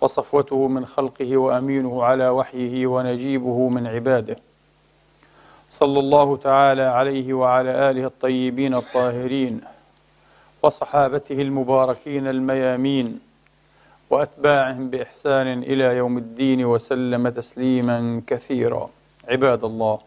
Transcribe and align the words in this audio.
وصفوته 0.00 0.68
من 0.68 0.86
خلقه 0.86 1.36
وأمينه 1.36 2.04
على 2.04 2.28
وحيه 2.28 2.86
ونجيبه 2.86 3.68
من 3.68 3.86
عباده. 3.86 4.36
صلى 5.68 5.98
الله 6.00 6.36
تعالى 6.36 6.82
عليه 6.82 7.32
وعلى 7.34 7.90
آله 7.90 8.04
الطيبين 8.06 8.74
الطاهرين 8.74 9.60
وصحابته 10.62 11.42
المباركين 11.42 12.26
الميامين 12.26 13.20
وأتباعهم 14.10 14.90
بإحسان 14.90 15.62
إلى 15.62 15.84
يوم 15.84 16.18
الدين 16.18 16.64
وسلم 16.64 17.28
تسليما 17.28 18.22
كثيرا. 18.26 18.90
عباد 19.28 19.64
الله 19.64 19.98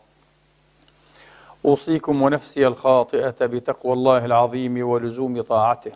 أوصيكم 1.66 2.22
ونفسي 2.22 2.68
الخاطئة 2.68 3.46
بتقوى 3.46 3.94
الله 3.94 4.26
العظيم 4.26 4.88
ولزوم 4.90 5.42
طاعته. 5.42 5.92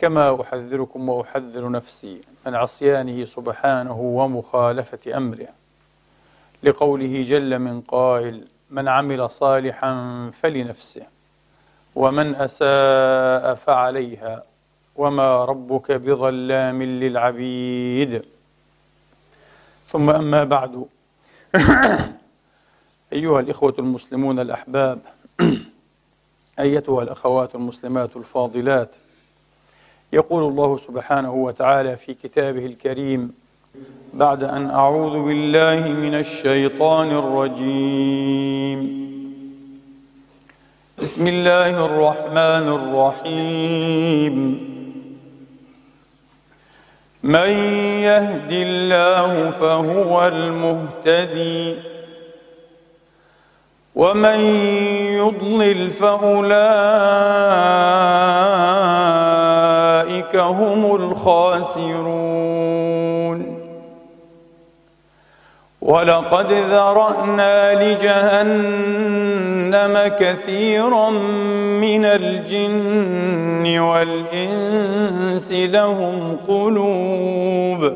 كما 0.00 0.40
أحذركم 0.40 1.08
وأحذر 1.08 1.70
نفسي 1.70 2.20
من 2.46 2.54
عصيانه 2.54 3.24
سبحانه 3.24 4.00
ومخالفة 4.00 5.16
أمره. 5.16 5.48
لقوله 6.62 7.22
جل 7.22 7.58
من 7.58 7.80
قائل 7.80 8.44
من 8.70 8.88
عمل 8.88 9.30
صالحا 9.30 10.30
فلنفسه 10.32 11.02
ومن 11.94 12.34
أساء 12.34 13.54
فعليها 13.54 14.42
وما 14.96 15.44
ربك 15.44 15.92
بظلام 15.92 16.82
للعبيد. 16.82 18.22
ثم 19.88 20.10
أما 20.10 20.44
بعد. 20.44 20.86
أيها 23.12 23.40
الإخوة 23.40 23.74
المسلمون 23.78 24.38
الأحباب 24.38 24.98
أيتها 26.58 27.02
الأخوات 27.02 27.54
المسلمات 27.54 28.16
الفاضلات 28.16 28.90
يقول 30.12 30.42
الله 30.42 30.78
سبحانه 30.78 31.34
وتعالى 31.34 31.96
في 31.96 32.14
كتابه 32.14 32.66
الكريم 32.66 33.32
بعد 34.14 34.44
أن 34.44 34.70
أعوذ 34.70 35.22
بالله 35.22 35.88
من 35.88 36.14
الشيطان 36.14 37.10
الرجيم. 37.10 39.00
بسم 40.98 41.28
الله 41.28 41.86
الرحمن 41.86 42.68
الرحيم. 42.78 44.34
من 47.22 47.50
يهد 48.02 48.52
الله 48.52 49.50
فهو 49.50 50.28
المهتدي 50.28 51.76
ومن 53.94 54.40
يضلل 55.20 55.90
فأولئك 55.90 57.20
هم 60.36 60.94
الخاسرون. 60.94 62.80
ولقد 65.82 66.52
ذرأنا 66.52 67.84
لجهنم 67.84 69.18
كثيرا 70.18 71.10
من 71.80 72.04
الجن 72.04 73.78
والإنس 73.78 75.52
لهم 75.52 76.36
قلوب 76.48 77.92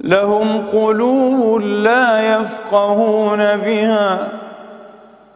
لهم 0.00 0.66
قلوب 0.72 1.60
لا 1.60 2.36
يفقهون 2.36 3.56
بها 3.56 4.28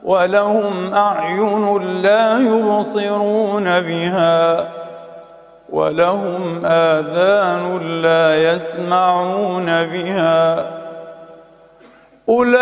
ولهم 0.05 0.95
أعين 0.95 2.03
لا 2.03 2.39
يبصرون 2.39 3.81
بها. 3.81 4.69
ولهم 5.71 6.65
آذان 6.65 7.78
لا 8.03 8.53
يسمعون 8.53 9.66
بها. 9.66 10.71
أولئك 12.28 12.56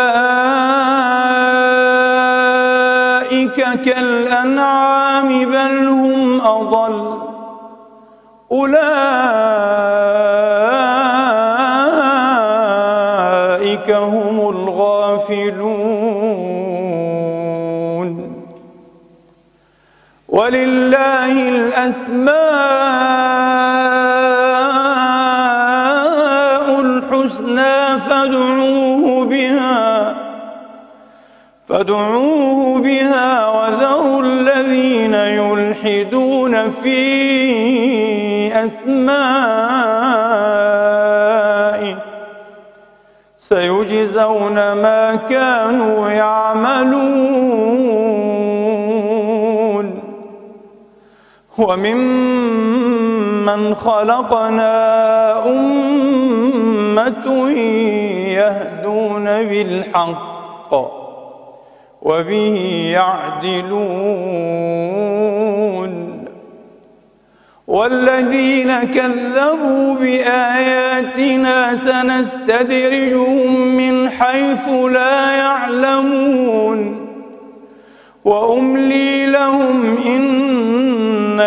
كالأنعام 3.85 5.45
بل 5.45 5.87
هم 5.87 6.41
أضل. 6.41 7.19
أولئك 8.51 9.11
هم 13.91 14.49
الغافلون. 14.49 15.85
ولله 20.29 20.84
الأسماء 21.85 22.35
الحسنى 26.81 27.99
فادعوه 28.09 29.25
بها 29.25 30.15
فادعوه 31.69 32.79
بها 32.81 33.49
وذروا 33.49 34.21
الذين 34.21 35.13
يلحدون 35.13 36.71
في 36.71 36.95
أسمائه. 38.65 40.05
سيجزون 43.37 44.55
ما 44.55 45.15
كانوا 45.29 46.09
يعملون. 46.09 47.64
وممن 51.57 53.45
خلقنا 53.75 54.69
أمة 55.49 57.49
يهدون 58.29 59.23
بالحق 59.25 60.73
وبه 62.01 62.89
يعدلون 62.93 63.85
والذين 67.67 68.83
كذبوا 68.83 69.95
بآياتنا 69.95 71.75
سنستدرجهم 71.75 73.67
من 73.67 74.09
حيث 74.09 74.69
لا 74.69 75.31
يعلمون 75.31 77.05
وأملي 78.25 79.25
لهم 79.25 79.97
إن 80.05 80.45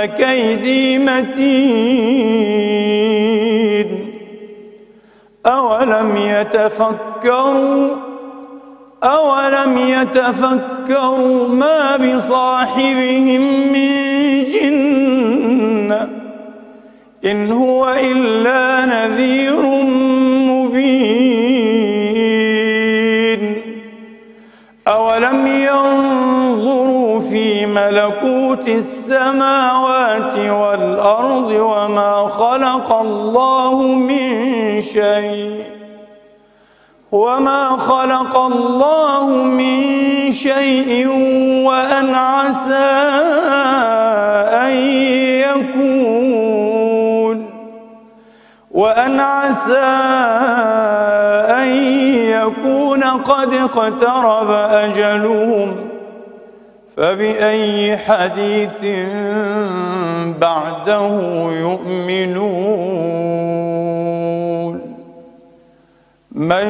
كيدي 0.04 0.98
متين. 0.98 2.48
أولم 5.46 6.16
يتفكروا 6.16 7.96
أولم 9.02 9.78
يتفكروا 9.78 11.48
ما 11.48 11.96
بصاحبهم 11.96 13.72
من 13.72 14.44
جنة 14.44 16.08
إن 17.24 17.52
هو 17.52 17.94
إلا 18.00 18.84
نذير 18.86 19.62
ملكوت 28.48 28.68
السماوات 28.68 30.38
والأرض 30.38 31.50
وما 31.50 32.28
خلق 32.28 32.92
الله 33.00 33.82
من 33.82 34.80
شيء 34.80 35.64
وما 37.12 37.68
خلق 37.70 38.36
الله 38.38 39.26
من 39.44 39.82
شيء 40.32 41.08
وأن 41.66 42.14
عسى 42.14 42.88
أن 44.64 44.72
يكون 45.44 46.48
وأن 48.70 49.20
عسى 49.20 49.78
أن 51.60 51.68
يكون 52.32 53.02
قد 53.04 53.54
اقترب 53.54 54.50
أجلهم 54.50 55.97
فبأي 56.98 57.96
حديث 57.96 58.82
بعده 60.38 61.08
يؤمنون؟ 61.52 62.58
من 66.32 66.68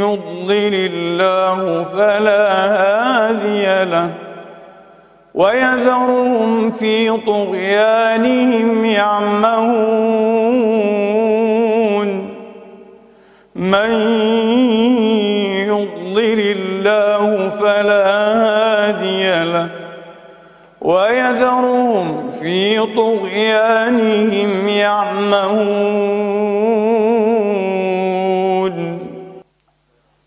يضلل 0.00 0.74
الله 0.92 1.84
فلا 1.84 2.52
هادي 2.72 3.84
له 3.90 4.10
ويذرهم 5.34 6.70
في 6.70 7.16
طغيانهم 7.16 8.84
يعمهون. 8.84 10.22
من 13.54 14.21
في 22.42 22.94
طغيانهم 22.96 24.68
يعمهون. 24.68 25.92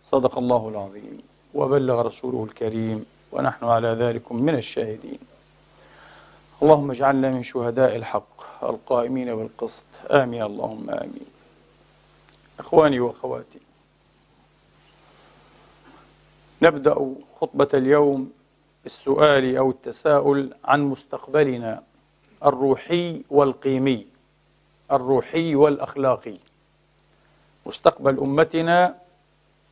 صدق 0.01 0.37
الله 0.37 0.69
العظيم. 0.69 1.21
وبلغ 1.53 2.01
رسوله 2.01 2.43
الكريم 2.43 3.05
ونحن 3.31 3.65
على 3.65 3.87
ذلك 3.87 4.31
من 4.31 4.55
الشاهدين. 4.55 5.19
اللهم 6.63 6.91
اجعلنا 6.91 7.29
من 7.29 7.43
شهداء 7.43 7.95
الحق 7.95 8.63
القائمين 8.63 9.35
بالقسط. 9.35 9.85
آمين. 10.11 10.43
اللهم 10.43 10.89
آمين. 10.89 11.25
إخواني 12.59 12.99
وأخواتي 12.99 13.59
نبدأ 16.61 17.15
خطبة 17.41 17.67
اليوم 17.73 18.31
بالسؤال 18.83 19.57
أو 19.57 19.69
التساؤل 19.69 20.53
عن 20.65 20.83
مستقبلنا. 20.83 21.83
الروحي 22.45 23.21
والقيمي 23.29 24.07
الروحي 24.91 25.55
والأخلاقي. 25.55 26.37
مستقبل 27.65 28.19
أمتنا 28.19 28.95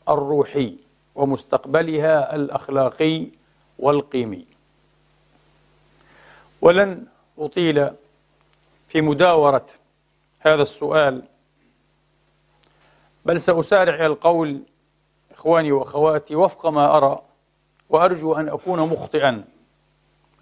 الروحي 0.10 0.76
ومستقبلها 1.16 2.36
الأخلاقي 2.36 3.28
والقيمي. 3.80 4.46
ولن 6.62 7.06
أطيل 7.40 7.90
في 8.88 9.02
مداورة 9.02 9.66
هذا 10.40 10.62
السؤال 10.62 11.24
بل 13.26 13.42
سأسارع 13.42 13.96
إلى 13.96 14.06
القول 14.06 14.62
إخواني 15.32 15.72
وأخواتي 15.72 16.36
وفق 16.36 16.66
ما 16.66 16.98
أرى 16.98 17.22
وأرجو 17.90 18.34
أن 18.34 18.50
أكون 18.50 18.80
مخطئا. 18.80 19.44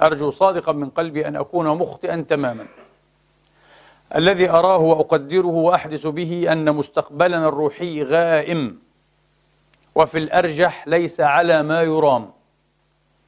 أرجو 0.02 0.30
صادقا 0.30 0.72
من 0.72 0.90
قلبي 0.90 1.28
أن 1.28 1.36
أكون 1.36 1.68
مخطئا 1.68 2.26
تماما. 2.30 2.68
الذي 4.16 4.50
أراه 4.50 4.78
وأقدره 4.78 5.48
وأحدث 5.48 6.08
به 6.08 6.52
أن 6.52 6.76
مستقبلنا 6.76 7.48
الروحي 7.48 8.04
غائم 8.04 8.80
وفي 9.96 10.18
الأرجح 10.18 10.88
ليس 10.88 11.22
على 11.22 11.64
ما 11.64 11.82
يرام. 11.82 12.32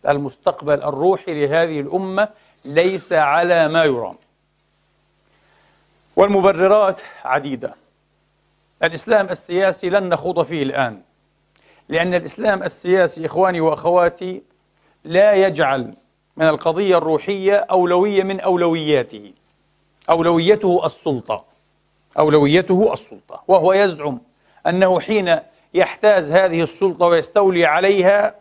المستقبل 0.07 0.83
الروحي 0.83 1.45
لهذه 1.45 1.79
الأمة 1.79 2.29
ليس 2.65 3.13
على 3.13 3.67
ما 3.67 3.83
يرام. 3.83 4.15
والمبررات 6.15 6.99
عديدة. 7.23 7.75
الإسلام 8.83 9.29
السياسي 9.29 9.89
لن 9.89 10.09
نخوض 10.09 10.43
فيه 10.43 10.63
الآن 10.63 11.01
لأن 11.89 12.13
الإسلام 12.13 12.63
السياسي 12.63 13.25
إخواني 13.25 13.61
وأخواتي 13.61 14.43
لا 15.03 15.33
يجعل 15.33 15.93
من 16.37 16.47
القضية 16.47 16.97
الروحية 16.97 17.55
أولوية 17.55 18.23
من 18.23 18.39
أولوياته. 18.39 19.33
أولويته 20.09 20.85
السلطة. 20.85 21.45
أولويته 22.19 22.93
السلطة. 22.93 23.43
وهو 23.47 23.73
يزعم 23.73 24.19
أنه 24.67 24.99
حين 24.99 25.39
يحتاز 25.73 26.31
هذه 26.31 26.63
السلطة 26.63 27.05
ويستولي 27.05 27.65
عليها 27.65 28.35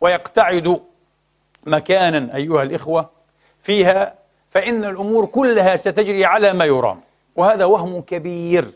ويقتعد 0.00 0.80
مكانا 1.66 2.36
أيها 2.36 2.62
الإخوة 2.62 3.10
فيها 3.58 4.14
فإن 4.50 4.84
الأمور 4.84 5.26
كلها 5.26 5.76
ستجري 5.76 6.24
على 6.24 6.52
ما 6.52 6.64
يرام. 6.64 7.00
وهذا 7.36 7.64
وهم 7.64 8.00
كبير. 8.00 8.70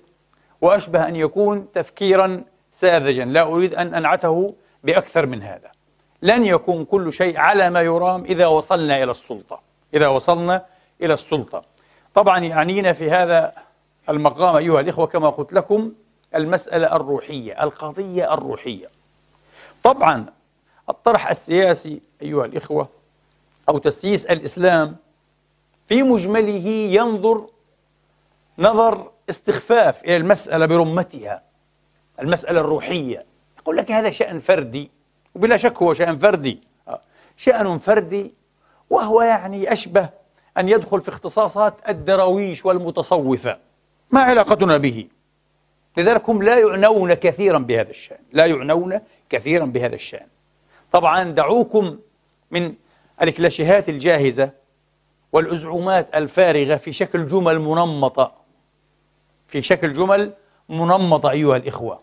وأشبه 0.60 1.08
أن 1.08 1.16
يكون 1.16 1.72
تفكيرا 1.74 2.44
ساذجا. 2.70 3.24
لا 3.24 3.42
أريد 3.42 3.74
أن 3.74 3.94
أنعته 3.94 4.54
بأكثر 4.84 5.26
من 5.26 5.42
هذا. 5.42 5.75
لن 6.22 6.46
يكون 6.46 6.84
كل 6.84 7.12
شيء 7.12 7.38
على 7.38 7.70
ما 7.70 7.82
يرام 7.82 8.24
إذا 8.24 8.46
وصلنا 8.46 9.02
إلى 9.02 9.10
السلطة. 9.10 9.60
إذا 9.94 10.06
وصلنا 10.08 10.66
إلى 11.02 11.14
السلطة. 11.14 11.64
طبعا 12.14 12.38
يعنينا 12.38 12.92
في 12.92 13.10
هذا 13.10 13.52
المقام 14.08 14.56
أيها 14.56 14.80
الإخوة 14.80 15.06
كما 15.06 15.30
قلت 15.30 15.52
لكم 15.52 15.92
المسألة 16.34 16.96
الروحية 16.96 17.62
القضية 17.62 18.34
الروحية. 18.34 18.88
طبعا 19.82 20.26
الطرح 20.88 21.30
السياسي 21.30 22.00
أيها 22.22 22.44
الإخوة 22.44 22.88
أو 23.68 23.78
تسييس 23.78 24.26
الإسلام 24.26 24.96
في 25.88 26.02
مجمله 26.02 26.66
ينظر 26.68 27.46
نظر 28.58 29.10
استخفاف 29.30 30.04
إلى 30.04 30.16
المسألة 30.16 30.66
برمتها 30.66 31.42
المسألة 32.20 32.60
الروحية. 32.60 33.24
يقول 33.58 33.76
لك 33.76 33.90
هذا 33.90 34.10
شأن 34.10 34.40
فردي. 34.40 34.90
وبلا 35.36 35.56
شك 35.56 35.82
هو 35.82 35.94
شأن 35.94 36.18
فردي. 36.18 36.60
شأن 37.36 37.78
فردي 37.78 38.34
وهو 38.90 39.22
يعني 39.22 39.72
أشبه 39.72 40.08
أن 40.58 40.68
يدخل 40.68 41.00
في 41.00 41.08
اختصاصات 41.08 41.74
الدراويش 41.88 42.66
والمتصوفة. 42.66 43.58
ما 44.10 44.20
علاقتنا 44.20 44.76
به؟ 44.76 45.08
لذلك 45.96 46.30
هم 46.30 46.42
لا 46.42 46.58
يعنون 46.58 47.14
كثيرا 47.14 47.58
بهذا 47.58 47.90
الشأن. 47.90 48.18
لا 48.32 48.46
يعنون 48.46 49.00
كثيرا 49.30 49.64
بهذا 49.64 49.94
الشأن. 49.94 50.26
طبعا 50.92 51.24
دعوكم 51.24 51.98
من 52.50 52.74
الكلاشيهات 53.22 53.88
الجاهزة 53.88 54.50
والأزعومات 55.32 56.14
الفارغة 56.14 56.76
في 56.76 56.92
شكل 56.92 57.26
جمل 57.26 57.58
منمطة. 57.58 58.32
في 59.48 59.62
شكل 59.62 59.92
جمل 59.92 60.32
منمطة 60.68 61.30
أيها 61.30 61.56
الإخوة. 61.56 62.00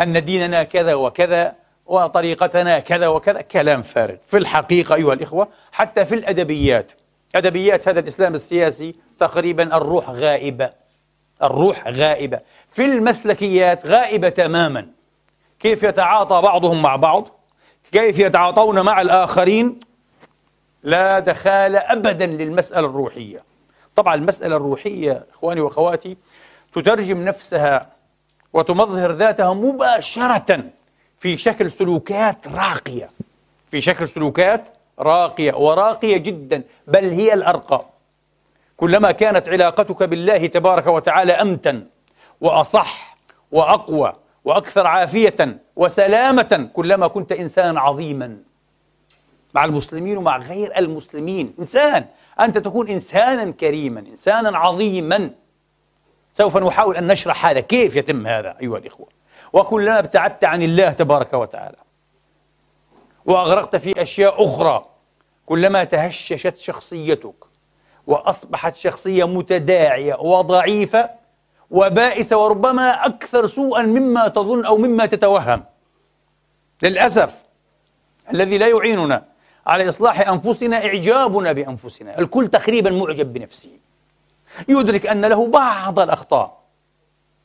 أن 0.00 0.24
ديننا 0.24 0.62
كذا 0.62 0.94
وكذا 0.94 1.67
وطريقتنا 1.88 2.78
كذا 2.78 3.08
وكذا. 3.08 3.40
كلام 3.40 3.82
فارغ. 3.82 4.16
في 4.24 4.36
الحقيقة 4.36 4.94
أيها 4.94 5.12
الإخوة 5.12 5.48
حتى 5.72 6.04
في 6.04 6.14
الأدبيات. 6.14 6.92
أدبيات 7.34 7.88
هذا 7.88 8.00
الإسلام 8.00 8.34
السياسي 8.34 8.94
تقريبا 9.20 9.76
الروح 9.76 10.10
غائبة. 10.10 10.70
الروح 11.42 11.88
غائبة. 11.88 12.40
في 12.70 12.84
المسلكيات 12.84 13.86
غائبة 13.86 14.28
تماما. 14.28 14.86
كيف 15.60 15.82
يتعاطى 15.82 16.42
بعضهم 16.42 16.82
مع 16.82 16.96
بعض؟ 16.96 17.28
كيف 17.92 18.18
يتعاطون 18.18 18.80
مع 18.80 19.00
الآخرين؟ 19.00 19.80
لا 20.82 21.18
دخال 21.18 21.76
أبدا 21.76 22.26
للمسألة 22.26 22.86
الروحية. 22.86 23.42
طبعا 23.96 24.14
المسألة 24.14 24.56
الروحية 24.56 25.26
إخواني 25.34 25.60
وأخواتي 25.60 26.16
تترجم 26.72 27.24
نفسها 27.24 27.90
وتمظهر 28.52 29.12
ذاتها 29.12 29.54
مباشرة. 29.54 30.64
في 31.20 31.36
شكل 31.36 31.70
سلوكات 31.72 32.48
راقية. 32.48 33.10
في 33.70 33.80
شكل 33.80 34.08
سلوكات 34.08 34.64
راقية 34.98 35.52
وراقية 35.52 36.16
جدا 36.16 36.62
بل 36.86 37.10
هي 37.10 37.34
الأرقى 37.34 37.84
كلما 38.76 39.12
كانت 39.12 39.48
علاقتك 39.48 40.02
بالله 40.02 40.46
تبارك 40.46 40.86
وتعالى 40.86 41.32
أمتن 41.32 41.86
وأصح 42.40 43.16
وأقوى 43.52 44.12
وأكثر 44.44 44.86
عافية 44.86 45.58
وسلامة 45.76 46.70
كلما 46.72 47.06
كنت 47.06 47.32
إنسانا 47.32 47.80
عظيما. 47.80 48.36
مع 49.54 49.64
المسلمين 49.64 50.18
ومع 50.18 50.38
غير 50.38 50.78
المسلمين. 50.78 51.54
إنسان 51.60 52.04
أنت 52.40 52.58
تكون 52.58 52.88
إنسانا 52.88 53.50
كريما 53.50 54.00
إنسانا 54.00 54.58
عظيما. 54.58 55.30
سوف 56.32 56.56
نحاول 56.56 56.96
أن 56.96 57.06
نشرح 57.06 57.46
هذا. 57.46 57.60
كيف 57.60 57.96
يتم 57.96 58.26
هذا 58.26 58.56
أيها 58.60 58.78
الإخوة؟ 58.78 59.17
وكلما 59.52 59.98
ابتعدت 59.98 60.44
عن 60.44 60.62
الله 60.62 60.92
تبارك 60.92 61.34
وتعالى. 61.34 61.76
وأغرقت 63.24 63.76
في 63.76 64.02
أشياء 64.02 64.44
أخرى. 64.44 64.86
كلما 65.46 65.84
تهششت 65.84 66.58
شخصيتك 66.58 67.44
وأصبحت 68.06 68.74
شخصية 68.74 69.26
متداعية 69.26 70.14
وضعيفة 70.14 71.10
وبائسة 71.70 72.36
وربما 72.36 73.06
أكثر 73.06 73.46
سوءا 73.46 73.82
مما 73.82 74.28
تظن 74.28 74.64
أو 74.64 74.76
مما 74.76 75.06
تتوهم. 75.06 75.64
للأسف 76.82 77.34
الذي 78.32 78.58
لا 78.58 78.68
يعيننا 78.68 79.24
على 79.66 79.88
إصلاح 79.88 80.28
أنفسنا 80.28 80.86
إعجابنا 80.86 81.52
بأنفسنا. 81.52 82.18
الكل 82.18 82.48
تقريبا 82.48 82.90
معجب 82.90 83.32
بنفسه. 83.32 83.70
يدرك 84.68 85.06
أن 85.06 85.24
له 85.24 85.46
بعض 85.46 85.98
الأخطاء. 86.00 86.57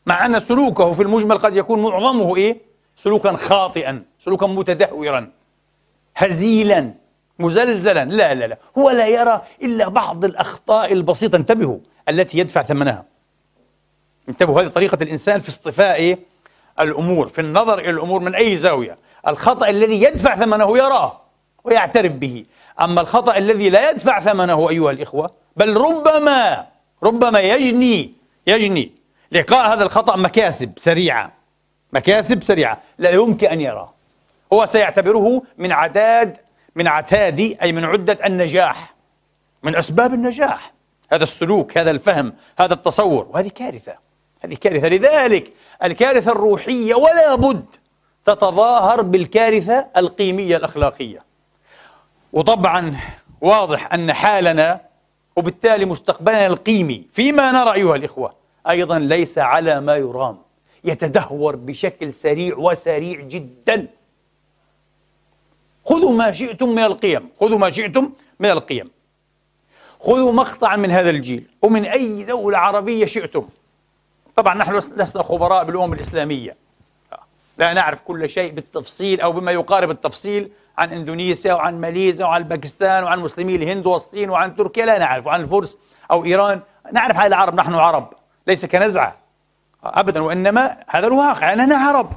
مع 0.06 0.26
أن 0.26 0.40
سلوكه 0.40 0.94
في 0.94 1.04
المجمل 1.04 1.38
قد 1.38 1.56
يكون 1.56 1.82
معظمه 1.82 2.36
إيه؟ 2.36 2.58
سلوكا 2.96 3.36
خاطئا 3.36 4.04
سلوكا 4.20 4.48
متدهورا 4.48 5.30
هزيلا 6.16 6.94
مزلزلا. 7.40 8.06
لا 8.06 8.34
لا 8.34 8.48
لا. 8.48 8.58
هو 8.78 8.90
لا 8.90 9.08
يرى 9.08 9.42
إلا 9.64 9.88
بعض 9.88 10.26
الأخطاء 10.26 10.94
البسيطة. 10.94 11.36
انتبهوا 11.36 11.78
التي 12.10 12.38
يدفع 12.38 12.64
ثمنها. 12.64 13.06
انتبهوا 14.30 14.62
هذه 14.62 14.68
طريقة 14.68 14.98
الإنسان 15.02 15.40
في 15.40 15.50
اصطفاء 15.50 16.18
الأمور 16.80 17.28
في 17.28 17.42
النظر 17.42 17.80
إلى 17.80 17.90
الأمور 17.90 18.20
من 18.22 18.36
أي 18.36 18.56
زاوية. 18.56 18.98
الخطأ 19.28 19.70
الذي 19.70 20.04
يدفع 20.04 20.36
ثمنه 20.36 20.78
يراه 20.78 21.22
ويعترف 21.64 22.12
به. 22.12 22.46
أما 22.82 23.02
الخطأ 23.02 23.38
الذي 23.38 23.70
لا 23.70 23.90
يدفع 23.90 24.20
ثمنه 24.20 24.70
أيها 24.70 24.92
الإخوة 24.92 25.32
بل 25.58 25.78
ربما 25.78 26.68
ربما 27.04 27.40
يجني 27.40 28.14
يجني. 28.48 28.92
لقاء 29.34 29.74
هذا 29.74 29.84
الخطأ 29.84 30.16
مكاسب 30.18 30.72
سريعة 30.78 31.32
مكاسب 31.94 32.44
سريعة 32.44 32.82
لا 32.98 33.10
يمكن 33.10 33.48
أن 33.48 33.62
يراه 33.62 33.94
هو 34.54 34.66
سيعتبره 34.66 35.42
من 35.58 35.72
عداد 35.72 36.38
من 36.76 36.88
عتاد 36.88 37.40
أي 37.62 37.72
من 37.72 37.86
عدة 37.86 38.18
النجاح 38.26 38.94
من 39.64 39.76
أسباب 39.76 40.14
النجاح. 40.14 40.74
هذا 41.12 41.24
السلوك 41.24 41.78
هذا 41.78 41.92
الفهم 41.92 42.34
هذا 42.60 42.74
التصور 42.74 43.28
وهذه 43.30 43.48
كارثة. 43.48 43.96
هذه 44.44 44.56
كارثة. 44.56 44.88
لذلك 44.88 45.54
الكارثة 45.84 46.32
الروحية 46.32 46.96
ولا 46.96 47.36
بد 47.36 47.66
تتظاهر 48.26 49.02
بالكارثة 49.02 49.88
القيمية 49.98 50.58
الأخلاقية. 50.58 51.24
وطبعا 52.34 53.00
واضح 53.42 53.94
أن 53.94 54.14
حالنا 54.14 54.82
وبالتالي 55.36 55.86
مستقبلنا 55.86 56.48
القيمي 56.48 57.04
فيما 57.12 57.52
نرى 57.52 57.74
أيها 57.74 57.96
الإخوة 57.96 58.34
أيضا 58.70 59.00
ليس 59.00 59.38
على 59.38 59.82
ما 59.82 59.96
يرام 59.96 60.38
يتدهور 60.84 61.56
بشكل 61.56 62.14
سريع 62.14 62.58
وسريع 62.58 63.22
جدا. 63.22 63.88
خذوا 65.86 66.12
ما 66.12 66.32
شئتم 66.32 66.70
من 66.70 66.84
القيم 66.84 67.30
خذوا 67.40 67.58
ما 67.58 67.70
شئتم 67.70 68.12
من 68.40 68.52
القيم. 68.52 68.92
خذوا 70.00 70.32
مقطعا 70.32 70.76
من 70.76 70.92
هذا 70.92 71.10
الجيل 71.10 71.48
ومن 71.62 71.86
أي 71.86 72.24
دولة 72.24 72.58
عربية 72.58 73.06
شئتم. 73.06 73.48
طبعا 74.36 74.54
نحن 74.54 74.76
لسنا 74.76 75.24
خبراء 75.24 75.64
بالأمم 75.64 75.94
الإسلامية. 75.94 76.56
لا 77.58 77.74
نعرف 77.74 78.02
كل 78.02 78.30
شيء 78.30 78.52
بالتفصيل 78.52 79.22
أو 79.22 79.32
بما 79.32 79.52
يقارب 79.52 79.92
التفصيل 79.92 80.52
عن 80.78 80.92
إندونيسيا 80.92 81.54
وعن 81.54 81.82
ماليزيا 81.82 82.26
وعن 82.26 82.44
باكستان 82.44 83.04
وعن 83.04 83.20
مسلمي 83.20 83.56
الهند 83.56 83.88
والصين 83.88 84.30
وعن 84.30 84.56
تركيا 84.56 84.86
لا 84.86 84.98
نعرف. 84.98 85.28
وعن 85.28 85.42
الفرس 85.42 85.78
أو 86.12 86.26
إيران 86.26 86.62
نعرف 86.92 87.16
هذا 87.16 87.28
العرب 87.28 87.56
نحن 87.56 87.74
عرب. 87.74 88.14
ليس 88.48 88.66
كنزعة 88.66 89.16
أبدا 89.84 90.24
وإنما 90.24 90.78
هذا 90.88 91.08
الواقع 91.08 91.54
أننا 91.54 91.76
عرب 91.76 92.14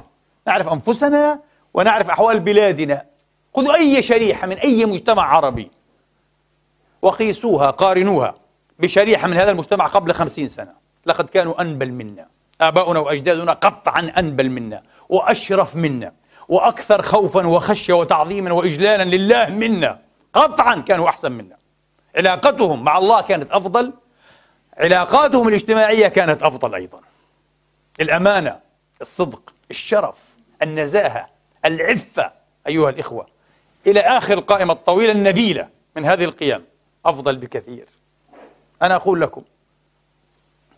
نعرف 0.47 0.67
أنفسنا 0.67 1.39
ونعرف 1.73 2.09
أحوال 2.09 2.39
بلادنا. 2.39 3.05
خذوا 3.55 3.75
أي 3.75 4.01
شريحة 4.01 4.47
من 4.47 4.57
أي 4.57 4.85
مجتمع 4.85 5.35
عربي. 5.35 5.71
وقيسوها 7.01 7.71
قارنوها 7.71 8.35
بشريحة 8.79 9.27
من 9.27 9.37
هذا 9.37 9.51
المجتمع 9.51 9.87
قبل 9.87 10.13
خمسين 10.13 10.47
سنة. 10.47 10.73
لقد 11.05 11.29
كانوا 11.29 11.61
أنبل 11.61 11.91
منا. 11.91 12.27
آباؤنا 12.61 12.99
وأجدادنا 12.99 13.53
قطعا 13.53 14.11
أنبل 14.17 14.49
منا 14.49 14.83
وأشرف 15.09 15.75
منا 15.75 16.11
وأكثر 16.49 17.01
خوفا 17.01 17.47
وخشية 17.47 17.93
وتعظيما 17.93 18.51
وإجلالا 18.53 19.03
لله 19.03 19.45
منا. 19.45 19.99
قطعا 20.33 20.75
كانوا 20.79 21.09
أحسن 21.09 21.31
منا. 21.31 21.57
علاقتهم 22.15 22.83
مع 22.83 22.97
الله 22.97 23.21
كانت 23.21 23.51
أفضل. 23.51 23.93
علاقاتهم 24.77 25.47
الاجتماعية 25.47 26.07
كانت 26.07 26.43
أفضل 26.43 26.75
أيضا. 26.75 26.99
الأمانة 28.01 28.59
الصدق 29.01 29.53
الشرف 29.71 30.15
النزاهة 30.61 31.29
العفة 31.65 32.31
أيها 32.67 32.89
الإخوة 32.89 33.27
إلى 33.87 33.99
آخر 33.99 34.33
القائمة 34.33 34.73
الطويلة 34.73 35.11
النبيلة 35.11 35.69
من 35.95 36.05
هذه 36.05 36.23
القيم 36.23 36.65
أفضل 37.05 37.35
بكثير. 37.35 37.85
أنا 38.81 38.95
أقول 38.95 39.21
لكم 39.21 39.41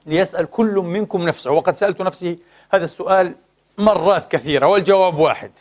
ليسأل 0.05 0.45
كل 0.45 0.73
منكم 0.73 1.25
نفسه 1.25 1.51
وقد 1.51 1.75
سألت 1.75 2.01
نفسي 2.01 2.39
هذا 2.73 2.85
السؤال 2.85 3.35
مرات 3.77 4.31
كثيرة 4.31 4.67
والجواب 4.67 5.17
واحد 5.17 5.51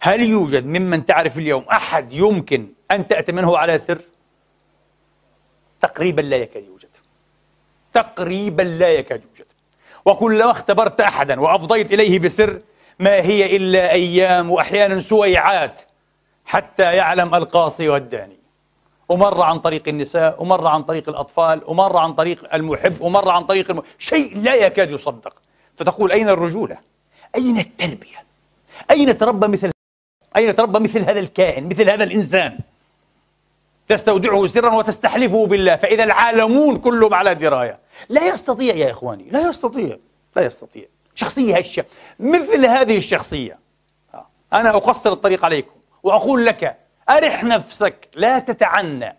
هل 0.00 0.20
يوجد 0.20 0.66
ممن 0.66 1.06
تعرف 1.06 1.38
اليوم 1.38 1.62
أحد 1.62 2.12
يمكن 2.12 2.68
أن 2.90 3.08
تأتمنه 3.08 3.58
على 3.58 3.78
سر؟ 3.78 3.98
تقريبا 5.80 6.22
لا 6.22 6.36
يكاد 6.36 6.64
يوجد. 6.64 6.77
تقريبا 7.92 8.62
لا 8.62 8.88
يكاد 8.88 9.22
يوجد. 9.24 9.46
وكلما 10.04 10.50
اختبرت 10.50 11.00
أحدا 11.00 11.40
وأفضيت 11.40 11.92
إليه 11.92 12.18
بسر 12.18 12.60
ما 12.98 13.14
هي 13.14 13.56
إلا 13.56 13.92
أيام 13.92 14.50
وأحيانا 14.50 15.00
سويعات 15.00 15.80
حتى 16.44 16.82
يعلم 16.82 17.34
القاصي 17.34 17.88
والداني. 17.88 18.38
ومر 19.08 19.42
عن 19.42 19.58
طريق 19.58 19.88
النساء 19.88 20.42
ومر 20.42 20.66
عن 20.66 20.82
طريق 20.82 21.08
الأطفال 21.08 21.60
ومر 21.66 21.96
عن 21.96 22.12
طريق 22.12 22.54
المحب 22.54 23.00
ومر 23.00 23.28
عن 23.28 23.44
طريق 23.44 23.70
الم... 23.70 23.82
شيء 23.98 24.36
لا 24.36 24.54
يكاد 24.54 24.90
يصدق. 24.90 25.34
فتقول 25.76 26.12
أين 26.12 26.28
الرجولة؟ 26.28 26.78
أين 27.36 27.58
التربية؟ 27.58 28.24
أين 28.90 29.18
تربى 29.18 29.48
مثل 29.48 29.70
أين 30.36 30.54
تربى 30.54 30.78
مثل 30.78 30.98
هذا 30.98 31.20
الكائن 31.20 31.68
مثل 31.68 31.90
هذا 31.90 32.04
الإنسان؟ 32.04 32.58
تستودعه 33.88 34.46
سرا 34.46 34.74
وتستحلفه 34.74 35.46
بالله 35.46 35.76
فإذا 35.76 36.04
العالمون 36.04 36.76
كلهم 36.76 37.14
على 37.14 37.34
دراية. 37.34 37.78
لا 38.08 38.28
يستطيع 38.28 38.74
يا 38.74 38.90
إخواني 38.90 39.30
لا 39.30 39.48
يستطيع 39.48 39.96
لا 40.36 40.42
يستطيع. 40.42 40.84
شخصية 41.14 41.56
هشة 41.58 41.84
مثل 42.20 42.66
هذه 42.66 42.96
الشخصية. 42.96 43.58
أنا 44.52 44.70
أقصر 44.70 45.12
الطريق 45.12 45.44
عليكم 45.44 45.74
وأقول 46.02 46.46
لك 46.46 46.76
أرح 47.10 47.44
نفسك 47.44 48.08
لا 48.14 48.38
تتعنى. 48.38 49.16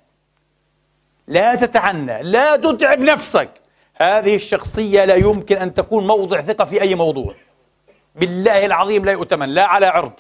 لا 1.28 1.56
تتعنى 1.56 2.24
لا 2.24 2.56
تتعب 2.56 3.00
نفسك. 3.00 3.50
هذه 3.96 4.36
الشخصية 4.36 5.06
لا 5.06 5.16
يمكن 5.16 5.58
أن 5.58 5.74
تكون 5.74 6.08
موضع 6.08 6.42
ثقة 6.42 6.66
في 6.66 6.82
أي 6.82 6.96
موضوع. 6.96 7.34
بالله 8.16 8.66
العظيم 8.66 9.06
لا 9.06 9.12
يؤتمن 9.12 9.50
لا 9.50 9.66
على 9.66 9.86
عرض 9.86 10.20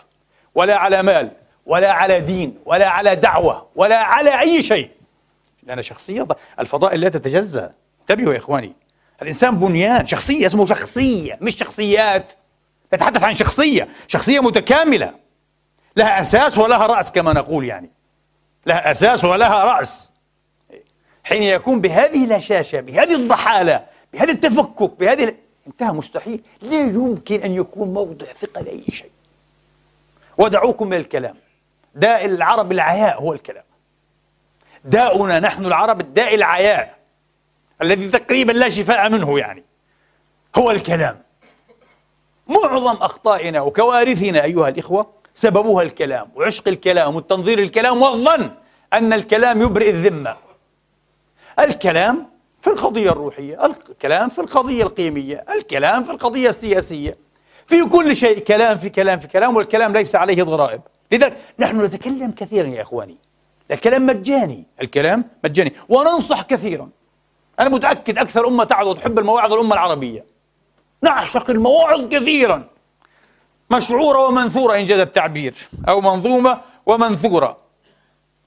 ولا 0.55 0.77
على 0.77 1.03
مال. 1.03 1.31
ولا 1.69 1.91
على 1.91 2.19
دين 2.19 2.57
ولا 2.65 2.87
على 2.87 3.15
دعوة 3.15 3.67
ولا 3.75 3.97
على 3.97 4.39
أي 4.39 4.63
شيء. 4.63 4.89
لأن 5.63 5.81
شخصية 5.81 6.27
الفضائل 6.59 7.01
لا 7.01 7.09
تتجزأ. 7.09 7.73
انتبهوا 8.01 8.33
يا 8.33 8.37
إخواني. 8.37 8.73
الإنسان 9.21 9.59
بنيان 9.59 10.07
شخصية 10.07 10.45
اسمه 10.45 10.65
شخصية 10.65 11.37
مش 11.41 11.55
شخصيات. 11.55 12.31
نتحدث 12.93 13.23
عن 13.23 13.33
شخصية. 13.33 13.87
شخصية 14.07 14.39
متكاملة. 14.39 15.13
لها 15.95 16.21
أساس 16.21 16.57
ولها 16.57 16.87
رأس 16.87 17.11
كما 17.11 17.33
نقول 17.33 17.65
يعني. 17.65 17.89
لها 18.65 18.91
أساس 18.91 19.25
ولها 19.25 19.63
رأس. 19.63 20.11
حين 21.23 21.43
يكون 21.43 21.81
بهذه 21.81 22.25
الهشاشة 22.25 22.81
بهذه 22.81 23.15
الضحالة 23.15 23.85
بهذا 24.13 24.31
التفكك 24.31 24.99
بهذه 24.99 25.35
انتهى 25.67 25.91
مستحيل. 25.91 26.41
لا 26.61 26.81
يمكن 26.81 27.41
أن 27.41 27.55
يكون 27.55 27.93
موضع 27.93 28.25
ثقة 28.41 28.61
لأي 28.61 28.83
شيء. 28.91 29.11
ودعوكم 30.37 30.87
من 30.87 30.97
الكلام. 30.97 31.35
داء 31.95 32.25
العرب 32.25 32.71
العياء 32.71 33.21
هو 33.21 33.33
الكلام. 33.33 33.63
داؤنا 34.85 35.39
نحن 35.39 35.65
العرب 35.65 36.01
الداء 36.01 36.35
العياء 36.35 36.95
الذي 37.81 38.07
تقريبا 38.07 38.51
لا 38.51 38.69
شفاء 38.69 39.09
منه 39.09 39.39
يعني 39.39 39.63
هو 40.55 40.71
الكلام. 40.71 41.21
معظم 42.47 42.95
أخطائنا 42.95 43.61
وكوارثنا 43.61 44.43
أيها 44.43 44.69
الإخوة 44.69 45.09
سببها 45.35 45.83
الكلام 45.83 46.29
وعشق 46.35 46.67
الكلام 46.67 47.15
والتنظير 47.15 47.59
الكلام 47.59 48.01
والظن 48.01 48.51
أن 48.93 49.13
الكلام 49.13 49.61
يبرئ 49.61 49.89
الذمة. 49.89 50.37
الكلام 51.59 52.29
في 52.61 52.69
القضية 52.69 53.09
الروحية 53.09 53.65
الكلام 53.65 54.29
في 54.29 54.41
القضية 54.41 54.83
القيمية 54.83 55.45
الكلام 55.49 56.03
في 56.03 56.11
القضية 56.11 56.49
السياسية. 56.49 57.17
في 57.65 57.85
كل 57.85 58.15
شيء 58.15 58.39
كلام 58.39 58.77
في 58.77 58.89
كلام 58.89 59.19
في 59.19 59.27
كلام 59.27 59.55
والكلام 59.55 59.93
ليس 59.93 60.15
عليه 60.15 60.43
ضرائب. 60.43 60.81
لذلك 61.11 61.37
نحن 61.59 61.81
نتكلم 61.81 62.31
كثيرا 62.31 62.67
يا 62.67 62.81
إخواني. 62.81 63.17
الكلام 63.71 64.05
مجاني 64.05 64.63
الكلام 64.81 65.25
مجاني. 65.43 65.73
وننصح 65.89 66.41
كثيرا. 66.41 66.89
أنا 67.59 67.69
متأكد 67.69 68.17
أكثر 68.17 68.47
أمة 68.47 68.63
تعظ 68.63 68.87
وتحب 68.87 69.19
المواعظ 69.19 69.53
الأمة 69.53 69.73
العربية. 69.73 70.25
نعشق 71.01 71.49
المواعظ 71.49 72.07
كثيرا. 72.07 72.67
مشعورة 73.71 74.27
ومنثورة 74.27 74.75
إن 74.75 74.85
جاز 74.85 74.99
التعبير 74.99 75.55
أو 75.89 76.01
منظومة 76.01 76.61
ومنثورة. 76.85 77.57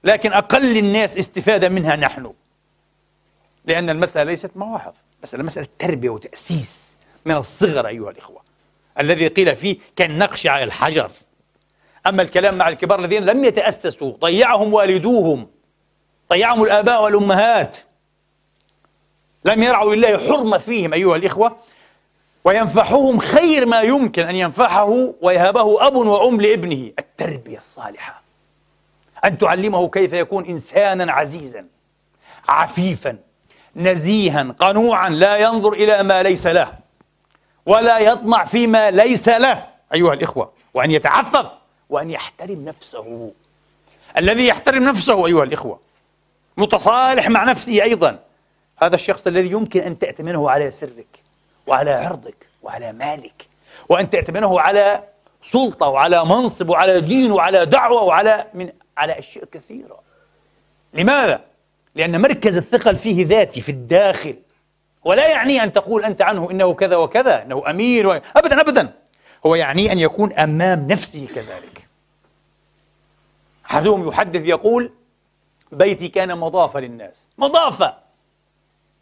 لكن 0.04 0.32
أقل 0.32 0.76
الناس 0.76 1.18
استفادة 1.18 1.68
منها 1.68 1.96
نحن. 1.96 2.32
لأن 3.64 3.90
المسألة 3.90 4.30
ليست 4.30 4.50
مواعظ. 4.56 4.94
مسألة 5.22 5.42
مسألة 5.42 5.66
تربية 5.78 6.10
وتأسيس 6.10 6.96
من 7.24 7.36
الصغر 7.36 7.86
أيها 7.86 8.10
الإخوة. 8.10 8.42
الذي 9.00 9.28
قيل 9.28 9.56
فيه 9.56 9.76
كالنقش 9.96 10.46
على 10.46 10.64
الحجر. 10.64 11.10
أما 12.06 12.22
الكلام 12.22 12.58
مع 12.58 12.68
الكبار 12.68 12.98
الذين 12.98 13.24
لم 13.24 13.44
يتأسسوا 13.44 14.12
ضيعهم 14.12 14.74
والدوهم 14.74 15.48
ضيعهم 16.30 16.62
الآباء 16.62 17.02
والأمهات. 17.02 17.76
لم 19.44 19.62
يرعوا 19.62 19.94
لله 19.94 20.18
حرمة 20.18 20.58
فيهم 20.58 20.94
أيها 20.94 21.16
الإخوة 21.16 21.56
وينفحهم 22.44 23.18
خير 23.18 23.66
ما 23.66 23.80
يمكن 23.80 24.22
أن 24.28 24.36
ينفحه 24.36 25.14
ويهبه 25.22 25.86
أب 25.86 25.96
وأم 25.96 26.40
لابنه. 26.40 26.92
التربية 26.98 27.58
الصالحة. 27.58 28.22
أن 29.24 29.38
تعلمه 29.38 29.88
كيف 29.88 30.12
يكون 30.12 30.44
إنسانا 30.44 31.12
عزيزا 31.12 31.66
عفيفا 32.48 33.18
نزيها 33.76 34.42
قنوعا 34.58 35.08
لا 35.08 35.36
ينظر 35.36 35.72
إلى 35.72 36.02
ما 36.02 36.22
ليس 36.22 36.46
له 36.46 36.72
ولا 37.66 37.98
يطمع 37.98 38.44
فيما 38.44 38.90
ليس 38.90 39.28
له 39.28 39.66
أيها 39.94 40.12
الإخوة 40.12 40.52
وأن 40.74 40.90
يتعفف 40.90 41.50
وأن 41.92 42.10
يحترم 42.10 42.64
نفسه. 42.64 43.32
الذي 44.18 44.46
يحترم 44.46 44.84
نفسه 44.84 45.26
أيها 45.26 45.44
الإخوة 45.44 45.78
متصالح 46.56 47.28
مع 47.28 47.44
نفسه 47.44 47.82
أيضا. 47.82 48.18
هذا 48.76 48.94
الشخص 48.94 49.26
الذي 49.26 49.50
يمكن 49.50 49.80
أن 49.80 49.98
تأتمنه 49.98 50.50
على 50.50 50.70
سرك 50.70 51.22
وعلى 51.66 51.90
عرضك 51.90 52.46
وعلى 52.62 52.92
مالك 52.92 53.48
وأن 53.88 54.10
تأتمنه 54.10 54.60
على 54.60 55.02
سلطة 55.42 55.86
وعلى 55.86 56.24
منصب 56.24 56.68
وعلى 56.68 57.00
دين 57.00 57.32
وعلى 57.32 57.66
دعوة 57.66 58.02
وعلى 58.02 58.46
من 58.54 58.72
على 58.96 59.18
أشياء 59.18 59.44
كثيرة. 59.44 59.98
لماذا؟ 60.94 61.40
لأن 61.94 62.20
مركز 62.20 62.56
الثقل 62.56 62.96
فيه 62.96 63.26
ذاتي 63.26 63.60
في 63.60 63.68
الداخل 63.68 64.36
ولا 65.04 65.28
يعني 65.28 65.62
أن 65.62 65.72
تقول 65.72 66.04
أنت 66.04 66.22
عنه 66.22 66.50
إنه 66.50 66.74
كذا 66.74 66.96
وكذا 66.96 67.42
إنه 67.42 67.70
أمين 67.70 68.06
و... 68.06 68.20
أبدا 68.36 68.60
أبدا. 68.60 69.01
هو 69.46 69.54
يعني 69.54 69.92
أن 69.92 69.98
يكون 69.98 70.32
أمام 70.32 70.86
نفسه 70.86 71.26
كذلك. 71.26 71.88
أحدهم 73.66 74.08
يحدث 74.08 74.46
يقول 74.46 74.92
بيتي 75.72 76.08
كان 76.08 76.38
مضافة 76.38 76.80
للناس. 76.80 77.28
مضافة! 77.38 77.98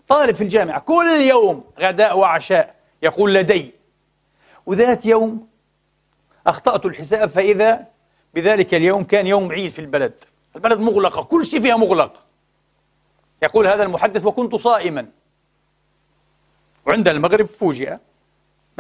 طالب 0.09 0.35
في 0.35 0.45
الجامعة 0.45 0.81
كل 0.81 1.21
يوم 1.21 1.65
غداء 1.79 2.19
وعشاء 2.19 2.75
يقول 3.03 3.35
لدي. 3.35 3.73
وذات 4.67 5.07
يوم 5.07 5.49
أخطأت 6.47 6.87
الحساب 6.87 7.29
فإذا 7.29 7.87
بذلك 8.35 8.75
اليوم 8.75 9.05
كان 9.05 9.27
يوم 9.27 9.53
عيد 9.53 9.71
في 9.71 9.79
البلد. 9.79 10.13
البلد 10.57 10.81
مغلقة 10.81 11.23
كل 11.23 11.47
شيء 11.47 11.61
فيها 11.61 11.77
مغلق. 11.77 12.25
يقول 13.43 13.67
هذا 13.67 13.83
المحدث 13.83 14.25
وكنت 14.25 14.55
صائما. 14.55 15.07
وعند 16.87 17.09
المغرب 17.09 17.47
فوجئ 17.47 17.97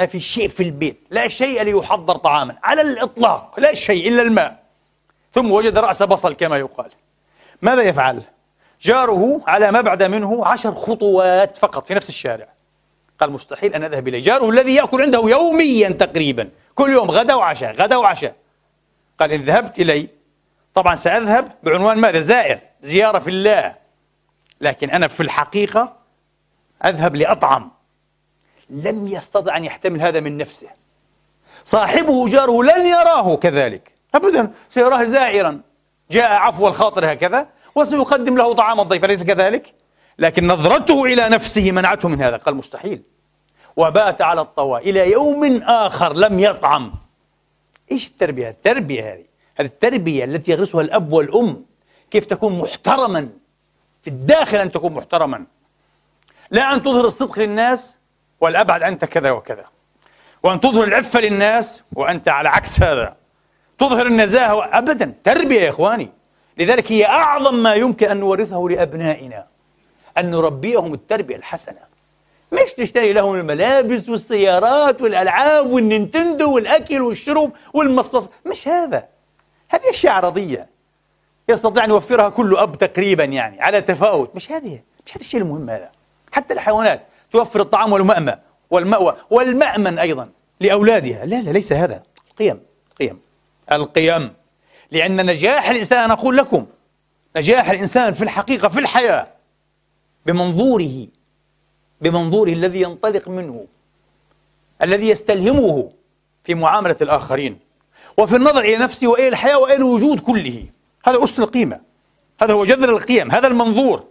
ما 0.01 0.07
في 0.07 0.21
شيء 0.21 0.49
في 0.49 0.63
البيت 0.63 1.07
لا 1.11 1.29
شيء 1.29 1.63
ليحضر 1.63 2.17
طعاما 2.17 2.57
على 2.63 2.83
الإطلاق 2.83 3.61
لا 3.61 3.75
شيء 3.75 4.09
إلا 4.09 4.23
الماء. 4.23 4.63
ثم 5.33 5.51
وجد 5.51 5.79
رأس 5.79 6.03
بصل 6.03 6.35
كما 6.35 6.59
يقال. 6.59 6.91
ماذا 7.63 7.83
يفعل؟ 7.83 8.23
جاره 8.83 9.41
على 9.47 9.73
مبعد 9.73 10.03
منه 10.03 10.47
عشر 10.47 10.75
خطوات 10.75 11.57
فقط 11.57 11.87
في 11.87 11.95
نفس 11.95 12.09
الشارع. 12.09 12.49
قال 13.19 13.31
مستحيل 13.31 13.75
أن 13.75 13.85
أذهب 13.85 14.09
إليه. 14.09 14.23
جاره 14.23 14.51
الذي 14.51 14.75
يأكل 14.75 15.03
عنده 15.03 15.21
يوميا 15.25 15.89
تقريبا 15.89 16.49
كل 16.75 16.91
يوم 16.91 17.11
غدا 17.11 17.35
وعشاء 17.35 17.73
غدا 17.73 17.97
وعشاء. 17.97 18.35
قال 19.19 19.33
إن 19.33 19.43
ذهبت 19.43 19.79
إلي 19.79 20.09
طبعا 20.75 20.97
سأذهب 20.97 21.53
بعنوان 21.63 21.99
ماذا؟ 21.99 22.21
زائر 22.21 22.59
زيارة 22.81 23.19
في 23.19 23.31
الله. 23.31 23.77
لكن 24.61 24.91
أنا 24.91 25.09
في 25.09 25.23
الحقيقة 25.23 25.97
أذهب 26.85 27.17
لأطعم. 27.17 27.71
لم 28.71 29.09
يستطع 29.09 29.57
أن 29.57 29.65
يحتمل 29.65 30.01
هذا 30.01 30.21
من 30.21 30.37
نفسه. 30.37 30.69
صاحبه 31.65 32.29
جاره 32.29 32.63
لن 32.63 32.87
يراه 32.87 33.37
كذلك. 33.37 33.95
أبدا 34.15 34.53
سيراه 34.71 35.05
زائرا. 35.05 35.61
جاء 36.11 36.33
عفو 36.33 36.69
الخاطر 36.69 37.13
هكذا 37.13 37.47
وسيقدم 37.75 38.37
له 38.37 38.55
طعام 38.55 38.81
الضيف 38.81 39.05
أليس 39.05 39.23
كذلك؟ 39.23 39.75
لكن 40.19 40.47
نظرته 40.47 41.05
إلى 41.05 41.29
نفسه 41.29 41.73
منعته 41.73 42.09
من 42.09 42.23
هذا. 42.23 42.37
قال 42.37 42.55
مستحيل. 42.55 43.03
وبات 43.77 44.23
على 44.23 44.41
الطوى 44.41 44.81
إلى 44.81 45.11
يوم 45.11 45.63
آخر 45.63 46.13
لم 46.13 46.39
يطعم. 46.41 46.95
إيش 47.93 48.07
التربية؟ 48.07 48.49
التربية 48.49 49.13
هذه. 49.13 49.25
هذه 49.57 49.67
التربية 49.67 50.25
التي 50.25 50.53
يغرسها 50.53 50.81
الأب 50.81 51.13
والأم. 51.13 51.65
كيف 52.11 52.25
تكون 52.25 52.59
محترما. 52.59 53.29
في 54.03 54.11
الداخل 54.11 54.59
أن 54.59 54.73
تكون 54.73 54.93
محترما. 54.93 55.47
لا 56.51 56.75
أن 56.75 56.83
تظهر 56.83 57.05
الصدق 57.05 57.39
للناس 57.39 58.00
والأبعد 58.41 58.83
أنت 58.83 59.05
كذا 59.05 59.31
وكذا. 59.31 59.65
وأن 60.43 60.61
تظهر 60.61 60.85
العفة 60.85 61.21
للناس 61.21 61.83
وأنت 61.93 62.29
على 62.29 62.49
عكس 62.49 62.83
هذا. 62.83 63.17
تظهر 63.79 64.07
النزاهة 64.07 64.79
أبدا. 64.79 65.15
تربية 65.25 65.61
يا 65.61 65.71
إخواني. 65.71 66.09
لذلك 66.59 66.93
هي 66.93 67.07
أعظم 67.07 67.55
ما 67.55 67.75
يمكن 67.75 68.09
أن 68.09 68.21
نورثه 68.21 68.67
لأبنائنا. 68.71 69.47
أن 70.19 70.31
نربيهم 70.31 70.95
التربية 70.95 71.37
الحسنة. 71.37 71.91
مش 72.53 72.73
تشتري 72.73 73.13
لهم 73.13 73.37
الملابس 73.37 74.09
والسيارات 74.09 75.03
والألعاب 75.03 75.67
والنينتندو 75.67 76.55
والأكل 76.55 77.03
والشرب 77.03 77.53
والمصاص. 77.75 78.29
مش 78.47 78.69
هذا. 78.69 79.09
هذه 79.69 79.91
أشياء 79.91 80.13
عرضية. 80.13 80.69
يستطيع 81.49 81.85
أن 81.85 81.91
يوفرها 81.91 82.29
كل 82.29 82.57
أب 82.57 82.79
تقريبا 82.79 83.25
يعني 83.25 83.63
على 83.63 83.81
تفاوت. 83.81 84.37
مش 84.37 84.53
هذه. 84.53 84.81
مش 85.07 85.13
هذا 85.13 85.21
الشيء 85.21 85.41
المهم 85.41 85.71
هذا. 85.71 85.91
حتى 86.33 86.55
الحيوانات. 86.55 87.07
توفر 87.33 87.61
الطعام 87.61 87.93
والمأمى 87.93 88.37
والمأوى 88.71 89.17
والمأمن 89.31 89.99
أيضا 89.99 90.31
لأولادها. 90.61 91.27
لا 91.27 91.37
لا 91.43 91.51
ليس 91.51 91.73
هذا. 91.73 92.03
القيم 92.31 92.61
القيم 92.93 93.19
القيم. 93.73 94.33
لأن 94.91 95.27
نجاح 95.27 95.69
الإنسان 95.69 96.05
أنا 96.05 96.13
أقول 96.13 96.37
لكم 96.37 96.67
نجاح 97.37 97.71
الإنسان 97.71 98.15
في 98.15 98.25
الحقيقة 98.25 98.69
في 98.69 98.81
الحياة 98.81 99.27
بمنظوره 100.27 101.07
بمنظوره 102.01 102.53
الذي 102.53 102.81
ينطلق 102.81 103.29
منه 103.29 103.67
الذي 104.83 105.09
يستلهمه 105.09 105.93
في 106.45 106.55
معاملة 106.55 106.97
الآخرين 107.03 107.59
وفي 108.19 108.37
النظر 108.37 108.61
إلى 108.61 108.77
نفسه 108.77 109.07
وإلى 109.07 109.29
الحياة 109.29 109.59
وإلى 109.59 109.77
الوجود 109.77 110.21
كله. 110.21 110.65
هذا 111.05 111.25
أس 111.25 111.39
القيمة. 111.39 111.81
هذا 112.43 112.55
هو 112.55 112.65
جذر 112.65 112.89
القيم. 112.91 113.31
هذا 113.31 113.47
المنظور. 113.47 114.05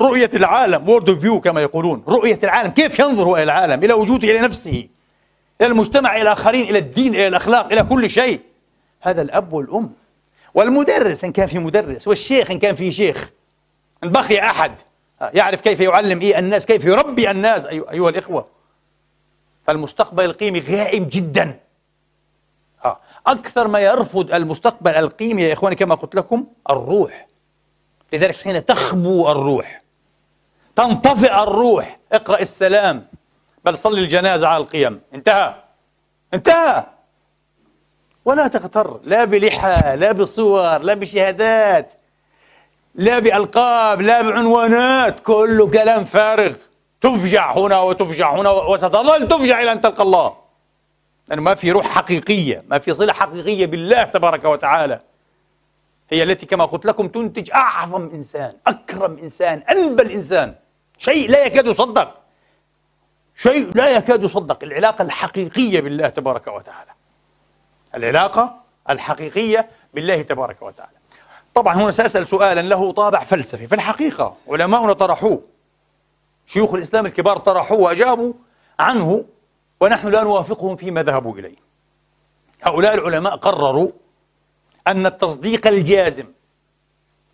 رؤية 0.00 0.30
العالم 0.34 0.88
world 0.88 1.08
of 1.08 1.20
view 1.20 1.40
كما 1.40 1.62
يقولون. 1.62 2.04
رؤية 2.08 2.38
العالم 2.44 2.70
كيف 2.70 2.98
ينظر 2.98 3.34
إلى 3.34 3.42
العالم 3.42 3.84
إلى 3.84 3.92
وجوده 3.92 4.30
إلى 4.30 4.38
نفسه 4.38 4.88
إلى 5.60 5.68
المجتمع 5.68 6.12
إلى 6.12 6.22
الآخرين 6.22 6.68
إلى 6.68 6.78
الدين 6.78 7.14
إلى 7.14 7.26
الأخلاق 7.26 7.72
إلى 7.72 7.82
كل 7.82 8.10
شيء. 8.10 8.40
هذا 9.00 9.22
الأب 9.22 9.52
والأم. 9.52 9.90
والمدرس 10.54 11.24
إن 11.24 11.32
كان 11.32 11.46
في 11.46 11.58
مدرس 11.58 12.08
والشيخ 12.08 12.50
إن 12.50 12.58
كان 12.58 12.74
في 12.74 12.92
شيخ. 12.92 13.30
إن 14.04 14.12
بقي 14.12 14.40
أحد. 14.40 14.78
يعرف 15.20 15.60
كيف 15.60 15.80
يعلم 15.80 16.20
إيه 16.20 16.38
الناس 16.38 16.66
كيف 16.66 16.84
يربي 16.84 17.30
الناس 17.30 17.66
أيها 17.66 18.08
الإخوة. 18.08 18.46
فالمستقبل 19.66 20.24
القيمي 20.24 20.60
غائم 20.60 21.04
جدا. 21.04 21.60
أكثر 23.26 23.68
ما 23.68 23.78
يرفض 23.78 24.32
المستقبل 24.32 24.90
القيمي 24.90 25.42
يا 25.42 25.52
إخواني 25.52 25.76
كما 25.76 25.94
قلت 25.94 26.14
لكم 26.14 26.46
الروح. 26.70 27.26
لذلك 28.12 28.36
حين 28.36 28.64
تخبو 28.64 29.28
الروح 29.30 29.82
تنطفئ 30.78 31.42
الروح. 31.42 31.98
اقرأ 32.12 32.40
السلام 32.40 33.06
بل 33.64 33.78
صلي 33.78 34.00
الجنازة 34.00 34.48
على 34.48 34.62
القيم. 34.62 35.00
انتهى. 35.14 35.54
انتهى. 36.34 36.84
ولا 38.24 38.46
تغتر. 38.46 39.00
لا 39.04 39.24
بلحى 39.24 39.96
لا 39.96 40.12
بصور 40.12 40.78
لا 40.78 40.94
بشهادات 40.94 41.92
لا 42.94 43.18
بألقاب 43.18 44.00
لا 44.00 44.22
بعنوانات. 44.22 45.20
كله 45.20 45.70
كلام 45.70 46.04
فارغ. 46.04 46.56
تفجع 47.00 47.52
هنا 47.52 47.80
وتفجع 47.80 48.34
هنا 48.34 48.50
وستظل 48.50 49.28
تفجع 49.28 49.62
إلى 49.62 49.72
أن 49.72 49.80
تلقى 49.80 50.02
الله. 50.02 50.36
لأنه 51.28 51.42
ما 51.42 51.54
في 51.54 51.72
روح 51.72 51.86
حقيقية 51.86 52.64
ما 52.68 52.78
في 52.78 52.94
صلة 52.94 53.12
حقيقية 53.12 53.66
بالله 53.66 54.02
تبارك 54.04 54.44
وتعالى. 54.44 55.00
هي 56.10 56.22
التي 56.22 56.46
كما 56.46 56.64
قلت 56.64 56.86
لكم 56.86 57.08
تنتج 57.08 57.50
أعظم 57.50 58.10
إنسان 58.14 58.52
أكرم 58.66 59.18
إنسان 59.18 59.62
أنبل 59.70 60.10
إنسان. 60.10 60.54
شيء 60.98 61.30
لا 61.30 61.44
يكاد 61.44 61.66
يصدق. 61.66 62.14
شيء 63.36 63.70
لا 63.74 63.88
يكاد 63.88 64.24
يصدق. 64.24 64.64
العلاقة 64.64 65.02
الحقيقية 65.02 65.80
بالله 65.80 66.08
تبارك 66.08 66.46
وتعالى. 66.46 66.90
العلاقة 67.94 68.56
الحقيقية 68.90 69.68
بالله 69.94 70.22
تبارك 70.22 70.62
وتعالى. 70.62 70.98
طبعا 71.54 71.74
هنا 71.74 71.90
سأسأل 71.90 72.28
سؤالا 72.28 72.60
له 72.60 72.92
طابع 72.92 73.24
فلسفي. 73.24 73.66
في 73.66 73.74
الحقيقة 73.74 74.36
علماؤنا 74.48 74.92
طرحوه. 74.92 75.42
شيوخ 76.46 76.74
الإسلام 76.74 77.06
الكبار 77.06 77.36
طرحوه 77.36 77.78
وأجابوا 77.78 78.32
عنه 78.78 79.24
ونحن 79.80 80.08
لا 80.08 80.22
نوافقهم 80.22 80.76
فيما 80.76 81.02
ذهبوا 81.02 81.38
إليه. 81.38 81.56
هؤلاء 82.62 82.94
العلماء 82.94 83.36
قرروا 83.36 83.90
أن 84.86 85.06
التصديق 85.06 85.66
الجازم 85.66 86.26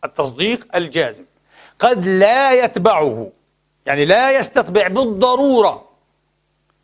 التصديق 0.05 0.77
الجازم 0.77 1.25
قد 1.79 2.07
لا 2.07 2.65
يتبعه 2.65 3.31
يعني 3.87 4.05
لا 4.05 4.31
يستتبع 4.31 4.89
بالضرورة 4.89 5.89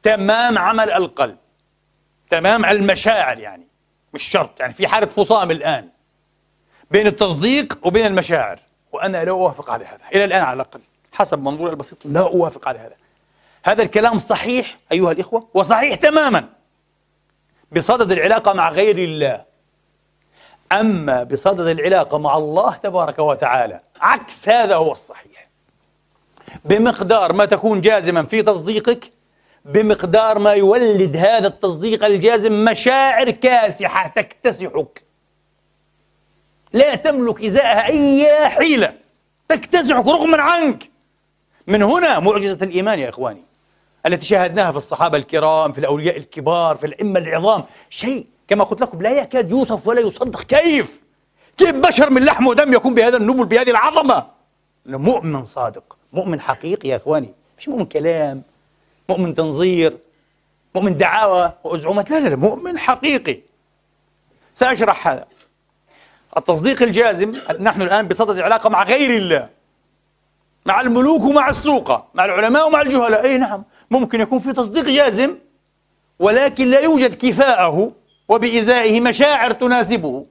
تمام 0.02 0.58
عمل 0.58 0.90
القلب 0.90 1.36
تمام 2.30 2.64
المشاعر 2.64 3.38
يعني 3.38 3.66
مش 4.14 4.22
شرط 4.22 4.60
يعني 4.60 4.72
في 4.72 4.88
حالة 4.88 5.06
فصام 5.06 5.50
الآن 5.50 5.88
بين 6.90 7.06
التصديق 7.06 7.78
وبين 7.82 8.06
المشاعر. 8.06 8.60
وأنا 8.92 9.24
لا 9.24 9.30
أوافق 9.30 9.70
على 9.70 9.84
هذا 9.84 10.00
إلى 10.14 10.24
الآن 10.24 10.42
على 10.42 10.54
الأقل 10.54 10.80
حسب 11.12 11.42
منظوري 11.42 11.70
البسيط. 11.70 11.98
لا 12.04 12.20
أوافق 12.20 12.68
على 12.68 12.78
هذا. 12.78 12.94
هذا 13.64 13.82
الكلام 13.82 14.18
صحيح 14.18 14.78
أيها 14.92 15.12
الإخوة 15.12 15.48
وصحيح 15.54 15.94
تماما 15.94 16.48
بصدد 17.72 18.12
العلاقة 18.12 18.52
مع 18.52 18.70
غير 18.70 18.98
الله. 18.98 19.44
أما 20.72 21.22
بصدد 21.22 21.66
العلاقة 21.66 22.18
مع 22.18 22.36
الله 22.36 22.76
تبارك 22.76 23.18
وتعالى 23.18 23.80
عكس 24.00 24.48
هذا 24.48 24.76
هو 24.76 24.92
الصحيح. 24.92 25.29
بمقدار 26.64 27.32
ما 27.32 27.44
تكون 27.44 27.80
جازما 27.80 28.22
في 28.22 28.42
تصديقك 28.42 29.12
بمقدار 29.64 30.38
ما 30.38 30.52
يولد 30.52 31.16
هذا 31.16 31.46
التصديق 31.46 32.04
الجازم 32.04 32.64
مشاعر 32.64 33.30
كاسحة 33.30 34.08
تكتسحك. 34.08 35.02
لا 36.72 36.94
تملك 36.94 37.44
إزاءها 37.44 37.86
أي 37.86 38.48
حيلة 38.48 38.94
تكتسحك 39.48 40.06
رغما 40.06 40.42
عنك. 40.42 40.90
من 41.66 41.82
هنا 41.82 42.18
معجزة 42.18 42.58
الإيمان 42.62 42.98
يا 42.98 43.08
إخواني 43.08 43.44
التي 44.06 44.26
شاهدناها 44.26 44.70
في 44.70 44.76
الصحابة 44.76 45.18
الكرام 45.18 45.72
في 45.72 45.78
الأولياء 45.78 46.16
الكبار 46.16 46.76
في 46.76 46.86
الأئمة 46.86 47.20
العظام. 47.20 47.64
شيء 47.90 48.26
كما 48.48 48.64
قلت 48.64 48.80
لكم 48.80 49.02
لا 49.02 49.10
يكاد 49.10 49.50
يوصف 49.50 49.86
ولا 49.86 50.00
يصدق. 50.00 50.42
كيف؟ 50.42 51.02
كيف 51.56 51.70
بشر 51.74 52.10
من 52.10 52.24
لحم 52.24 52.46
ودم 52.46 52.74
يكون 52.74 52.94
بهذا 52.94 53.16
النبل 53.16 53.46
بهذه 53.46 53.70
العظمة؟ 53.70 54.26
مؤمن 54.86 55.44
صادق. 55.44 55.99
مؤمن 56.12 56.40
حقيقي 56.40 56.88
يا 56.88 56.96
إخواني. 56.96 57.34
مش 57.58 57.68
مؤمن 57.68 57.86
كلام 57.86 58.42
مؤمن 59.08 59.34
تنظير 59.34 59.98
مؤمن 60.74 60.96
دعاوى 60.96 61.52
وأزعمات 61.64 62.10
لا 62.10 62.20
لا 62.20 62.28
لا 62.28 62.36
مؤمن 62.36 62.78
حقيقي. 62.78 63.38
سأشرح 64.54 65.08
هذا. 65.08 65.26
التصديق 66.36 66.82
الجازم 66.82 67.36
نحن 67.60 67.82
الآن 67.82 68.08
بصدد 68.08 68.36
العلاقة 68.36 68.70
مع 68.70 68.82
غير 68.82 69.16
الله 69.16 69.48
مع 70.66 70.80
الملوك 70.80 71.22
ومع 71.22 71.48
السوقة 71.48 72.06
مع 72.14 72.24
العلماء 72.24 72.66
ومع 72.66 72.80
الجهلاء. 72.80 73.24
أي 73.24 73.38
نعم 73.38 73.64
ممكن 73.90 74.20
يكون 74.20 74.38
في 74.38 74.52
تصديق 74.52 74.84
جازم 74.84 75.36
ولكن 76.18 76.70
لا 76.70 76.80
يوجد 76.80 77.14
كفاءه 77.14 77.92
وبإزائه 78.28 79.00
مشاعر 79.00 79.50
تناسبه. 79.50 80.26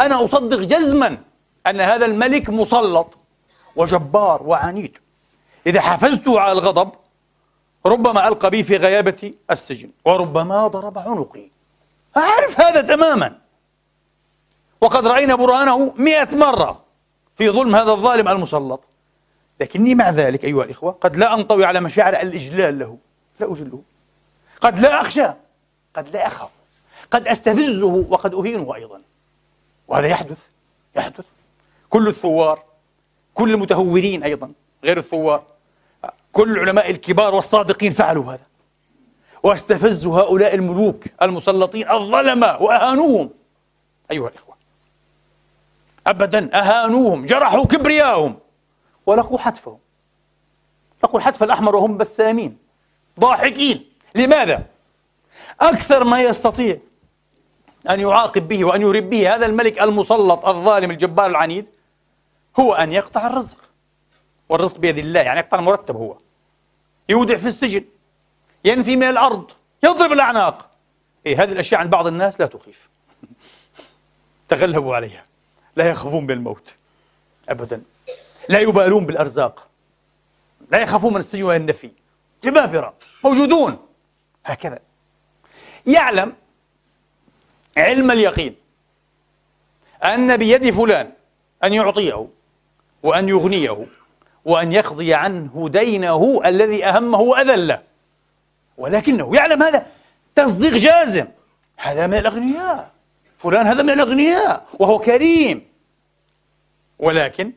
أنا 0.00 0.24
أصدق 0.24 0.58
جزما 0.58 1.18
أن 1.66 1.80
هذا 1.80 2.06
الملك 2.06 2.50
مسلط. 2.50 3.18
وجبار 3.76 4.42
وعنيد. 4.42 4.98
إذا 5.66 5.80
حافزته 5.80 6.40
على 6.40 6.52
الغضب 6.52 6.92
ربما 7.86 8.28
ألقى 8.28 8.50
بي 8.50 8.62
في 8.62 8.76
غيابة 8.76 9.34
السجن 9.50 9.90
وربما 10.04 10.66
ضرب 10.66 10.98
عنقي. 10.98 11.48
أعرف 12.16 12.60
هذا 12.60 12.80
تماما. 12.80 13.38
وقد 14.80 15.06
رأينا 15.06 15.34
برهانه 15.34 15.94
مئة 15.96 16.36
مرة 16.36 16.84
في 17.38 17.50
ظلم 17.50 17.76
هذا 17.76 17.92
الظالم 17.92 18.28
المسلط. 18.28 18.84
لكني 19.60 19.94
مع 19.94 20.10
ذلك 20.10 20.44
أيها 20.44 20.64
الإخوة 20.64 20.92
قد 20.92 21.16
لا 21.16 21.34
أنطوي 21.34 21.64
على 21.64 21.80
مشاعر 21.80 22.12
الإجلال 22.12 22.78
له. 22.78 22.98
لا 23.40 23.52
أجله. 23.52 23.82
قد 24.60 24.80
لا 24.80 25.00
أخشى. 25.00 25.26
قد 25.94 26.08
لا 26.08 26.26
أخاف. 26.26 26.50
قد 27.10 27.28
أستفزه 27.28 28.06
وقد 28.08 28.34
أهينه 28.34 28.74
أيضا. 28.74 29.00
وهذا 29.88 30.06
يحدث 30.06 30.46
يحدث. 30.96 31.26
كل 31.90 32.08
الثوار 32.08 32.62
كل 33.40 33.52
المتهورين 33.54 34.22
أيضا 34.22 34.52
غير 34.84 34.98
الثوار. 34.98 35.42
كل 36.32 36.50
العلماء 36.50 36.90
الكبار 36.90 37.34
والصادقين 37.34 37.92
فعلوا 37.92 38.24
هذا. 38.24 38.46
واستفزوا 39.42 40.20
هؤلاء 40.20 40.54
الملوك 40.54 41.04
المسلطين 41.22 41.90
الظلمة 41.90 42.62
وأهانوهم. 42.62 43.30
أيها 44.10 44.28
الإخوة. 44.28 44.54
أبدا 46.06 46.50
أهانوهم 46.54 47.26
جرحوا 47.26 47.64
كبرياءهم. 47.64 48.38
ولقوا 49.06 49.38
حتفهم. 49.38 49.78
لقوا 51.04 51.18
الحتف 51.20 51.42
الأحمر 51.42 51.76
وهم 51.76 51.96
بسامين. 51.96 52.58
ضاحكين. 53.20 53.84
لماذا؟ 54.14 54.64
أكثر 55.60 56.04
ما 56.04 56.22
يستطيع 56.22 56.78
أن 57.90 58.00
يعاقب 58.00 58.48
به 58.48 58.64
وأن 58.64 58.82
يرب 58.82 59.10
به 59.10 59.34
هذا 59.34 59.46
الملك 59.46 59.80
المسلط 59.82 60.46
الظالم 60.46 60.90
الجبار 60.90 61.26
العنيد 61.26 61.66
هو 62.58 62.72
أن 62.72 62.92
يقطع 62.92 63.26
الرزق. 63.26 63.58
والرزق 64.48 64.78
بيد 64.78 64.98
الله 64.98 65.20
يعني 65.20 65.40
يقطع 65.40 65.58
المرتب 65.58 65.96
هو. 65.96 66.16
يودع 67.08 67.36
في 67.36 67.48
السجن 67.48 67.84
ينفي 68.64 68.96
من 68.96 69.02
الأرض 69.02 69.50
يضرب 69.82 70.12
الأعناق. 70.12 70.70
إيه 71.26 71.42
هذه 71.42 71.52
الأشياء 71.52 71.80
عند 71.80 71.90
بعض 71.90 72.06
الناس 72.06 72.40
لا 72.40 72.46
تخيف. 72.46 72.88
تغلبوا 74.48 74.96
عليها. 74.96 75.24
لا 75.76 75.90
يخافون 75.90 76.26
بالموت. 76.26 76.76
أبدا. 77.48 77.82
لا 78.48 78.58
يبالون 78.58 79.06
بالأرزاق. 79.06 79.66
لا 80.70 80.78
يخافون 80.78 81.12
من 81.12 81.20
السجن 81.20 81.42
والنفي 81.42 81.90
جبابرة. 82.44 82.94
موجودون. 83.24 83.86
هكذا. 84.44 84.78
يعلم 85.86 86.36
علم 87.76 88.10
اليقين 88.10 88.56
أن 90.04 90.36
بيد 90.36 90.70
فلان 90.70 91.12
أن 91.64 91.72
يعطيه. 91.72 92.28
وأن 93.02 93.28
يغنيه 93.28 93.86
وأن 94.44 94.72
يقضي 94.72 95.14
عنه 95.14 95.68
دينه 95.72 96.40
الذي 96.44 96.84
أهمه 96.84 97.20
وأذله. 97.20 97.82
ولكنه 98.76 99.36
يعلم 99.36 99.62
هذا 99.62 99.86
تصديق 100.34 100.72
جازم. 100.72 101.26
هذا 101.76 102.06
من 102.06 102.14
الأغنياء. 102.14 102.90
فلان 103.38 103.66
هذا 103.66 103.82
من 103.82 103.90
الأغنياء 103.90 104.66
وهو 104.78 104.98
كريم. 104.98 105.66
ولكن 106.98 107.52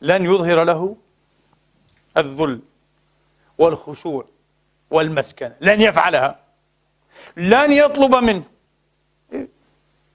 لن 0.00 0.24
يظهر 0.24 0.64
له 0.64 0.96
الذل 2.16 2.60
والخشوع 3.58 4.24
والمسكنة. 4.90 5.56
لن 5.60 5.80
يفعلها. 5.80 6.40
لن 7.36 7.72
يطلب 7.72 8.14
منه. 8.14 8.44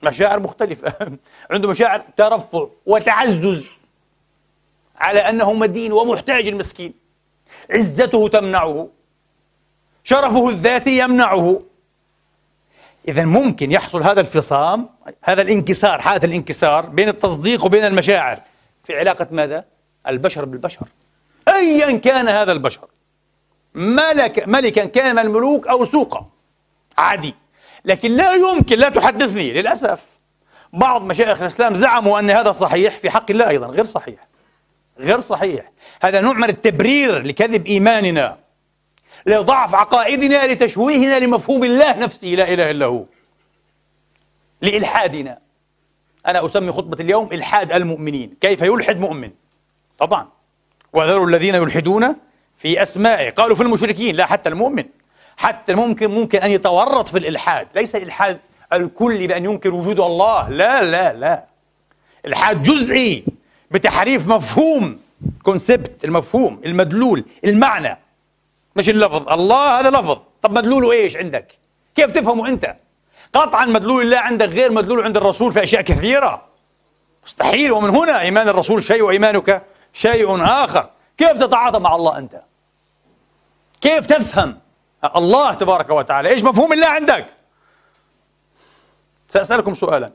مشاعر 0.03 0.39
مختلفة. 0.39 0.93
عنده 1.51 1.69
مشاعر 1.69 2.03
ترفع 2.17 2.67
وتعزز. 2.85 3.80
على 5.01 5.19
أنه 5.19 5.53
مدين 5.53 5.93
ومحتاج 5.93 6.47
المسكين. 6.47 6.93
عزته 7.71 8.27
تمنعه. 8.27 8.89
شرفه 10.03 10.49
الذاتي 10.49 10.97
يمنعه. 10.97 11.61
إذا 13.07 13.25
ممكن 13.25 13.71
يحصل 13.71 14.03
هذا 14.03 14.21
الفصام 14.21 14.89
هذا 15.23 15.41
الانكسار 15.41 16.01
حالة 16.01 16.25
الانكسار 16.25 16.85
بين 16.85 17.09
التصديق 17.09 17.65
وبين 17.65 17.85
المشاعر. 17.85 18.41
في 18.83 18.97
علاقة 18.97 19.27
ماذا؟ 19.31 19.65
البشر 20.07 20.45
بالبشر. 20.45 20.85
أيا 21.47 21.97
كان 21.97 22.27
هذا 22.27 22.51
البشر. 22.51 22.87
ملك 23.75 24.47
ملكا 24.47 24.85
كان 24.85 25.15
من 25.15 25.21
الملوك 25.21 25.67
أو 25.67 25.85
سوقا. 25.85 26.29
عادي. 26.97 27.35
لكن 27.85 28.11
لا 28.11 28.33
يمكن 28.33 28.79
لا 28.79 28.89
تحدثني 28.89 29.53
للأسف. 29.53 30.05
بعض 30.73 31.01
مشايخ 31.01 31.41
الإسلام 31.41 31.75
زعموا 31.75 32.19
أن 32.19 32.29
هذا 32.29 32.51
صحيح 32.51 32.99
في 32.99 33.09
حق 33.09 33.31
الله 33.31 33.49
أيضا 33.49 33.67
غير 33.67 33.85
صحيح. 33.85 34.30
غير 35.01 35.19
صحيح. 35.19 35.71
هذا 36.03 36.21
نوع 36.21 36.33
من 36.33 36.49
التبرير 36.49 37.21
لكذب 37.21 37.65
إيماننا 37.65 38.37
لضعف 39.25 39.75
عقائدنا 39.75 40.47
لتشويهنا 40.47 41.19
لمفهوم 41.19 41.63
الله 41.63 41.97
نفسه 41.97 42.27
لا 42.27 42.53
إله 42.53 42.71
إلا 42.71 42.85
هو 42.85 43.05
لإلحادنا. 44.61 45.37
أنا 46.27 46.45
أسمي 46.45 46.71
خطبة 46.71 47.03
اليوم 47.03 47.29
إلحاد 47.33 47.71
المؤمنين. 47.71 48.33
كيف 48.41 48.61
يلحد 48.61 48.99
مؤمن؟ 48.99 49.31
طبعا. 49.97 50.27
وذروا 50.93 51.27
الذين 51.27 51.55
يلحدون 51.55 52.15
في 52.57 52.81
أسمائه. 52.81 53.29
قالوا 53.29 53.55
في 53.55 53.63
المشركين 53.63 54.15
لا 54.15 54.25
حتى 54.25 54.49
المؤمن. 54.49 54.83
حتى 55.37 55.73
ممكن 55.73 56.11
ممكن 56.11 56.39
أن 56.39 56.51
يتورط 56.51 57.07
في 57.07 57.17
الإلحاد. 57.17 57.67
ليس 57.75 57.95
الإلحاد 57.95 58.39
الكلي 58.73 59.27
بأن 59.27 59.45
ينكر 59.45 59.73
وجود 59.73 59.99
الله. 59.99 60.49
لا 60.49 60.81
لا 60.83 61.13
لا. 61.13 61.45
إلحاد 62.25 62.61
جزئي. 62.61 63.25
بتحريف 63.71 64.27
مفهوم 64.27 64.99
كونسبت 65.43 66.05
المفهوم 66.05 66.61
المدلول 66.65 67.25
المعنى. 67.45 67.97
مش 68.75 68.89
اللفظ. 68.89 69.29
الله 69.29 69.79
هذا 69.79 69.89
لفظ. 69.89 70.17
طب 70.41 70.51
مدلوله 70.57 70.91
إيش 70.91 71.17
عندك؟ 71.17 71.57
كيف 71.95 72.11
تفهمه 72.11 72.47
أنت؟ 72.47 72.75
قطعا 73.33 73.65
مدلول 73.65 74.01
الله 74.01 74.17
عندك 74.17 74.49
غير 74.49 74.71
مدلول 74.71 75.03
عند 75.03 75.17
الرسول 75.17 75.53
في 75.53 75.63
أشياء 75.63 75.81
كثيرة. 75.81 76.45
مستحيل. 77.25 77.71
ومن 77.71 77.89
هنا 77.89 78.21
إيمان 78.21 78.49
الرسول 78.49 78.83
شيء 78.83 79.01
وإيمانك 79.01 79.61
شيء 79.93 80.43
آخر. 80.45 80.89
كيف 81.17 81.31
تتعاطى 81.31 81.79
مع 81.79 81.95
الله 81.95 82.17
أنت؟ 82.17 82.41
كيف 83.81 84.05
تفهم؟ 84.05 84.59
الله 85.15 85.53
تبارك 85.53 85.89
وتعالى. 85.89 86.29
إيش 86.29 86.43
مفهوم 86.43 86.73
الله 86.73 86.87
عندك؟ 86.87 87.25
سأسألكم 89.29 89.75
سؤالا. 89.75 90.11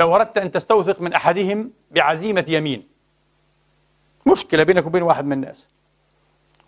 لو 0.00 0.16
أردت 0.16 0.38
أن 0.38 0.50
تستوثق 0.50 1.00
من 1.00 1.12
أحدهم 1.12 1.70
بعزيمة 1.90 2.44
يمين. 2.48 2.88
مشكلة 4.26 4.62
بينك 4.62 4.86
وبين 4.86 5.02
واحد 5.02 5.24
من 5.24 5.32
الناس. 5.32 5.68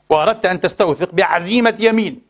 وأردت 0.09 0.47
أن 0.47 0.61
تستوثق 0.61 1.11
بعزيمة 1.13 1.77
يمين. 1.81 2.23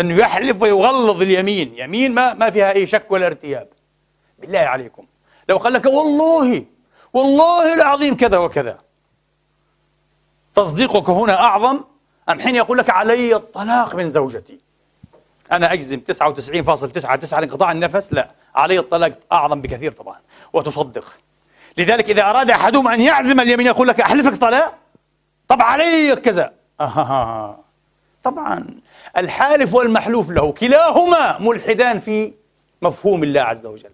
انه 0.00 0.16
يحلف 0.16 0.62
ويغلظ 0.62 1.22
اليمين. 1.22 1.74
يمين 1.76 2.14
ما 2.14 2.34
ما 2.34 2.50
فيها 2.50 2.72
أي 2.72 2.86
شك 2.86 3.10
ولا 3.10 3.26
ارتياب. 3.26 3.68
بالله 4.38 4.58
عليكم. 4.58 5.06
لو 5.48 5.56
قال 5.56 5.72
لك 5.72 5.86
والله 5.86 6.64
والله 7.12 7.74
العظيم 7.74 8.16
كذا 8.16 8.38
وكذا. 8.38 8.78
تصديقك 10.54 11.10
هنا 11.10 11.40
أعظم 11.40 11.84
أم 12.28 12.40
حين 12.40 12.54
يقول 12.56 12.78
لك 12.78 12.90
علي 12.90 13.36
الطلاق 13.36 13.94
من 13.94 14.08
زوجتي؟ 14.08 14.60
أنا 15.56 15.72
أجزم 15.72 16.00
99.99 16.00 17.32
لانقطاع 17.40 17.72
النفس؟ 17.72 18.12
لا. 18.12 18.30
علي 18.54 18.78
الطلاق 18.78 19.12
أعظم 19.32 19.60
بكثير 19.60 19.92
طبعا 19.92 20.16
وتصدق. 20.52 21.04
لذلك 21.78 22.10
إذا 22.10 22.22
أراد 22.22 22.50
أحدهم 22.50 22.88
أن 22.88 23.00
يعزم 23.00 23.40
اليمين 23.40 23.66
يقول 23.66 23.88
لك 23.88 24.00
أحلفك 24.00 24.34
طلاق؟ 24.34 24.74
طب 25.48 25.62
علي 25.62 26.16
كذا. 26.16 26.52
آه 26.80 27.58
طبعا 28.24 28.66
الحالف 29.16 29.74
والمحلوف 29.74 30.30
له 30.30 30.52
كلاهما 30.52 31.38
ملحدان 31.38 32.00
في 32.00 32.32
مفهوم 32.82 33.22
الله 33.22 33.40
عز 33.40 33.66
وجل. 33.66 33.90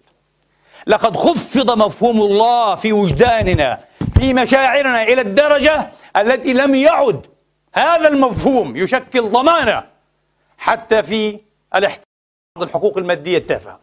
لقد 0.86 1.16
خفض 1.16 1.78
مفهوم 1.78 2.20
الله 2.20 2.74
في 2.74 2.92
وجداننا 2.92 3.80
في 4.18 4.34
مشاعرنا 4.34 5.02
إلى 5.02 5.20
الدرجة 5.20 5.90
التي 6.16 6.52
لم 6.52 6.74
يعد 6.74 7.26
هذا 7.74 8.08
المفهوم 8.08 8.76
يشكل 8.76 9.22
ضمانة 9.22 9.84
حتى 10.58 11.02
في 11.02 11.40
الاحتفاظ 11.74 12.62
الحقوق 12.62 12.98
المادية 12.98 13.38
التافهة. 13.38 13.80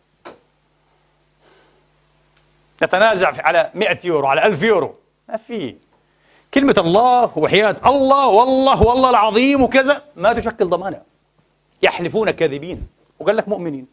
نتنازع 2.83 3.31
على 3.39 3.71
100 3.75 3.99
يورو 4.03 4.27
على 4.27 4.45
1000 4.45 4.63
يورو. 4.63 4.95
ما 5.29 5.37
في. 5.37 5.75
كلمة 6.53 6.75
الله 6.77 7.37
وحياة 7.37 7.75
الله 7.85 8.27
والله 8.27 8.83
والله 8.83 9.09
العظيم 9.09 9.61
وكذا 9.61 10.03
ما 10.15 10.33
تشكل 10.33 10.67
ضمانة. 10.67 11.01
يحلفون 11.83 12.31
كاذبين. 12.31 12.87
وقال 13.19 13.37
لك 13.37 13.47
مؤمنين. 13.47 13.87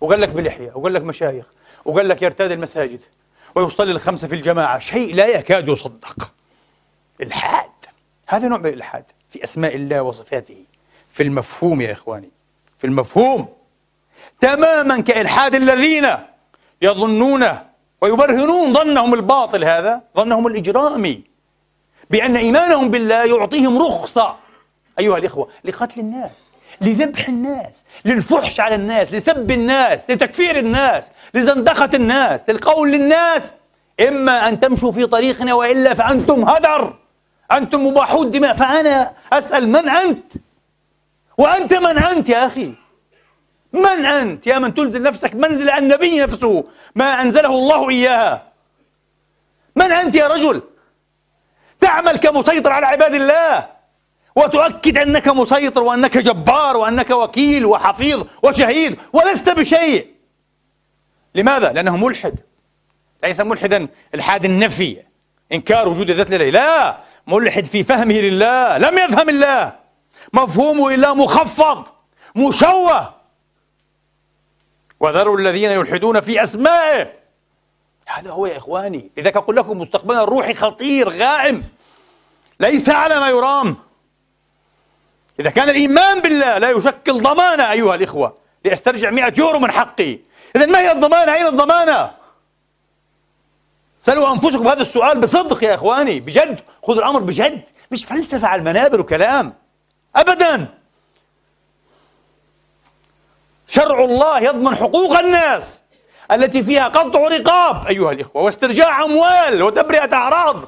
وقال 0.00 0.20
لك 0.20 0.28
بلحية. 0.28 0.72
وقال 0.74 0.94
لك 0.94 1.02
مشايخ. 1.02 1.46
وقال 1.84 2.08
لك 2.08 2.22
يرتاد 2.22 2.50
المساجد. 2.50 3.00
ويصلي 3.54 3.92
الخمسة 3.92 4.28
في 4.28 4.34
الجماعة. 4.34 4.78
شيء 4.78 5.14
لا 5.14 5.26
يكاد 5.26 5.68
يصدق. 5.68 6.32
إلحاد. 7.20 7.70
هذا 8.26 8.48
نوع 8.48 8.58
من 8.58 8.66
الإلحاد 8.66 9.04
في 9.30 9.44
أسماء 9.44 9.76
الله 9.76 10.02
وصفاته. 10.02 10.64
في 11.08 11.22
المفهوم 11.22 11.80
يا 11.80 11.92
إخواني. 11.92 12.30
في 12.82 12.88
المفهوم. 12.88 13.48
تماما 14.40 15.00
كإلحاد 15.00 15.54
الذين 15.54 16.08
يظنون 16.82 17.48
ويبرهنون 18.00 18.72
ظنهم 18.72 19.14
الباطل 19.14 19.64
هذا 19.64 20.00
ظنهم 20.16 20.46
الإجرامي 20.46 21.22
بأن 22.10 22.36
إيمانهم 22.36 22.88
بالله 22.88 23.24
يعطيهم 23.24 23.78
رخصة. 23.78 24.36
أيها 24.98 25.18
الإخوة 25.18 25.48
لقتل 25.64 26.00
الناس 26.00 26.48
لذبح 26.80 27.28
الناس 27.28 27.84
للفحش 28.04 28.60
على 28.60 28.74
الناس 28.74 29.12
لسب 29.14 29.50
الناس 29.50 30.10
لتكفير 30.10 30.58
الناس 30.58 31.08
لزندقة 31.34 31.90
الناس 31.94 32.50
للقول 32.50 32.92
للناس. 32.92 33.54
إما 34.08 34.48
أن 34.48 34.60
تمشوا 34.60 34.92
في 34.92 35.06
طريقنا 35.06 35.54
وإلا 35.54 35.94
فأنتم 35.94 36.48
هدر. 36.48 36.94
أنتم 37.52 37.86
مباحون 37.86 38.30
دماء. 38.30 38.54
فأنا 38.54 39.12
أسأل 39.32 39.68
من 39.68 39.88
أنت؟ 39.88 40.32
وأنت 41.42 41.74
من 41.74 41.98
أنت 41.98 42.28
يا 42.28 42.46
أخي؟ 42.46 42.74
من 43.72 44.06
أنت 44.06 44.46
يا 44.46 44.58
من 44.58 44.74
تنزل 44.74 45.02
نفسك 45.02 45.34
منزل 45.34 45.70
النبي 45.70 46.20
نفسه؟ 46.20 46.64
ما 46.94 47.22
أنزله 47.22 47.48
الله 47.58 47.90
إياها. 47.90 48.52
من 49.76 49.92
أنت 49.92 50.14
يا 50.14 50.26
رجل؟ 50.26 50.62
تعمل 51.80 52.16
كمسيطر 52.16 52.72
على 52.72 52.86
عباد 52.86 53.14
الله 53.14 53.68
وتؤكد 54.36 54.98
أنك 54.98 55.28
مسيطر 55.28 55.82
وأنك 55.82 56.18
جبار 56.18 56.76
وأنك 56.76 57.10
وكيل 57.10 57.66
وحفيظ 57.66 58.24
وشهيد 58.42 58.98
ولست 59.12 59.48
بشيء. 59.50 60.06
لماذا؟ 61.34 61.72
لأنه 61.72 61.96
ملحد. 61.96 62.34
ليس 63.24 63.40
ملحدا 63.40 63.88
الحاد 64.14 64.44
النفي. 64.44 64.96
إنكار 65.52 65.88
وجود 65.88 66.10
الذات 66.10 66.30
لله. 66.30 66.50
لا. 66.50 66.98
ملحد 67.26 67.64
في 67.64 67.84
فهمه 67.84 68.14
لله. 68.14 68.78
لم 68.78 68.98
يفهم 68.98 69.28
الله. 69.28 69.81
مفهومه 70.32 70.90
لله 70.90 71.14
مخفض 71.14 71.88
مشوه. 72.36 73.14
وذروا 75.00 75.38
الذين 75.38 75.70
يلحدون 75.70 76.20
في 76.20 76.42
أسمائه. 76.42 77.12
هذا 78.06 78.30
هو 78.30 78.46
يا 78.46 78.56
إخواني 78.56 79.10
لذلك 79.16 79.36
أقول 79.36 79.56
لكم 79.56 79.78
مستقبلنا 79.78 80.22
الروحي 80.22 80.54
خطير 80.54 81.08
غائم. 81.08 81.64
ليس 82.60 82.88
على 82.88 83.20
ما 83.20 83.28
يرام. 83.28 83.76
إذا 85.40 85.50
كان 85.50 85.68
الإيمان 85.68 86.20
بالله 86.20 86.58
لا 86.58 86.70
يشكل 86.70 87.22
ضمانة 87.22 87.70
أيها 87.72 87.94
الإخوة 87.94 88.36
لأسترجع 88.64 89.10
100 89.10 89.34
يورو 89.38 89.58
من 89.58 89.70
حقي. 89.70 90.18
إذا 90.56 90.66
ما 90.66 90.78
هي 90.78 90.92
الضمانة؟ 90.92 91.34
أين 91.34 91.46
الضمانة؟ 91.46 92.10
سألوا 94.00 94.32
أنفسكم 94.32 94.68
هذا 94.68 94.82
السؤال 94.82 95.20
بصدق 95.20 95.64
يا 95.64 95.74
إخواني 95.74 96.20
بجد. 96.20 96.60
خذوا 96.82 96.98
الأمر 96.98 97.20
بجد. 97.20 97.62
مش 97.90 98.04
فلسفة 98.04 98.48
على 98.48 98.58
المنابر 98.58 99.00
وكلام. 99.00 99.54
أبدا. 100.16 100.66
شرع 103.68 104.04
الله 104.04 104.40
يضمن 104.40 104.76
حقوق 104.76 105.18
الناس 105.18 105.82
التي 106.32 106.62
فيها 106.62 106.88
قطع 106.88 107.20
رقاب. 107.20 107.86
أيها 107.86 108.12
الإخوة 108.12 108.42
واسترجاع 108.42 109.04
أموال 109.04 109.62
وتبرئة 109.62 110.14
أعراض. 110.14 110.64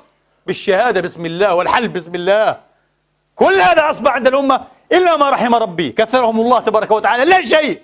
بالشهادة 0.47 1.01
بسم 1.01 1.27
الله 1.27 1.55
والحلف 1.55 1.93
بسم 1.93 2.15
الله. 2.15 2.57
كل 3.37 3.61
هذا 3.61 3.91
أصبح 3.91 4.13
عند 4.13 4.27
الأمة 4.27 4.65
إلا 4.93 5.17
ما 5.17 5.31
رحم 5.31 5.55
ربي. 5.55 5.93
كثرهم 5.93 6.41
الله 6.41 6.61
تبارك 6.61 6.91
وتعالى. 6.91 7.25
لا 7.25 7.43
شيء. 7.43 7.83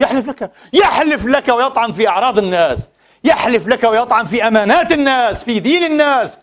يحلف 0.00 0.28
لك. 0.28 0.52
يحلف 0.72 1.26
لك 1.26 1.48
ويطعن 1.48 1.92
في 1.92 2.08
أعراض 2.08 2.38
الناس. 2.38 2.90
يحلف 3.24 3.68
لك 3.68 3.84
ويطعن 3.84 4.26
في 4.26 4.48
أمانات 4.48 4.92
الناس 4.92 5.44
في 5.44 5.60
دين 5.60 5.84
الناس. 5.84 6.38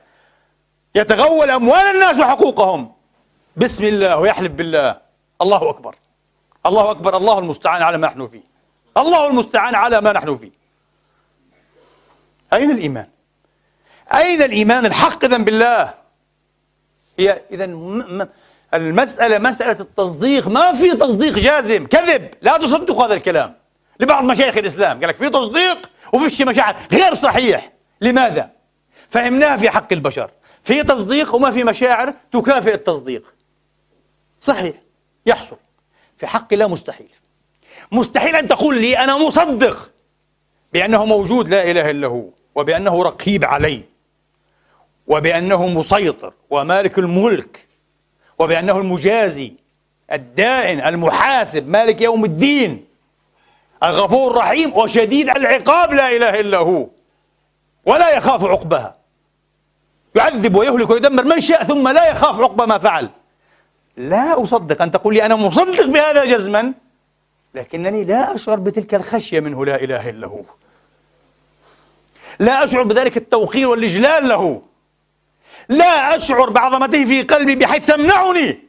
يتغول 0.96 1.50
أموال 1.50 1.96
الناس 1.96 2.20
وحقوقهم. 2.20 2.99
بسم 3.60 3.84
الله 3.84 4.18
ويحلف 4.18 4.52
بالله. 4.52 4.98
الله 5.42 5.70
أكبر. 5.70 5.96
الله 6.66 6.92
أكبر. 6.92 7.18
الله 7.18 7.40
المستعان 7.40 7.82
على 7.82 7.98
ما 7.98 8.08
نحن 8.08 8.28
فيه. 8.28 8.42
الله 8.98 9.28
المستعان 9.28 9.76
على 9.76 10.02
ما 10.02 10.12
نحن 10.14 10.36
فيه. 10.36 10.52
أين 12.54 12.72
الإيمان؟ 12.72 13.08
أين 14.14 14.42
الإيمان 14.42 14.86
الحق 14.86 15.26
إذا 15.26 15.38
بالله؟ 15.38 15.94
هي 17.20 17.42
إذا 17.52 17.66
المسألة 18.74 19.38
مسألة 19.38 19.80
التصديق. 19.80 20.48
ما 20.48 20.74
في 20.74 20.92
تصديق 20.92 21.34
جازم. 21.34 21.88
كذب. 21.88 22.34
لا 22.42 22.58
تصدقوا 22.58 23.06
هذا 23.06 23.14
الكلام. 23.14 23.56
لبعض 24.00 24.24
مشايخ 24.24 24.58
الإسلام. 24.58 25.00
قال 25.00 25.10
لك 25.10 25.16
في 25.16 25.30
تصديق 25.30 25.90
وفيش 26.14 26.42
مشاعر. 26.42 26.76
غير 26.92 27.14
صحيح. 27.14 27.72
لماذا؟ 28.02 28.50
فهمناها 29.10 29.58
في 29.58 29.70
حق 29.70 29.94
البشر. 29.94 30.32
في 30.64 30.84
تصديق 30.84 31.36
وما 31.36 31.52
في 31.52 31.64
مشاعر 31.64 32.14
تكافئ 32.32 32.74
التصديق. 32.74 33.39
صحيح. 34.42 34.76
يحصل. 35.26 35.58
في 36.18 36.28
حق 36.28 36.54
الله 36.54 36.68
مستحيل. 36.68 37.10
مستحيل 37.92 38.36
أن 38.36 38.48
تقول 38.48 38.82
لي 38.82 38.98
أنا 38.98 39.18
مصدق 39.18 39.92
بأنه 40.74 41.06
موجود 41.06 41.50
لا 41.50 41.72
إله 41.72 41.90
إلا 41.90 42.08
هو 42.08 42.26
وبأنه 42.56 43.04
رقيب 43.04 43.46
علي 43.46 43.82
وبأنه 45.08 45.68
مسيطر 45.68 46.34
ومالك 46.50 47.00
الملك 47.00 47.68
وبأنه 48.40 48.78
المجازي 48.78 49.54
الدائن 50.12 50.82
المحاسب 50.82 51.68
مالك 51.68 52.02
يوم 52.02 52.26
الدين 52.26 52.86
الغفور 53.84 54.32
الرحيم 54.32 54.74
وشديد 54.78 55.30
العقاب 55.30 55.94
لا 55.94 56.16
إله 56.16 56.40
إلا 56.40 56.58
هو 56.58 56.88
ولا 57.86 58.10
يخاف 58.18 58.46
عقبها 58.46 58.98
يعذب 60.16 60.56
ويهلك 60.56 60.90
ويدمر 60.90 61.24
من 61.24 61.40
شاء 61.40 61.64
ثم 61.64 61.88
لا 61.88 62.10
يخاف 62.10 62.40
عقب 62.40 62.62
ما 62.62 62.78
فعل. 62.78 63.10
لا 64.00 64.44
أصدق 64.44 64.82
أن 64.82 64.92
تقول 64.92 65.14
لي 65.14 65.26
أنا 65.26 65.36
مصدق 65.36 65.86
بهذا 65.86 66.26
جزما. 66.26 66.74
لكنني 67.56 68.04
لا 68.04 68.36
أشعر 68.36 68.60
بتلك 68.60 68.96
الخشية 68.96 69.40
منه 69.40 69.66
لا 69.66 69.76
إله 69.76 70.10
إلا 70.10 70.28
هو. 70.28 70.42
لا 72.40 72.64
أشعر 72.64 72.84
بذلك 72.84 73.18
التوقير 73.18 73.68
والإجلال 73.68 74.30
له. 74.30 74.62
لا 75.70 76.16
أشعر 76.16 76.50
بعظمته 76.50 77.06
في 77.06 77.22
قلبي 77.22 77.56
بحيث 77.56 77.86
تمنعني 77.86 78.60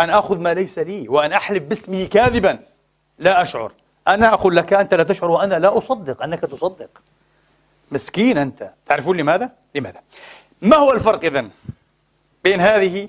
أن 0.00 0.10
أخذ 0.10 0.40
ما 0.40 0.54
ليس 0.54 0.78
لي 0.78 1.08
وأن 1.08 1.32
أحلف 1.32 1.62
باسمه 1.62 2.04
كاذبا. 2.04 2.58
لا 3.18 3.42
أشعر. 3.42 3.72
أنا 4.08 4.34
أقول 4.34 4.56
لك 4.56 4.72
أنت 4.72 4.94
لا 4.94 5.04
تشعر 5.04 5.30
وأنا 5.30 5.58
لا 5.58 5.78
أصدق 5.78 6.22
أنك 6.22 6.40
تصدق. 6.40 7.02
مسكين 7.92 8.38
أنت. 8.38 8.70
تعرفون 8.86 9.16
لماذا؟ 9.16 9.50
لماذا؟ 9.74 10.00
ما 10.62 10.76
هو 10.76 10.92
الفرق 10.92 11.24
إذن 11.24 11.50
بين 12.44 12.60
هذه 12.60 13.08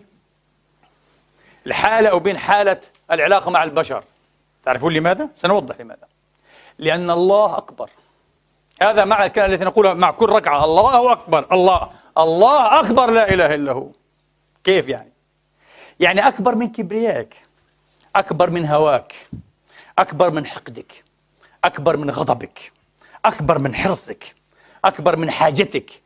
الحالة 1.67 2.15
وبين 2.15 2.37
حالة 2.37 2.81
العلاقة 3.11 3.51
مع 3.51 3.63
البشر. 3.63 4.03
تعرفون 4.65 4.93
لماذا؟ 4.93 5.29
سنوضح 5.35 5.81
لماذا. 5.81 6.07
لأن 6.79 7.09
الله 7.11 7.57
أكبر. 7.57 7.89
هذا 8.83 9.05
مع 9.05 9.25
الكلام 9.25 9.49
الذي 9.51 9.65
نقوله 9.65 9.93
مع 9.93 10.11
كل 10.11 10.29
ركعة 10.29 10.65
الله 10.65 11.11
أكبر 11.11 11.45
الله 11.51 11.89
الله 12.17 12.79
أكبر 12.79 13.11
لا 13.11 13.33
إله 13.33 13.55
إلا 13.55 13.71
هو. 13.71 13.87
كيف 14.63 14.87
يعني؟ 14.87 15.11
يعني 15.99 16.27
أكبر 16.27 16.55
من 16.55 16.71
كبريائك 16.71 17.35
أكبر 18.15 18.49
من 18.49 18.65
هواك 18.65 19.15
أكبر 19.99 20.31
من 20.31 20.45
حقدك 20.45 21.03
أكبر 21.63 21.97
من 21.97 22.09
غضبك 22.09 22.71
أكبر 23.25 23.59
من 23.59 23.75
حرصك 23.75 24.35
أكبر 24.85 25.15
من 25.15 25.31
حاجتك 25.31 26.01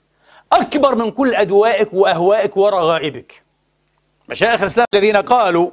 أكبر 0.53 0.95
من 0.95 1.11
كل 1.11 1.35
أدوائك 1.35 1.93
وأهوائك 1.93 2.57
ورغائبك 2.57 3.43
مشايخ 4.29 4.61
الإسلام 4.61 4.87
الذين 4.93 5.17
قالوا 5.17 5.71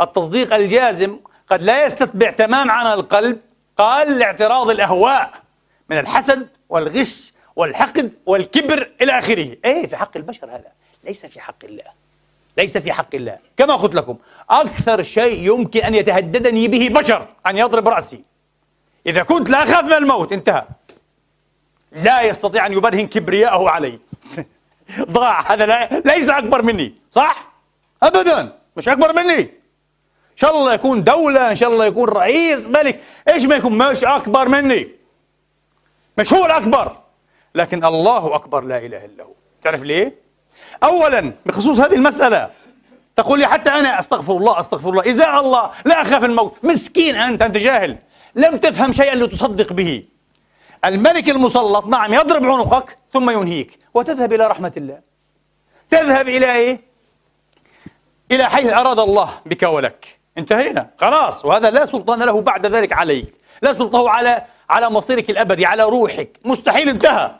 التصديق 0.00 0.54
الجازم 0.54 1.18
قد 1.48 1.62
لا 1.62 1.86
يستتبع 1.86 2.30
تمام 2.30 2.70
عمل 2.70 2.92
القلب 2.92 3.38
قال 3.76 4.18
لاعتراض 4.18 4.70
الأهواء 4.70 5.30
من 5.90 5.98
الحسد 5.98 6.48
والغش 6.68 7.32
والحقد 7.56 8.12
والكبر 8.26 8.90
إلى 9.02 9.18
آخره. 9.18 9.56
إيه 9.64 9.86
في 9.86 9.96
حق 9.96 10.16
البشر 10.16 10.46
هذا. 10.46 10.72
ليس 11.04 11.26
في 11.26 11.40
حق 11.40 11.64
الله. 11.64 11.84
ليس 12.58 12.78
في 12.78 12.92
حق 12.92 13.14
الله. 13.14 13.38
كما 13.56 13.74
قلت 13.74 13.94
لكم 13.94 14.16
أكثر 14.50 15.02
شيء 15.02 15.52
يمكن 15.52 15.80
أن 15.80 15.94
يتهددني 15.94 16.68
به 16.68 16.88
بشر 16.88 17.26
أن 17.46 17.56
يضرب 17.56 17.88
رأسي. 17.88 18.22
إذا 19.06 19.22
كنت 19.22 19.50
لا 19.50 19.62
أخاف 19.62 19.84
من 19.84 19.92
الموت 19.92 20.32
انتهى. 20.32 20.64
لا 21.92 22.22
يستطيع 22.22 22.66
أن 22.66 22.72
يبرهن 22.72 23.06
كبرياءه 23.06 23.70
علي. 23.70 23.98
ضاع. 25.00 25.52
هذا 25.52 25.66
لا 25.66 26.02
ليس 26.04 26.28
أكبر 26.28 26.62
مني. 26.62 26.94
صح؟ 27.10 27.55
أبدا. 28.02 28.58
مش 28.76 28.88
أكبر 28.88 29.12
مني. 29.12 29.40
إن 29.40 30.36
شاء 30.36 30.56
الله 30.56 30.74
يكون 30.74 31.04
دولة 31.04 31.50
إن 31.50 31.54
شاء 31.54 31.72
الله 31.72 31.86
يكون 31.86 32.08
رئيس 32.08 32.68
ملك. 32.68 33.00
إيش 33.28 33.46
ما 33.46 33.56
يكون 33.56 33.78
مش 33.78 34.04
أكبر 34.04 34.48
مني. 34.48 34.88
مش 36.18 36.32
هو 36.32 36.46
الأكبر 36.46 36.96
لكن 37.54 37.84
الله 37.84 38.34
أكبر 38.34 38.64
لا 38.64 38.78
إله 38.78 39.04
إلا 39.04 39.24
هو. 39.24 39.32
تعرف 39.62 39.82
ليه؟ 39.82 40.14
أولا 40.82 41.32
بخصوص 41.46 41.80
هذه 41.80 41.94
المسألة 41.94 42.50
تقول 43.16 43.38
لي 43.38 43.46
حتى 43.46 43.70
أنا 43.70 44.00
أستغفر 44.00 44.36
الله 44.36 44.60
أستغفر 44.60 44.90
الله. 44.90 45.02
إذا 45.02 45.38
الله 45.38 45.70
لا 45.84 46.02
أخاف 46.02 46.24
الموت. 46.24 46.54
مسكين 46.62 47.14
أنت 47.14 47.42
أنت 47.42 47.56
جاهل. 47.56 47.98
لم 48.34 48.56
تفهم 48.56 48.92
شيئا 48.92 49.14
لتصدق 49.14 49.72
به. 49.72 50.04
الملك 50.84 51.28
المسلط 51.28 51.86
نعم 51.86 52.14
يضرب 52.14 52.44
عنقك 52.44 52.98
ثم 53.12 53.30
ينهيك. 53.30 53.78
وتذهب 53.94 54.32
إلى 54.32 54.46
رحمة 54.46 54.72
الله. 54.76 55.00
تذهب 55.90 56.28
إلى 56.28 56.54
إيه؟ 56.54 56.80
إلى 58.32 58.44
حيث 58.44 58.72
أراد 58.72 58.98
الله 58.98 59.30
بك 59.46 59.62
ولك. 59.62 60.18
انتهينا. 60.38 60.90
خلاص. 60.98 61.44
وهذا 61.44 61.70
لا 61.70 61.86
سلطان 61.86 62.22
له 62.22 62.40
بعد 62.40 62.66
ذلك 62.66 62.92
عليك. 62.92 63.34
لا 63.62 63.72
سلطان 63.72 64.08
على 64.08 64.44
على 64.70 64.90
مصيرك 64.90 65.30
الأبدي 65.30 65.66
على 65.66 65.82
روحك. 65.82 66.38
مستحيل 66.44 66.88
انتهى. 66.88 67.30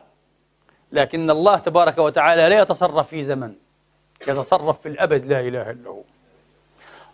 لكن 0.93 1.31
الله 1.31 1.57
تبارك 1.57 1.99
وتعالى 1.99 2.49
لا 2.49 2.61
يتصرف 2.61 3.09
في 3.09 3.25
زمن. 3.25 3.53
يتصرف 4.29 4.81
في 4.81 4.89
الأبد 4.89 5.27
لا 5.27 5.41
إله 5.41 5.71
إلا 5.71 5.91
هو. 5.91 6.03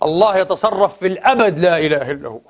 الله 0.03 0.39
يتصرف 0.39 0.99
في 0.99 1.07
الأبد 1.07 1.59
لا 1.59 1.79
إله 1.79 2.11
إلا 2.11 2.29
هو. 2.29 2.41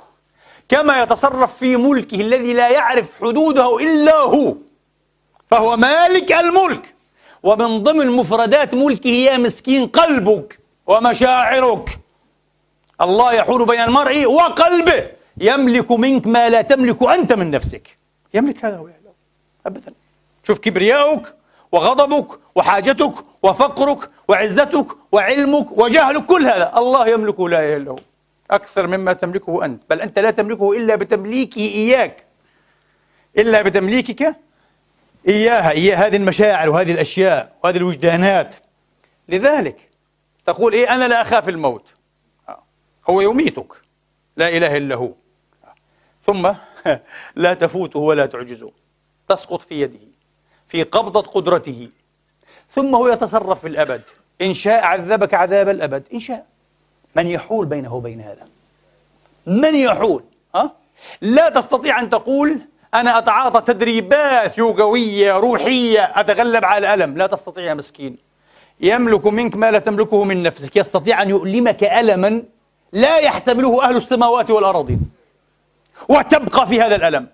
كما 0.68 1.02
يتصرف 1.02 1.56
في 1.56 1.76
ملكه 1.76 2.20
الذي 2.20 2.52
لا 2.52 2.68
يعرف 2.68 3.20
حدوده 3.20 3.78
إلا 3.78 4.16
هو. 4.16 4.54
فهو 5.50 5.76
مالك 5.76 6.32
الملك. 6.32 6.94
ومن 7.42 7.82
ضمن 7.82 8.06
مفردات 8.06 8.74
ملكه 8.74 9.10
يا 9.10 9.38
مسكين 9.38 9.86
قلبك. 9.86 10.61
ومشاعرك. 10.86 11.98
الله 13.00 13.32
يحول 13.32 13.66
بين 13.66 13.80
المرء 13.80 14.26
وقلبه. 14.26 15.10
يملك 15.38 15.90
منك 15.90 16.26
ما 16.26 16.48
لا 16.48 16.62
تملك 16.62 17.02
أنت 17.02 17.32
من 17.32 17.50
نفسك. 17.50 17.96
يملك 18.34 18.64
هذا 18.64 18.76
هو 18.76 18.88
أبدا. 19.66 19.92
شوف 20.44 20.58
كبرياؤك 20.58 21.34
وغضبك 21.72 22.38
وحاجتك 22.54 23.14
وفقرك 23.42 24.10
وعزتك 24.28 24.86
وعلمك 25.12 25.78
وجهلك 25.78 26.26
كل 26.26 26.46
هذا 26.46 26.72
الله 26.76 27.08
يملكه 27.08 27.48
لا 27.48 27.88
هو 27.88 27.98
أكثر 28.50 28.86
مما 28.86 29.12
تملكه 29.12 29.64
أنت. 29.64 29.82
بل 29.90 30.00
أنت 30.00 30.18
لا 30.18 30.30
تملكه 30.30 30.72
إلا 30.76 30.96
بتمليكه 30.96 31.60
إياك. 31.60 32.24
إلا 33.38 33.62
بتمليكك 33.62 34.36
إياها. 35.28 35.70
إياه 35.70 35.96
هذه 35.96 36.16
المشاعر 36.16 36.68
وهذه 36.68 36.92
الأشياء 36.92 37.52
وهذه 37.64 37.76
الوجدانات. 37.76 38.54
لذلك 39.28 39.91
تقول 40.46 40.72
إيه 40.72 40.94
أنا 40.94 41.08
لا 41.08 41.22
أخاف 41.22 41.48
الموت. 41.48 41.94
هو 43.10 43.20
يميتك. 43.20 43.72
لا 44.36 44.48
إله 44.48 44.76
إلا 44.76 44.94
هو. 44.94 45.12
ثم 46.24 46.52
لا 47.36 47.54
تفوته 47.54 47.98
ولا 47.98 48.26
تعجزه. 48.26 48.70
تسقط 49.28 49.62
في 49.62 49.80
يده 49.80 49.98
في 50.68 50.82
قبضة 50.82 51.20
قدرته. 51.22 51.88
ثم 52.70 52.94
هو 52.94 53.08
يتصرف 53.08 53.60
في 53.60 53.68
الأبد. 53.68 54.02
إن 54.42 54.54
شاء 54.54 54.84
عذبك 54.84 55.34
عذاب 55.34 55.68
الأبد. 55.68 56.04
إن 56.14 56.18
شاء. 56.18 56.46
من 57.16 57.26
يحول 57.26 57.66
بينه 57.66 57.94
وبين 57.94 58.20
هذا؟ 58.20 58.48
من 59.46 59.74
يحول؟ 59.74 60.24
ها؟ 60.54 60.72
لا 61.20 61.48
تستطيع 61.48 62.00
أن 62.00 62.10
تقول 62.10 62.60
أنا 62.94 63.18
أتعاطى 63.18 63.72
تدريبات 63.72 64.58
يوغوية 64.58 65.32
روحية 65.32 66.12
أتغلب 66.14 66.64
على 66.64 66.94
الألم 66.94 67.18
لا 67.18 67.26
تستطيع 67.26 67.64
يا 67.64 67.74
مسكين. 67.74 68.31
يملك 68.82 69.26
منك 69.26 69.56
ما 69.56 69.70
لا 69.70 69.78
تملكه 69.78 70.24
من 70.24 70.42
نفسك 70.42 70.76
يستطيع 70.76 71.22
أن 71.22 71.30
يؤلمك 71.30 71.84
ألما 71.84 72.42
لا 72.92 73.18
يحتمله 73.18 73.84
أهل 73.84 73.96
السماوات 73.96 74.50
والأراضين 74.50 75.10
وتبقى 76.08 76.66
في 76.66 76.82
هذا 76.82 76.96
الألم. 76.96 77.28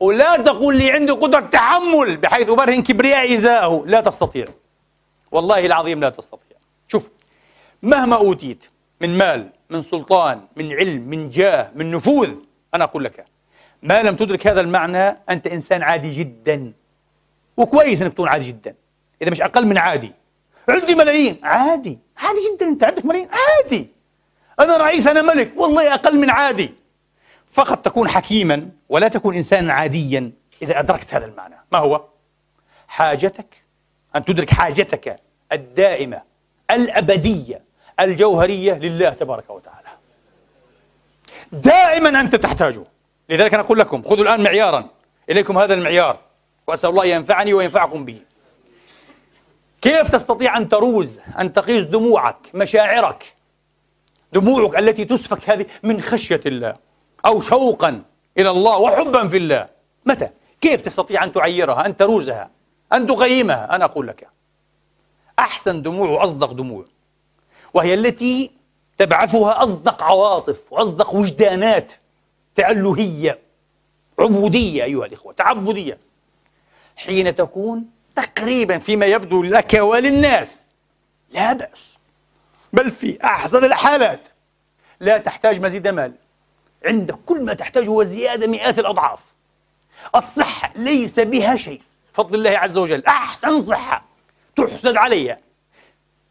ولا 0.00 0.36
تقول 0.36 0.76
لي 0.76 0.90
عندي 0.90 1.12
قدرة 1.12 1.40
تحمل 1.40 2.16
بحيث 2.16 2.48
أبرهن 2.48 2.82
كبرياء 2.82 3.34
إزاءه 3.34 3.84
لا 3.86 4.00
تستطيع. 4.00 4.44
والله 5.32 5.66
العظيم 5.66 6.00
لا 6.00 6.10
تستطيع. 6.10 6.56
شوف 6.88 7.10
مهما 7.82 8.16
أوتيت 8.16 8.68
من 9.00 9.18
مال 9.18 9.50
من 9.70 9.82
سلطان 9.82 10.40
من 10.56 10.72
علم 10.72 11.02
من 11.02 11.30
جاه 11.30 11.70
من 11.74 11.90
نفوذ 11.90 12.30
أنا 12.74 12.84
أقول 12.84 13.04
لك 13.04 13.24
ما 13.82 14.02
لم 14.02 14.16
تدرك 14.16 14.46
هذا 14.46 14.60
المعنى 14.60 15.16
أنت 15.30 15.46
إنسان 15.46 15.82
عادي 15.82 16.12
جدا. 16.12 16.72
وكويس 17.56 18.02
أنك 18.02 18.12
تكون 18.12 18.28
عادي 18.28 18.44
جدا. 18.48 18.74
إذا 19.22 19.30
مش 19.30 19.40
أقل 19.40 19.66
من 19.66 19.78
عادي. 19.78 20.12
عندي 20.70 20.94
ملايين. 20.94 21.40
عادي. 21.42 21.98
عادي 22.16 22.38
جدا. 22.54 22.66
أنت 22.66 22.84
عندك 22.84 23.04
ملايين. 23.04 23.28
عادي. 23.32 23.88
أنا 24.60 24.76
رئيس 24.76 25.06
أنا 25.06 25.22
ملك. 25.22 25.52
والله 25.56 25.94
أقل 25.94 26.18
من 26.18 26.30
عادي. 26.30 26.74
فقط 27.50 27.84
تكون 27.84 28.08
حكيما 28.08 28.68
ولا 28.88 29.08
تكون 29.08 29.34
إنسانا 29.34 29.72
عاديا 29.72 30.32
إذا 30.62 30.80
أدركت 30.80 31.14
هذا 31.14 31.24
المعنى. 31.24 31.56
ما 31.72 31.78
هو؟ 31.78 32.04
حاجتك 32.88 33.62
أن 34.16 34.24
تدرك 34.24 34.50
حاجتك 34.50 35.20
الدائمة 35.52 36.22
الأبدية 36.70 37.62
الجوهرية 38.00 38.74
لله 38.74 39.10
تبارك 39.10 39.50
وتعالى. 39.50 39.88
دائما 41.52 42.20
أنت 42.20 42.36
تحتاجه. 42.36 42.84
لذلك 43.28 43.54
أنا 43.54 43.62
أقول 43.62 43.78
لكم 43.78 44.02
خذوا 44.02 44.22
الآن 44.22 44.42
معيارا 44.42 44.88
إليكم 45.30 45.58
هذا 45.58 45.74
المعيار 45.74 46.18
وأسأل 46.66 46.90
الله 46.90 47.04
ينفعني 47.04 47.54
وينفعكم 47.54 48.04
به. 48.04 48.20
كيف 49.82 50.08
تستطيع 50.08 50.56
أن 50.56 50.68
تروز 50.68 51.20
أن 51.38 51.52
تقيس 51.52 51.84
دموعك 51.84 52.50
مشاعرك؟ 52.54 53.34
دموعك 54.32 54.78
التي 54.78 55.04
تسفك 55.04 55.50
هذه 55.50 55.66
من 55.82 56.00
خشية 56.00 56.40
الله 56.46 56.76
أو 57.26 57.40
شوقا 57.40 58.02
إلى 58.38 58.50
الله 58.50 58.78
وحبا 58.78 59.28
في 59.28 59.36
الله. 59.36 59.68
متى؟ 60.06 60.28
كيف 60.60 60.80
تستطيع 60.80 61.24
أن 61.24 61.32
تعيرها 61.32 61.86
أن 61.86 61.96
تروزها 61.96 62.50
أن 62.92 63.06
تقيمها 63.06 63.74
أنا 63.76 63.84
أقول 63.84 64.06
لك 64.06 64.28
أحسن 65.38 65.82
دموع 65.82 66.08
وأصدق 66.08 66.52
دموع 66.52 66.84
وهي 67.74 67.94
التي 67.94 68.50
تبعثها 68.98 69.64
أصدق 69.64 70.02
عواطف 70.02 70.72
وأصدق 70.72 71.14
وجدانات 71.14 71.92
تألهية 72.54 73.38
عبودية 74.18 74.84
أيها 74.84 75.06
الإخوة 75.06 75.32
تعبدية. 75.32 75.98
حين 76.96 77.36
تكون 77.36 77.84
تقريبا 78.22 78.78
فيما 78.78 79.06
يبدو 79.06 79.42
لك 79.42 79.74
وللناس. 79.74 80.66
لا 81.30 81.52
بأس 81.52 81.98
بل 82.72 82.90
في 82.90 83.18
أحسن 83.24 83.64
الحالات 83.64 84.28
لا 85.00 85.18
تحتاج 85.18 85.60
مزيد 85.60 85.88
مال. 85.88 86.12
عندك 86.84 87.18
كل 87.26 87.44
ما 87.44 87.54
تحتاجه 87.54 87.90
وزيادة 87.90 88.46
مئات 88.46 88.78
الأضعاف. 88.78 89.20
الصحة 90.16 90.72
ليس 90.76 91.20
بها 91.20 91.56
شيء. 91.56 91.80
فضل 92.14 92.34
الله 92.34 92.58
عز 92.58 92.76
وجل 92.76 93.04
أحسن 93.06 93.62
صحة 93.62 94.04
تحسد 94.56 94.96
عليها. 94.96 95.38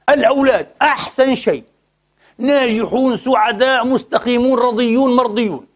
الأولاد 0.09 0.67
أحسن 0.81 1.35
شيء. 1.35 1.63
ناجحون 2.37 3.17
سعداء 3.17 3.85
مستقيمون 3.85 4.59
رضيون 4.59 5.15
مرضيون. 5.15 5.67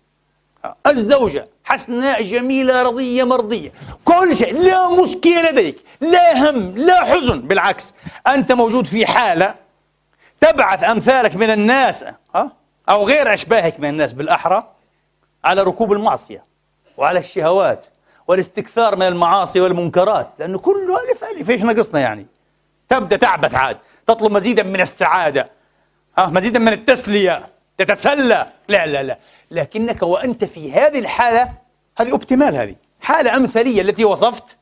الزوجة 0.87 1.47
حسناء 1.71 2.21
جميلة 2.21 2.83
رضية 2.83 3.23
مرضية. 3.23 3.71
كل 4.05 4.35
شيء 4.35 4.53
لا 4.59 4.89
مشكلة 4.89 5.51
لديك 5.51 5.77
لا 6.01 6.49
هم 6.49 6.77
لا 6.77 7.03
حزن. 7.03 7.41
بالعكس 7.41 7.93
أنت 8.27 8.51
موجود 8.51 8.87
في 8.87 9.05
حالة 9.05 9.55
تبعث 10.41 10.83
أمثالك 10.83 11.35
من 11.35 11.49
الناس 11.49 12.05
أو 12.89 13.03
غير 13.03 13.33
أشباهك 13.33 13.79
من 13.79 13.89
الناس 13.89 14.13
بالأحرى 14.13 14.67
على 15.43 15.63
ركوب 15.63 15.91
المعصية 15.93 16.43
وعلى 16.97 17.19
الشهوات 17.19 17.85
والاستكثار 18.27 18.95
من 18.95 19.07
المعاصي 19.07 19.59
والمنكرات. 19.59 20.29
لأنه 20.39 20.59
كله 20.59 20.97
ألف 21.11 21.23
ألف 21.23 21.49
إيش 21.49 21.61
نقصنا 21.61 21.99
يعني؟ 21.99 22.25
تبدأ 22.89 23.17
تعبث 23.17 23.55
عاد 23.55 23.77
تطلب 24.07 24.31
مزيدا 24.31 24.63
من 24.63 24.81
السعادة 24.81 25.49
ها؟ 26.17 26.27
مزيدا 26.27 26.59
من 26.59 26.73
التسلية 26.73 27.47
تتسلى. 27.77 28.47
لا 28.67 28.85
لا 28.85 29.03
لا. 29.03 29.17
لكنك 29.51 30.03
وأنت 30.03 30.45
في 30.45 30.73
هذه 30.73 30.99
الحالة 30.99 31.60
هذه 31.97 32.11
أوبتيمال 32.11 32.55
هذه. 32.55 32.75
حالة 33.01 33.37
أمثلية 33.37 33.81
التي 33.81 34.05
وصفت 34.05 34.57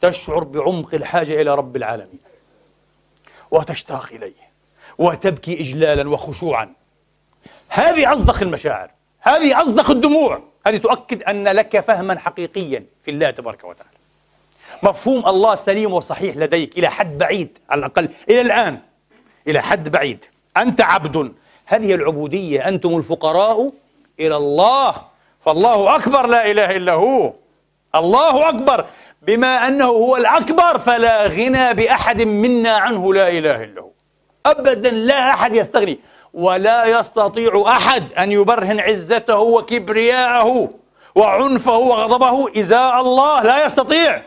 تشعر 0.00 0.44
بعمق 0.44 0.94
الحاجة 0.94 1.40
إلى 1.40 1.54
رب 1.54 1.76
العالمين. 1.76 2.20
وتشتاق 3.50 4.08
إليه. 4.12 4.52
وتبكي 4.98 5.60
إجلالا 5.60 6.10
وخشوعا. 6.10 6.72
هذه 7.68 8.12
أصدق 8.14 8.42
المشاعر. 8.42 8.90
هذه 9.20 9.62
أصدق 9.62 9.90
الدموع. 9.90 10.42
هذه 10.66 10.76
تؤكد 10.76 11.22
أن 11.22 11.48
لك 11.48 11.80
فهما 11.80 12.18
حقيقيا 12.18 12.84
في 13.02 13.10
الله 13.10 13.30
تبارك 13.30 13.64
وتعالى. 13.64 13.90
مفهوم 14.82 15.26
الله 15.26 15.54
سليم 15.54 15.92
وصحيح 15.92 16.36
لديك 16.36 16.78
إلى 16.78 16.88
حد 16.88 17.18
بعيد 17.18 17.58
على 17.70 17.78
الأقل 17.78 18.08
إلى 18.28 18.40
الآن. 18.40 18.80
إلى 19.48 19.62
حد 19.62 19.88
بعيد. 19.88 20.24
أنت 20.56 20.80
عبد. 20.80 21.34
هذه 21.66 21.94
العبودية 21.94 22.68
أنتم 22.68 22.96
الفقراء 22.96 23.72
إلى 24.20 24.36
الله. 24.36 25.11
فالله 25.44 25.96
أكبر 25.96 26.26
لا 26.26 26.50
إله 26.50 26.76
إلا 26.76 26.92
هو. 26.92 27.32
الله 27.94 28.48
أكبر. 28.48 28.84
بما 29.22 29.68
أنه 29.68 29.84
هو 29.84 30.16
الأكبر 30.16 30.78
فلا 30.78 31.26
غنى 31.26 31.74
بأحد 31.74 32.22
منا 32.22 32.70
عنه 32.70 33.14
لا 33.14 33.28
إله 33.28 33.64
إلا 33.64 33.80
هو. 33.80 33.90
أبدا 34.46 34.90
لا 34.90 35.30
أحد 35.30 35.54
يستغني. 35.54 35.98
ولا 36.34 37.00
يستطيع 37.00 37.64
أحد 37.66 38.12
أن 38.12 38.32
يبرهن 38.32 38.80
عزته 38.80 39.38
وكبرياءه 39.38 40.70
وعنفه 41.14 41.78
وغضبه. 41.78 42.60
إزاء 42.60 43.00
الله 43.00 43.42
لا 43.42 43.66
يستطيع. 43.66 44.22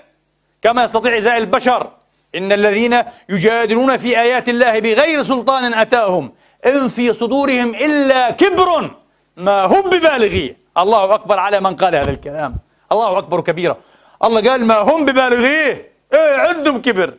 كما 0.61 0.83
يستطيع 0.83 1.17
إزاء 1.17 1.37
البشر. 1.37 1.91
إن 2.35 2.51
الذين 2.51 3.01
يجادلون 3.29 3.97
في 3.97 4.21
آيات 4.21 4.49
الله 4.49 4.79
بغير 4.79 5.23
سلطان 5.23 5.73
أتاهم. 5.73 6.33
إن 6.65 6.89
في 6.89 7.13
صدورهم 7.13 7.75
إلا 7.75 8.31
كبر. 8.31 8.91
ما 9.37 9.65
هم 9.65 9.81
ببالغيه 9.81 10.64
الله 10.77 11.13
أكبر 11.13 11.39
على 11.39 11.59
من 11.59 11.75
قال 11.75 11.95
هذا 11.95 12.11
الكلام. 12.11 12.55
الله 12.91 13.17
أكبر 13.17 13.41
كبيرا. 13.41 13.77
الله 14.23 14.49
قال 14.49 14.65
ما 14.65 14.77
هم 14.77 15.05
ببالغيه. 15.05 15.91
إيه 16.13 16.37
عندهم 16.37 16.81
كبر. 16.81 17.13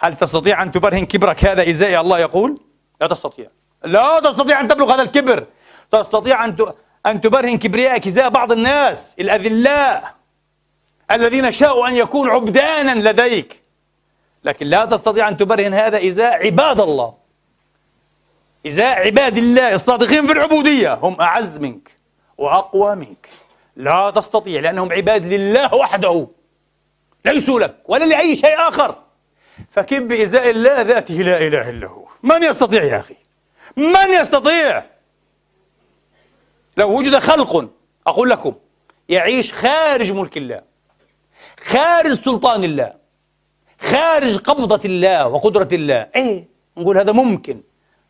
هل 0.00 0.14
تستطيع 0.14 0.62
أن 0.62 0.72
تبرهن 0.72 1.06
كبرك 1.06 1.44
هذا 1.44 1.70
إزاء 1.70 2.00
الله 2.00 2.18
يقول. 2.18 2.60
لا 3.00 3.06
تستطيع. 3.06 3.46
لا 3.84 4.20
تستطيع 4.20 4.60
أن 4.60 4.68
تبلغ 4.68 4.94
هذا 4.94 5.02
الكبر. 5.02 5.46
تستطيع 5.90 6.44
أن 6.44 6.56
أن 7.06 7.20
تبرهن 7.20 7.58
كبريائك 7.58 8.06
إزاء 8.06 8.28
بعض 8.28 8.52
الناس 8.52 9.14
الأذلاء 9.18 10.14
الذين 11.10 11.52
شاءوا 11.52 11.88
أن 11.88 11.94
يكونوا 11.94 12.32
عبدانا 12.32 13.10
لديك. 13.10 13.62
لكن 14.44 14.66
لا 14.66 14.84
تستطيع 14.84 15.28
أن 15.28 15.36
تبرهن 15.36 15.74
هذا 15.74 16.08
إزاء 16.08 16.46
عباد 16.46 16.80
الله. 16.80 17.14
إزاء 18.66 19.06
عباد 19.06 19.38
الله. 19.38 19.74
الصادقين 19.74 20.26
في 20.26 20.32
العبودية 20.32 20.94
هم 20.94 21.20
أعز 21.20 21.58
منك. 21.58 21.96
وأقوى 22.38 22.94
منك. 22.94 23.28
لا 23.76 24.10
تستطيع 24.10 24.60
لأنهم 24.60 24.92
عباد 24.92 25.26
لله 25.26 25.74
وحده. 25.74 26.26
ليسوا 27.24 27.60
لك 27.60 27.76
ولا 27.84 28.04
لأي 28.04 28.36
شيء 28.36 28.68
آخر. 28.68 28.94
فكيف 29.70 30.02
بإزاء 30.02 30.50
الله 30.50 30.80
ذاته 30.80 31.14
لا 31.14 31.38
إله 31.38 31.70
إلا 31.70 31.86
هو. 31.86 32.06
من 32.22 32.42
يستطيع 32.42 32.84
يا 32.84 32.98
أخي؟ 32.98 33.16
من 33.76 34.10
يستطيع؟ 34.20 34.84
لو 36.76 36.98
وجد 36.98 37.18
خلق 37.18 37.68
أقول 38.06 38.30
لكم 38.30 38.54
يعيش 39.08 39.52
خارج 39.52 40.12
ملك 40.12 40.36
الله 40.36 40.62
خارج 41.64 42.12
سلطان 42.12 42.64
الله 42.64 42.92
خارج 43.80 44.36
قبضة 44.36 44.80
الله 44.84 45.26
وقدرة 45.26 45.68
الله. 45.72 46.08
إيه؟ 46.16 46.48
نقول 46.76 46.98
هذا 46.98 47.12
ممكن. 47.12 47.62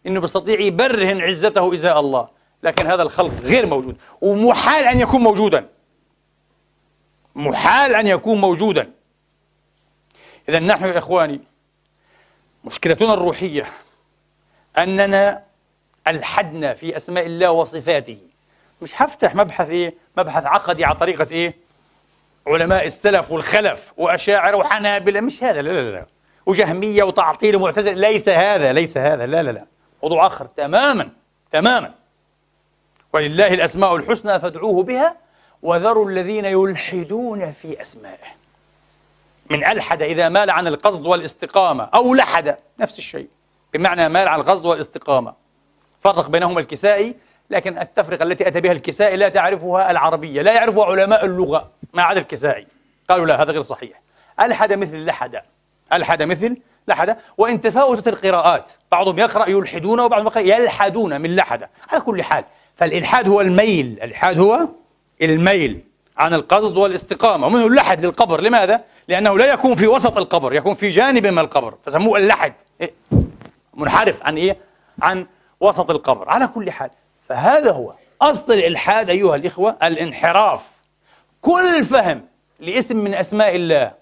إنه 0.06 0.20
بيستطيع 0.20 0.60
يبرهن 0.60 1.20
عزته 1.20 1.74
إزاء 1.74 2.00
الله. 2.00 2.28
لكن 2.64 2.86
هذا 2.86 3.02
الخلق 3.02 3.32
غير 3.42 3.66
موجود. 3.66 3.96
ومحال 4.20 4.84
أن 4.84 5.00
يكون 5.00 5.20
موجودا. 5.20 5.68
محال 7.34 7.94
أن 7.94 8.06
يكون 8.06 8.40
موجودا. 8.40 8.90
إذا 10.48 10.58
نحن 10.58 10.84
يا 10.84 10.98
إخواني 10.98 11.40
مشكلتنا 12.64 13.14
الروحية 13.14 13.66
أننا 14.78 15.42
ألحدنا 16.08 16.74
في 16.74 16.96
أسماء 16.96 17.26
الله 17.26 17.50
وصفاته. 17.50 18.18
مش 18.82 19.02
هفتح 19.02 19.34
مبحث 19.34 19.68
إيه؟ 19.68 19.94
مبحث 20.18 20.46
عقدي 20.46 20.84
على 20.84 20.94
طريقة 20.94 21.26
إيه؟ 21.30 21.54
علماء 22.46 22.86
السلف 22.86 23.30
والخلف 23.30 23.92
وأشاعرة 23.96 24.56
وحنابلة. 24.56 25.20
مش 25.20 25.44
هذا 25.44 25.62
لا 25.62 25.70
لا 25.70 25.90
لا. 25.90 26.06
وجهمية 26.46 27.02
وتعطيل 27.02 27.56
ومعتزلة. 27.56 27.94
ليس 27.94 28.28
هذا 28.28 28.72
ليس 28.72 28.96
هذا 28.96 29.26
لا 29.26 29.42
لا 29.42 29.50
لا. 29.50 29.66
موضوع 30.02 30.26
آخر 30.26 30.46
تماما 30.46 31.10
تماما. 31.50 32.03
ولله 33.14 33.54
الأسماء 33.54 33.96
الحسنى 33.96 34.40
فادعوه 34.40 34.82
بها 34.82 35.16
وذروا 35.62 36.10
الذين 36.10 36.44
يلحدون 36.44 37.52
في 37.52 37.82
أسمائه. 37.82 38.34
من 39.50 39.64
ألحد 39.64 40.02
إذا 40.02 40.28
مال 40.28 40.50
عن 40.50 40.66
القصد 40.66 41.06
والاستقامة 41.06 41.88
أو 41.94 42.14
لحد 42.14 42.56
نفس 42.80 42.98
الشيء. 42.98 43.28
بمعنى 43.74 44.08
مال 44.08 44.28
عن 44.28 44.40
القصد 44.40 44.66
والاستقامة. 44.66 45.34
فرق 46.04 46.28
بينهما 46.28 46.60
الكسائي 46.60 47.14
لكن 47.50 47.78
التفرقة 47.78 48.22
التي 48.22 48.48
أتى 48.48 48.60
بها 48.60 48.72
الكسائي 48.72 49.16
لا 49.16 49.28
تعرفها 49.28 49.90
العربية 49.90 50.42
لا 50.42 50.52
يعرفها 50.52 50.84
علماء 50.84 51.24
اللغة 51.24 51.70
ما 51.92 52.02
عدا 52.02 52.20
الكسائي. 52.20 52.66
قالوا 53.10 53.26
لا 53.26 53.42
هذا 53.42 53.52
غير 53.52 53.62
صحيح. 53.62 54.02
ألحد 54.40 54.72
مثل 54.72 55.04
لحد. 55.04 55.42
ألحد 55.92 56.22
مثل 56.22 56.56
لحد. 56.88 57.16
وإن 57.38 57.60
تفاوتت 57.60 58.08
القراءات 58.08 58.72
بعضهم 58.92 59.18
يقرأ 59.18 59.48
يلحدون 59.48 60.00
وبعضهم 60.00 60.26
يقرأ 60.26 60.42
يلحدون 60.42 61.20
من 61.20 61.36
لحد. 61.36 61.68
على 61.90 62.00
كل 62.00 62.22
حال 62.22 62.44
فالإلحاد 62.76 63.28
هو 63.28 63.40
الميل. 63.40 63.86
الإلحاد 63.86 64.38
هو 64.38 64.68
الميل 65.22 65.80
عن 66.16 66.34
القصد 66.34 66.76
والاستقامة. 66.76 67.46
ومنه 67.46 67.66
اللحد 67.66 68.04
للقبر. 68.04 68.40
لماذا؟ 68.40 68.84
لأنه 69.08 69.38
لا 69.38 69.46
يكون 69.46 69.74
في 69.74 69.86
وسط 69.86 70.16
القبر 70.16 70.54
يكون 70.54 70.74
في 70.74 70.90
جانب 70.90 71.26
من 71.26 71.38
القبر. 71.38 71.74
فسموه 71.86 72.18
اللحد. 72.18 72.52
إيه؟ 72.80 72.92
منحرف 73.74 74.22
عن 74.22 74.36
إيه؟ 74.36 74.56
عن 75.02 75.26
وسط 75.60 75.90
القبر. 75.90 76.28
على 76.28 76.46
كل 76.46 76.70
حال 76.70 76.90
فهذا 77.28 77.72
هو 77.72 77.94
أصل 78.22 78.52
الإلحاد 78.52 79.10
أيها 79.10 79.36
الإخوة 79.36 79.76
الانحراف. 79.82 80.70
كل 81.40 81.84
فهم 81.84 82.24
لاسم 82.60 82.96
من 82.96 83.14
أسماء 83.14 83.56
الله 83.56 83.92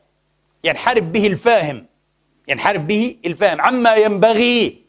ينحرف 0.64 1.04
به 1.04 1.26
الفاهم. 1.26 1.86
ينحرف 2.48 2.80
به 2.80 3.16
الفاهم. 3.26 3.60
عما 3.60 3.94
ينبغي 3.94 4.82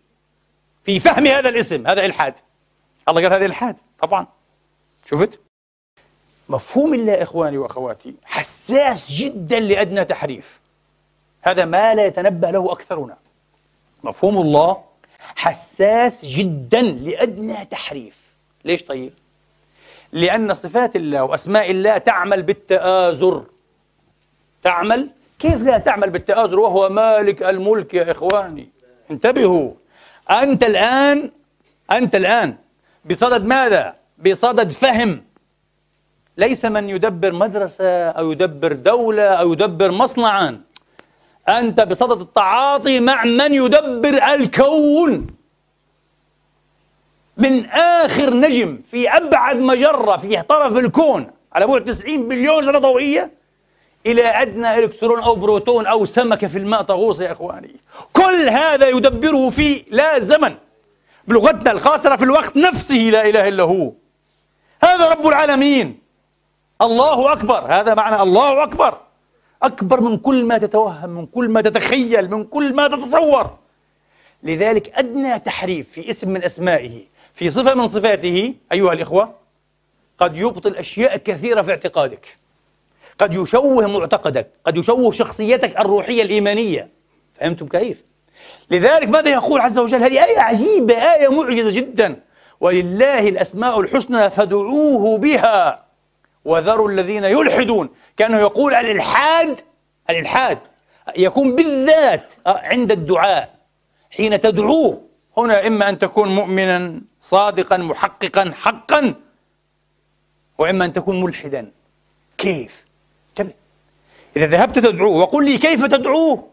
في 0.84 1.00
فهم 1.00 1.28
هذا 1.28 1.50
الاسم 1.50 1.88
هذا 1.88 2.06
إلحاد. 2.06 2.34
الله 3.10 3.22
قال 3.22 3.34
هذا 3.34 3.46
إلحاد 3.46 3.76
طبعا. 4.02 4.28
شفت؟ 5.06 5.40
مفهوم 6.50 6.94
الله 6.94 7.24
إخواني 7.24 7.58
وأخواتي 7.58 8.16
حساس 8.24 9.12
جدا 9.12 9.60
لأدنى 9.60 10.06
تحريف. 10.06 10.60
هذا 11.42 11.66
ما 11.66 11.96
لا 11.96 12.06
يتنبأ 12.06 12.48
له 12.48 12.72
أكثرنا. 12.72 13.18
مفهوم 14.04 14.38
الله 14.38 14.84
حساس 15.36 16.26
جدا 16.26 16.82
لأدنى 16.82 17.66
تحريف. 17.66 18.34
ليش 18.66 18.84
طيب؟ 18.84 19.14
لأن 20.12 20.54
صفات 20.54 20.96
الله 20.96 21.24
وأسماء 21.24 21.72
الله 21.72 21.98
تعمل 21.98 22.42
بالتآزر. 22.42 23.46
تعمل؟ 24.64 25.10
كيف 25.40 25.62
لا 25.62 25.78
تعمل 25.78 26.10
بالتآزر 26.10 26.60
وهو 26.60 26.90
مالك 26.90 27.44
الملك 27.44 27.94
يا 27.94 28.12
إخواني؟ 28.12 28.70
انتبهوا. 29.12 29.72
أنت 30.30 30.64
الآن 30.64 31.32
أنت 31.92 32.16
الآن 32.16 32.58
بصدد 33.06 33.46
ماذا؟ 33.46 33.96
بصدد 34.26 34.72
فهم. 34.72 35.24
ليس 36.38 36.66
من 36.66 36.90
يدبر 36.90 37.32
مدرسة 37.32 38.10
أو 38.10 38.32
يدبر 38.32 38.74
دولة 38.74 39.24
أو 39.24 39.54
يدبر 39.54 39.92
مصنعا. 39.92 40.62
أنت 41.50 41.82
بصدد 41.82 42.22
التعاطي 42.22 43.00
مع 43.00 43.24
من 43.26 43.54
يدبر 43.54 44.24
الكون. 44.34 45.28
من 47.38 47.66
آخر 47.66 48.34
نجم 48.34 48.82
في 48.86 49.10
أبعد 49.10 49.56
مجرة 49.56 50.18
في 50.18 50.42
طرف 50.42 50.78
الكون. 50.78 51.32
على 51.54 51.68
بعد 51.68 51.86
90 51.86 52.28
بليون 52.28 52.64
سنة 52.64 52.80
ضوئية. 52.80 53.32
إلى 54.06 54.24
أدنى 54.24 54.80
إلكترون 54.80 55.20
أو 55.20 55.36
بروتون 55.36 55.88
أو 55.88 56.06
سمكة 56.06 56.48
في 56.48 56.58
الماء 56.58 56.82
تغوص 56.82 57.22
يا 57.22 57.32
إخواني. 57.32 57.76
كل 58.14 58.50
هذا 58.50 58.88
يدبره 58.88 59.50
في 59.50 59.84
لا 59.92 60.20
زمن. 60.20 60.56
بلغتنا 61.28 61.72
الخاصرة 61.72 62.16
في 62.16 62.24
الوقت 62.24 62.58
نفسه 62.58 62.96
لا 62.96 63.30
إله 63.30 63.48
إلا 63.48 63.64
هو. 63.64 63.92
هذا 64.84 65.10
رب 65.10 65.28
العالمين. 65.28 66.00
الله 66.82 67.34
أكبر. 67.34 67.66
هذا 67.66 67.94
معنى 67.94 68.22
الله 68.22 68.64
أكبر. 68.64 68.98
أكبر 69.64 70.02
من 70.02 70.18
كل 70.18 70.46
ما 70.46 70.58
تتوهم 70.58 71.10
من 71.10 71.26
كل 71.26 71.50
ما 71.50 71.62
تتخيل 71.62 72.32
من 72.32 72.44
كل 72.44 72.74
ما 72.74 72.88
تتصور. 72.88 73.58
لذلك 74.44 74.92
أدنى 74.96 75.40
تحريف 75.40 75.90
في 75.90 76.10
اسم 76.10 76.30
من 76.30 76.44
أسمائه 76.44 77.04
في 77.34 77.50
صفة 77.50 77.74
من 77.74 77.88
صفاته 77.88 78.54
أيها 78.72 78.94
الإخوة 78.94 79.34
قد 80.18 80.36
يبطل 80.38 80.76
أشياء 80.76 81.18
كثيرة 81.18 81.62
في 81.62 81.72
اعتقادك. 81.72 82.38
قد 83.20 83.34
يشوه 83.34 83.88
معتقدك 83.88 84.52
قد 84.66 84.78
يشوه 84.78 85.12
شخصيتك 85.12 85.80
الروحية 85.80 86.24
الإيمانية. 86.24 86.90
فهمتم 87.40 87.68
كيف؟ 87.68 88.04
لذلك 88.72 89.10
ماذا 89.10 89.30
يقول 89.30 89.62
عز 89.62 89.80
وجل؟ 89.80 90.04
هذه 90.04 90.24
آية 90.26 90.40
عجيبة 90.40 90.94
آية 90.94 91.28
معجزة 91.28 91.72
جدا. 91.72 92.20
ولله 92.60 93.30
الأسماء 93.30 93.80
الحسنى 93.80 94.30
فادعوه 94.30 95.18
بها 95.18 95.86
وذروا 96.46 96.90
الذين 96.90 97.24
يلحدون. 97.24 97.90
كأنه 98.18 98.40
يقول 98.40 98.74
الإلحاد 98.74 99.62
الإلحاد 100.10 100.60
يكون 101.18 101.56
بالذات 101.56 102.34
عند 102.46 102.92
الدعاء 102.92 103.56
حين 104.12 104.42
تدعوه. 104.42 105.02
هنا 105.38 105.68
إما 105.68 105.90
أن 105.90 105.98
تكون 105.98 106.36
مؤمنا 106.36 107.02
صادقا 107.20 107.78
محققا 107.78 108.54
حقا 108.56 109.14
وإما 110.58 110.86
أن 110.86 110.92
تكون 110.92 111.22
ملحدا. 111.22 111.72
كيف؟ 112.38 112.84
إذا 114.38 114.46
ذهبت 114.46 114.80
تدعوه 114.80 115.18
وقل 115.18 115.46
لي 115.46 115.58
كيف 115.58 115.86
تدعوه؟ 115.86 116.48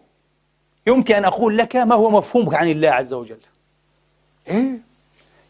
يمكن 0.87 1.15
أن 1.15 1.25
أقول 1.25 1.59
لك 1.59 1.77
ما 1.77 1.95
هو 1.95 2.11
مفهومك 2.11 2.55
عن 2.55 2.69
الله 2.69 2.89
عز 2.91 3.13
وجل. 3.13 3.41
إيه؟ 4.49 4.79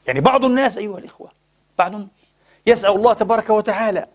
يعني 0.06 0.20
بعض 0.20 0.44
الناس 0.44 0.78
أيها 0.78 0.98
الإخوة 0.98 1.30
بعضهم 1.78 2.08
يسأل 2.66 2.90
الله 2.90 3.12
تبارك 3.12 3.50
وتعالى. 3.50 4.06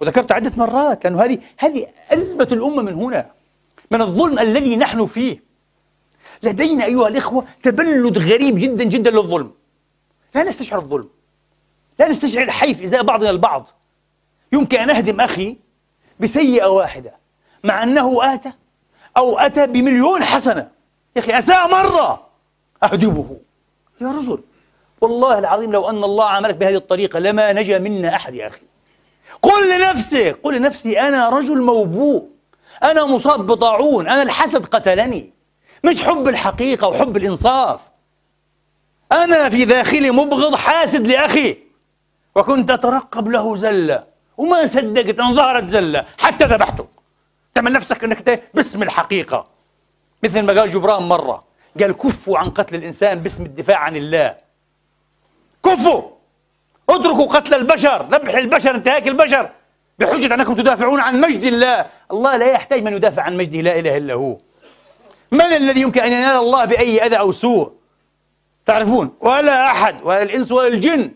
وذكرت 0.00 0.32
عدة 0.32 0.52
مرات 0.56 1.04
لأنه 1.04 1.24
هذه 1.24 1.38
هذه 1.56 1.86
أزمة 2.10 2.48
الأمة 2.52 2.82
من 2.82 2.92
هنا 2.94 3.30
من 3.90 4.02
الظلم 4.02 4.38
الذي 4.38 4.76
نحن 4.76 5.06
فيه. 5.06 5.42
لدينا 6.42 6.84
أيها 6.84 7.08
الإخوة 7.08 7.44
تبلد 7.62 8.18
غريب 8.18 8.58
جدا 8.58 8.84
جدا 8.84 9.10
للظلم. 9.10 9.52
لا 10.34 10.42
نستشعر 10.42 10.78
الظلم. 10.78 11.08
لا 11.98 12.08
نستشعر 12.08 12.42
الحيف 12.42 12.82
إزاء 12.82 13.02
بعضنا 13.02 13.30
البعض. 13.30 13.68
يمكن 14.52 14.78
أن 14.78 14.90
أهدم 14.90 15.20
أخي 15.20 15.56
بسيئة 16.20 16.66
واحدة 16.66 17.14
مع 17.64 17.82
أنه 17.82 18.34
آتى 18.34 18.52
أو 19.16 19.38
أتى 19.38 19.66
بمليون 19.66 20.24
حسنة. 20.24 20.68
يا 21.16 21.20
أخي 21.20 21.38
أساء 21.38 21.68
مرة. 21.68 22.26
أهدبه 22.82 23.36
يا 24.00 24.08
رجل 24.08 24.38
والله 25.00 25.38
العظيم 25.38 25.72
لو 25.72 25.90
أن 25.90 26.04
الله 26.04 26.24
عملك 26.24 26.54
بهذه 26.54 26.74
الطريقة 26.74 27.18
لما 27.18 27.52
نجا 27.52 27.78
منا 27.78 28.14
أحد 28.16 28.34
يا 28.34 28.46
أخي. 28.46 28.62
قل 29.42 29.78
لنفسك 29.78 30.38
قل 30.42 30.56
لنفسي 30.56 31.00
أنا 31.00 31.28
رجل 31.28 31.62
موبوء. 31.62 32.28
أنا 32.82 33.06
مصاب 33.06 33.46
بطاعون. 33.46 34.08
أنا 34.08 34.22
الحسد 34.22 34.66
قتلني. 34.66 35.32
مش 35.84 36.02
حب 36.02 36.28
الحقيقة 36.28 36.88
وحب 36.88 37.16
الإنصاف. 37.16 37.80
أنا 39.12 39.48
في 39.48 39.64
داخلي 39.64 40.10
مبغض 40.10 40.54
حاسد 40.54 41.06
لأخي. 41.06 41.56
وكنت 42.34 42.70
أترقب 42.70 43.28
له 43.28 43.56
زلة. 43.56 44.04
وما 44.36 44.66
صدقت 44.66 45.20
أن 45.20 45.34
ظهرت 45.34 45.68
زلة. 45.68 46.04
حتى 46.18 46.44
ذبحته. 46.44 46.93
تعمل 47.54 47.72
نفسك 47.72 48.04
أنك 48.04 48.42
باسم 48.54 48.82
الحقيقة. 48.82 49.46
مثل 50.22 50.42
ما 50.42 50.60
قال 50.60 50.70
جبران 50.70 51.02
مرة 51.02 51.44
قال 51.80 51.92
كفوا 51.92 52.38
عن 52.38 52.50
قتل 52.50 52.74
الإنسان 52.74 53.18
باسم 53.20 53.44
الدفاع 53.44 53.78
عن 53.78 53.96
الله. 53.96 54.36
كفوا! 55.64 56.02
اتركوا 56.90 57.26
قتل 57.26 57.54
البشر 57.54 58.06
ذبح 58.10 58.34
البشر 58.34 58.74
انتهاك 58.74 59.08
البشر. 59.08 59.50
بحجة 59.98 60.34
أنكم 60.34 60.54
تدافعون 60.54 61.00
عن 61.00 61.20
مجد 61.20 61.42
الله. 61.42 61.86
الله 62.10 62.36
لا 62.36 62.46
يحتاج 62.46 62.82
من 62.82 62.92
يدافع 62.92 63.22
عن 63.22 63.36
مجده 63.36 63.60
لا 63.60 63.78
إله 63.78 63.96
إلا 63.96 64.14
هو. 64.14 64.38
من 65.32 65.40
الذي 65.40 65.80
يمكن 65.80 66.00
أن 66.02 66.12
ينال 66.12 66.36
الله 66.36 66.64
بأي 66.64 67.06
أذى 67.06 67.18
أو 67.18 67.32
سوء؟ 67.32 67.72
تعرفون 68.66 69.16
ولا 69.20 69.66
أحد 69.70 70.02
ولا 70.02 70.22
الإنس 70.22 70.52
ولا 70.52 70.68
الجن. 70.68 71.12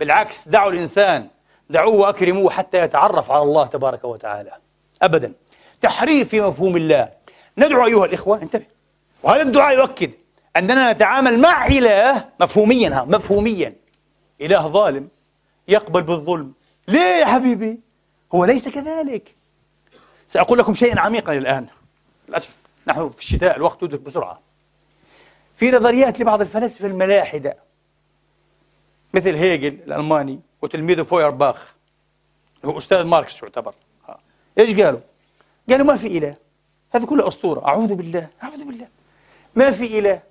بالعكس 0.00 0.48
دعوا 0.48 0.72
الإنسان 0.72 1.28
دعوه 1.70 1.94
وأكرموه 1.94 2.50
حتى 2.50 2.78
يتعرف 2.78 3.30
على 3.30 3.42
الله 3.42 3.66
تبارك 3.66 4.04
وتعالى. 4.04 4.50
أبدا. 5.02 5.32
تحريف 5.82 6.28
في 6.28 6.40
مفهوم 6.40 6.76
الله. 6.76 7.12
ندعو 7.58 7.86
أيها 7.86 8.04
الإخوة 8.04 8.42
انتبه. 8.42 8.66
وهذا 9.22 9.42
الدعاء 9.42 9.78
يؤكد 9.78 10.10
أننا 10.56 10.92
نتعامل 10.92 11.40
مع 11.40 11.66
إله 11.66 12.28
مفهوميا 12.40 12.88
ها 12.88 13.04
مفهوميا. 13.04 13.74
إله 14.40 14.68
ظالم 14.68 15.08
يقبل 15.68 16.02
بالظلم. 16.02 16.52
ليه 16.88 17.00
يا 17.00 17.26
حبيبي؟ 17.26 17.80
هو 18.34 18.44
ليس 18.44 18.68
كذلك. 18.68 19.34
سأقول 20.28 20.58
لكم 20.58 20.74
شيئا 20.74 21.00
عميقا 21.00 21.32
الآن. 21.32 21.66
للأسف 22.28 22.56
نحن 22.88 23.08
في 23.08 23.18
الشتاء 23.18 23.56
الوقت 23.56 23.82
يدرك 23.82 24.00
بسرعة. 24.00 24.40
في 25.56 25.70
نظريات 25.70 26.20
لبعض 26.20 26.40
الفلاسفة 26.40 26.86
الملاحدة 26.86 27.56
مثل 29.14 29.34
هيجل 29.34 29.78
الألماني 29.86 30.40
وتلميذه 30.62 31.02
فويرباخ 31.02 31.74
هو 32.64 32.78
أستاذ 32.78 33.04
ماركس 33.04 33.42
يعتبر. 33.42 33.74
إيش 34.58 34.74
قالوا؟ 34.74 35.00
قالوا 35.70 35.86
ما 35.86 35.96
في 35.96 36.06
إله. 36.06 36.36
هذا 36.94 37.06
كله 37.06 37.28
أسطورة. 37.28 37.66
أعوذ 37.66 37.94
بالله. 37.94 38.28
أعوذ 38.42 38.64
بالله. 38.64 38.88
ما 39.54 39.70
في 39.70 39.98
إله. 39.98 40.22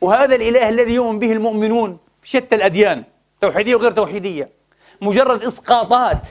وهذا 0.00 0.34
الإله 0.34 0.68
الذي 0.68 0.94
يؤمن 0.94 1.18
به 1.18 1.32
المؤمنون 1.32 1.98
في 2.22 2.28
شتى 2.28 2.54
الأديان 2.54 3.04
توحيدية 3.40 3.74
وغير 3.74 3.92
توحيدية 3.92 4.50
مجرد 5.00 5.42
إسقاطات 5.42 6.28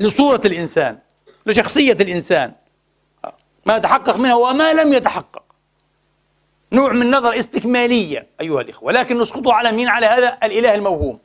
لصورة 0.00 0.40
الإنسان 0.44 0.98
لشخصية 1.46 1.92
الإنسان 1.92 2.52
ما 3.66 3.78
تحقق 3.78 4.16
منها 4.16 4.34
وما 4.34 4.72
لم 4.72 4.92
يتحقق. 4.92 5.42
نوع 6.72 6.92
من 6.92 7.10
نظر 7.10 7.38
استكمالية 7.38 8.26
أيها 8.40 8.60
الإخوة. 8.60 8.92
لكن 8.92 9.18
نسقطه 9.18 9.52
على 9.52 9.72
مين؟ 9.72 9.88
على 9.88 10.06
هذا 10.06 10.38
الإله 10.42 10.74
الموهوم. 10.74 11.18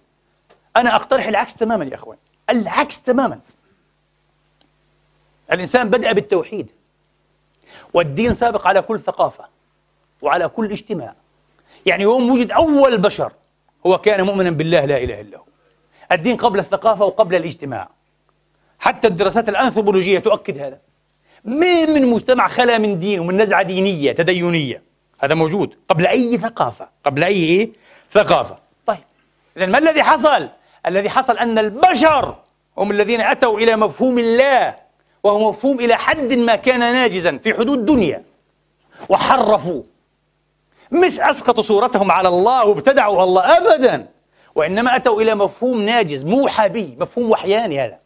أنا 0.75 0.95
أقترح 0.95 1.27
العكس 1.27 1.53
تماما 1.53 1.85
يا 1.85 1.95
أخوان 1.95 2.17
العكس 2.49 3.01
تماما. 3.01 3.39
الإنسان 5.53 5.89
بدأ 5.89 6.11
بالتوحيد 6.11 6.71
والدين 7.93 8.33
سابق 8.33 8.67
على 8.67 8.81
كل 8.81 8.99
ثقافة 8.99 9.45
وعلى 10.21 10.47
كل 10.47 10.71
اجتماع. 10.71 11.13
يعني 11.85 12.03
يوم 12.03 12.31
وجد 12.31 12.51
أول 12.51 12.97
بشر 12.97 13.33
هو 13.85 13.97
كان 13.97 14.21
مؤمنا 14.21 14.49
بالله 14.51 14.85
لا 14.85 14.97
إله 14.97 15.21
إلا 15.21 15.37
هو. 15.37 15.43
الدين 16.11 16.37
قبل 16.37 16.59
الثقافة 16.59 17.05
وقبل 17.05 17.35
الاجتماع. 17.35 17.89
حتى 18.79 19.07
الدراسات 19.07 19.49
الأنثروبولوجية 19.49 20.19
تؤكد 20.19 20.57
هذا. 20.57 20.79
مين 21.45 21.89
من 21.93 22.05
مجتمع 22.05 22.47
خلا 22.47 22.77
من 22.77 22.99
دين 22.99 23.19
ومن 23.19 23.37
نزعة 23.37 23.61
دينية 23.61 24.11
تدينية. 24.11 24.83
هذا 25.19 25.35
موجود 25.35 25.75
قبل 25.89 26.07
أي 26.07 26.37
ثقافة 26.37 26.89
قبل 27.03 27.23
أي 27.23 27.35
إيه؟ 27.35 27.69
ثقافة. 28.11 28.57
طيب 28.85 29.03
إذا 29.57 29.65
ما 29.65 29.77
الذي 29.77 30.03
حصل؟ 30.03 30.49
الذي 30.85 31.09
حصل 31.09 31.37
أن 31.37 31.57
البشر 31.57 32.35
هم 32.77 32.91
الذين 32.91 33.21
أتوا 33.21 33.59
إلى 33.59 33.75
مفهوم 33.75 34.19
الله. 34.19 34.82
وهو 35.23 35.49
مفهوم 35.49 35.79
إلى 35.79 35.95
حد 35.95 36.33
ما 36.33 36.55
كان 36.55 36.79
ناجزا 36.79 37.37
في 37.37 37.53
حدود 37.53 37.85
دنيا. 37.85 38.23
وحرفوا. 39.09 39.83
مش 40.91 41.19
أسقطوا 41.19 41.63
صورتهم 41.63 42.11
على 42.11 42.27
الله 42.27 42.65
وابتدعوا 42.65 43.23
الله 43.23 43.57
أبدا. 43.57 44.07
وإنما 44.55 44.95
أتوا 44.95 45.21
إلى 45.21 45.35
مفهوم 45.35 45.81
ناجز 45.81 46.25
موحى 46.25 46.69
به 46.69 46.95
مفهوم 46.99 47.31
وحياني 47.31 47.81
هذا. 47.81 47.99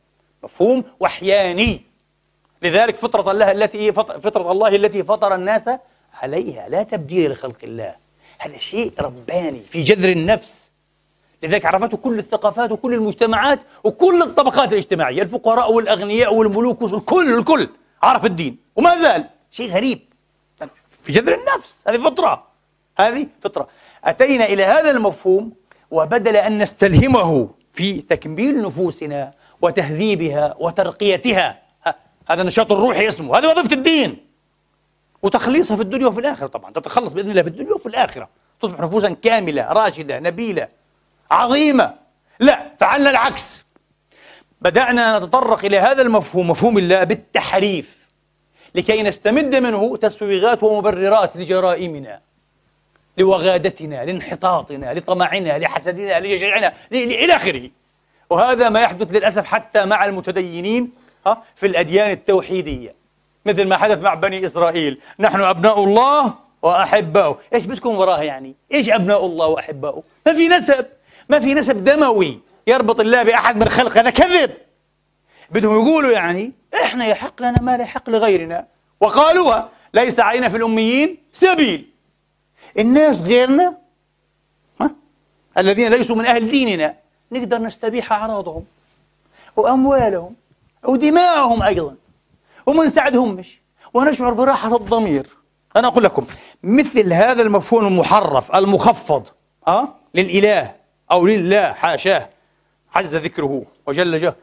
مفهوم 0.43 0.83
وحياني. 0.99 1.81
لذلك 2.61 2.95
فطرة 2.95 3.31
الله 3.31 3.51
التي 3.51 3.93
فطرة 3.93 4.51
الله 4.51 4.67
التي 4.67 5.03
فطر 5.03 5.35
الناس 5.35 5.69
عليها. 6.13 6.69
لا 6.69 6.83
تبديل 6.83 7.31
لخلق 7.31 7.57
الله. 7.63 7.95
هذا 8.39 8.57
شيء 8.57 8.93
رباني 8.99 9.61
في 9.69 9.81
جذر 9.81 10.09
النفس. 10.09 10.66
لذلك 11.43 11.65
عرفته 11.65 11.97
كل 11.97 12.19
الثقافات 12.19 12.71
وكل 12.71 12.93
المجتمعات 12.93 13.59
وكل 13.83 14.21
الطبقات 14.21 14.73
الاجتماعية 14.73 15.21
الفقراء 15.21 15.71
والأغنياء 15.73 16.33
والملوك 16.33 16.93
الكل 16.93 17.37
الكل. 17.37 17.69
عرف 18.03 18.25
الدين 18.25 18.57
وما 18.75 18.97
زال. 18.97 19.29
شيء 19.51 19.71
غريب. 19.71 19.99
في 21.03 21.11
جذر 21.11 21.33
النفس. 21.33 21.83
هذه 21.87 21.97
فطرة. 21.97 22.47
هذه 22.97 23.27
فطرة. 23.41 23.67
أتينا 24.03 24.45
إلى 24.45 24.63
هذا 24.63 24.91
المفهوم 24.91 25.53
وبدل 25.91 26.35
أن 26.35 26.59
نستلهمه 26.59 27.49
في 27.73 28.01
تكميل 28.01 28.61
نفوسنا 28.61 29.33
وتهذيبها 29.61 30.55
وترقيتها. 30.59 31.61
هذا 32.29 32.41
النشاط 32.41 32.71
الروحي 32.71 33.07
اسمه. 33.07 33.37
هذه 33.37 33.47
وظيفة 33.47 33.73
الدين. 33.73 34.17
وتخليصها 35.23 35.75
في 35.75 35.83
الدنيا 35.83 36.07
وفي 36.07 36.19
الآخرة 36.19 36.47
طبعا. 36.47 36.71
تتخلص 36.71 37.13
بإذن 37.13 37.29
الله 37.29 37.41
في 37.41 37.49
الدنيا 37.49 37.73
وفي 37.73 37.85
الآخرة. 37.85 38.29
تصبح 38.61 38.79
نفوسا 38.79 39.09
كاملة 39.09 39.73
راشدة 39.73 40.19
نبيلة. 40.19 40.67
عظيمة. 41.31 41.93
لا 42.39 42.65
فعلنا 42.79 43.09
العكس. 43.09 43.63
بدأنا 44.61 45.19
نتطرق 45.19 45.65
إلى 45.65 45.79
هذا 45.79 46.01
المفهوم 46.01 46.49
مفهوم 46.49 46.77
الله 46.77 47.03
بالتحريف 47.03 48.07
لكي 48.75 49.03
نستمد 49.03 49.55
منه 49.55 49.97
تسويغات 49.97 50.63
ومبررات 50.63 51.37
لجرائمنا 51.37 52.19
لوغادتنا 53.17 54.05
لانحطاطنا 54.05 54.93
لطمعنا 54.93 55.59
لحسدنا 55.59 56.19
لجشعنا 56.19 56.73
إلى 56.91 57.35
آخره. 57.35 57.69
وهذا 58.29 58.69
ما 58.69 58.81
يحدث 58.81 59.11
للأسف 59.11 59.45
حتى 59.45 59.85
مع 59.85 60.05
المتدينين 60.05 60.91
في 61.55 61.67
الأديان 61.67 62.11
التوحيدية. 62.11 62.95
مثل 63.45 63.67
ما 63.67 63.77
حدث 63.77 63.97
مع 63.97 64.13
بني 64.13 64.45
إسرائيل. 64.45 65.01
نحن 65.19 65.41
أبناء 65.41 65.83
الله 65.83 66.33
وأحباؤه. 66.61 67.39
إيش 67.53 67.65
بدكم 67.65 67.97
وراها 67.97 68.23
يعني؟ 68.23 68.55
إيش 68.73 68.89
أبناء 68.89 69.25
الله 69.25 69.47
وأحباؤه؟ 69.47 70.03
ما 70.25 70.33
في 70.33 70.47
نسب. 70.47 70.85
ما 71.29 71.39
في 71.39 71.53
نسب 71.53 71.83
دموي 71.83 72.39
يربط 72.67 72.99
الله 72.99 73.23
بأحد 73.23 73.57
من 73.57 73.69
خلق 73.69 73.97
هذا 73.97 74.09
كذب. 74.09 74.51
بدهم 75.51 75.81
يقولوا 75.81 76.11
يعني 76.11 76.51
إحنا 76.83 77.05
يحق 77.05 77.41
لنا 77.41 77.61
ما 77.61 77.77
لا 77.77 77.83
يحق 77.83 78.09
لغيرنا. 78.09 78.67
وقالوها 79.01 79.69
ليس 79.93 80.19
علينا 80.19 80.49
في 80.49 80.57
الأميين 80.57 81.17
سبيل. 81.33 81.89
الناس 82.79 83.21
غيرنا 83.21 83.77
ها؟ 84.81 84.91
الذين 85.57 85.87
ليسوا 85.91 86.15
من 86.15 86.25
أهل 86.25 86.49
ديننا 86.49 86.95
نقدر 87.31 87.57
نستبيح 87.57 88.11
أعراضهم 88.11 88.65
وأموالهم 89.55 90.35
ودماءهم 90.85 91.63
أيضا. 91.63 91.95
وما 92.65 92.85
نساعدهمش 92.85 93.59
ونشعر 93.93 94.33
براحة 94.33 94.75
الضمير. 94.75 95.27
أنا 95.75 95.87
أقول 95.87 96.03
لكم 96.03 96.25
مثل 96.63 97.13
هذا 97.13 97.41
المفهوم 97.41 97.87
المحرف 97.87 98.55
المخفض 98.55 99.27
ها؟ 99.67 99.95
للإله. 100.15 100.76
أو 101.11 101.27
لله 101.27 101.73
حاشاه. 101.73 102.29
عز 102.95 103.15
ذكره 103.15 103.63
وجل 103.87 104.21
جه 104.21 104.35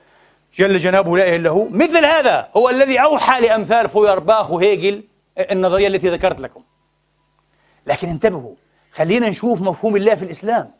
جل 0.55 0.79
جنابه 0.79 1.17
لا 1.17 1.23
إله 1.23 1.37
إلا 1.37 1.51
هو. 1.51 1.69
مثل 1.69 2.05
هذا 2.05 2.49
هو 2.57 2.71
الذي 2.71 2.99
أوحى 2.99 3.41
لأمثال 3.41 3.89
فويرباخ 3.89 4.51
وهيجل 4.51 5.05
النظرية 5.39 5.89
التي 5.89 6.11
ذكرت 6.11 6.41
لكم. 6.41 6.63
لكن 7.87 8.09
انتبهوا 8.09 8.55
خلينا 8.93 9.29
نشوف 9.29 9.61
مفهوم 9.61 9.97
الله 9.97 10.15
في 10.15 10.25
الإسلام. 10.25 10.71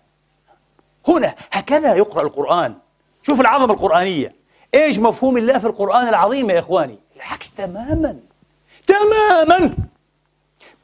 هنا 1.09 1.35
هكذا 1.53 1.95
يقرأ 1.95 2.23
القرآن. 2.23 2.75
شوف 3.23 3.41
العظمة 3.41 3.75
القرآنية. 3.75 4.35
إيش 4.75 4.99
مفهوم 4.99 5.37
الله 5.37 5.59
في 5.59 5.67
القرآن 5.67 6.09
العظيم 6.09 6.51
يا 6.51 6.59
إخواني؟ 6.59 6.99
العكس 7.17 7.51
تماما. 7.51 8.17
تماما. 8.87 9.75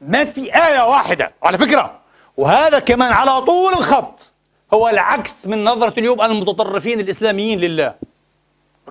ما 0.01 0.25
في 0.25 0.55
آية 0.55 0.89
واحدة 0.89 1.31
على 1.43 1.57
فكرة. 1.57 1.99
وهذا 2.37 2.79
كمان 2.79 3.13
على 3.13 3.41
طول 3.41 3.73
الخط 3.73 4.30
هو 4.73 4.89
العكس 4.89 5.47
من 5.47 5.63
نظرة 5.63 5.99
اليوم 5.99 6.21
المتطرفين 6.21 6.99
الإسلاميين 6.99 7.59
لله. 7.59 7.95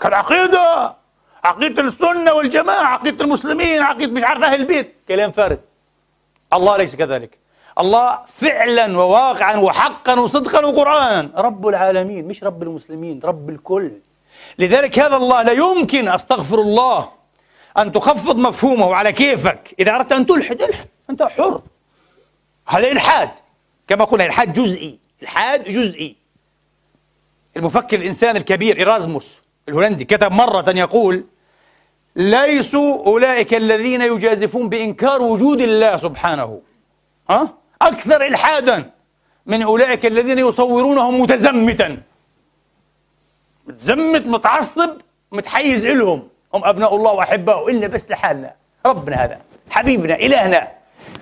العقيدة 0.05 0.97
عقيدة 1.45 1.83
السنة 1.83 2.33
والجماعة 2.33 2.87
عقيدة 2.87 3.25
المسلمين 3.25 3.83
عقيدة 3.83 4.13
مش 4.13 4.23
عارف 4.23 4.43
أهل 4.43 4.61
البيت. 4.61 4.95
كلام 5.09 5.31
فارغ. 5.31 5.57
الله 6.53 6.77
ليس 6.77 6.97
كذلك. 6.97 7.39
الله 7.81 8.19
فعلا 8.27 8.99
وواقعا 8.99 9.57
وحقا 9.57 10.21
وصدقا 10.21 10.67
وقرآنا. 10.67 11.31
رب 11.37 11.69
العالمين 11.69 12.29
مش 12.29 12.45
رب 12.45 12.63
المسلمين 12.63 13.21
رب 13.25 13.51
الكل. 13.51 13.93
لذلك 14.59 14.99
هذا 14.99 15.17
الله 15.17 15.43
لا 15.43 15.53
يمكن 15.53 16.09
أستغفر 16.09 16.59
الله 16.59 17.09
أن 17.79 17.93
تخفض 17.93 18.37
مفهومه 18.37 18.95
على 18.95 19.13
كيفك. 19.13 19.75
إذا 19.79 19.95
أردت 19.95 20.13
أن 20.13 20.27
تلحد 20.27 20.63
الحد. 20.63 20.89
أنت 21.11 21.23
حر. 21.23 21.61
هذا 22.67 22.93
إلحاد. 22.93 23.31
كما 23.89 24.05
قلنا 24.05 24.27
إلحاد 24.27 24.53
جزئي. 24.53 24.99
إلحاد 25.23 25.65
جزئي. 25.65 26.17
المفكر 27.57 27.99
الإنسان 27.99 28.37
الكبير 28.37 28.79
إيرازموس 28.79 29.43
الهولندي 29.69 30.05
كتب 30.05 30.33
مرة 30.33 30.71
يقول 30.71 31.25
ليسوا 32.17 33.07
أولئك 33.07 33.55
الذين 33.55 34.03
يجازفون 34.03 34.69
بإنكار 34.69 35.23
وجود 35.23 35.61
الله 35.61 35.97
سبحانه. 35.97 36.61
ها؟ 37.31 37.55
أكثر 37.83 38.27
إلحادا 38.27 38.91
من 39.47 39.63
أولئك 39.63 40.07
الذين 40.07 40.39
يصورونه 40.39 41.11
متزمتا. 41.11 42.03
متزمت 43.67 44.27
متعصب 44.27 44.91
متحيز 45.33 45.87
إلهم. 45.87 46.29
هم 46.55 46.65
أبناء 46.65 46.97
الله 46.97 47.13
وأحباؤه 47.13 47.71
إلا 47.71 47.87
بس 47.87 48.11
لحالنا. 48.11 48.55
ربنا 48.87 49.25
هذا 49.25 49.41
حبيبنا 49.71 50.15
إلهنا. 50.15 50.69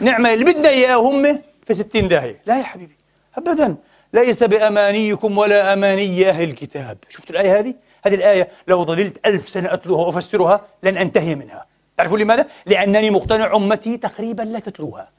نعمة 0.01 0.32
اللي 0.32 0.44
بدنا 0.44 0.68
إياه 0.68 0.96
هم 0.96 1.42
في 1.66 1.74
ستين 1.74 2.09
داهية. 2.09 2.40
لا 2.46 2.59
يا 2.59 2.62
حبيبي. 2.62 2.97
أبدا. 3.36 3.76
ليس 4.12 4.42
بأمانيكم 4.42 5.38
ولا 5.38 5.72
أماني 5.72 6.28
أهل 6.28 6.48
الكتاب. 6.48 6.98
شفت 7.08 7.30
الآية 7.30 7.58
هذه؟ 7.58 7.74
هذه 8.04 8.14
الآية 8.14 8.48
لو 8.68 8.84
ظللت 8.84 9.26
ألف 9.26 9.48
سنة 9.48 9.74
أتلوها 9.74 10.06
وأفسرها 10.06 10.60
لن 10.82 10.96
أنتهي 10.96 11.34
منها. 11.34 11.66
تعرفون 11.96 12.20
لماذا؟ 12.20 12.46
لأنني 12.66 13.10
مقتنع 13.10 13.56
أمتي 13.56 13.96
تقريبا 13.96 14.42
لا 14.42 14.58
تتلوها. 14.58 15.10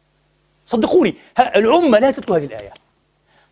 صدقوني 0.67 1.15
الأمة 1.39 1.99
لا 1.99 2.11
تتلو 2.11 2.35
هذه 2.35 2.45
الآية. 2.45 2.73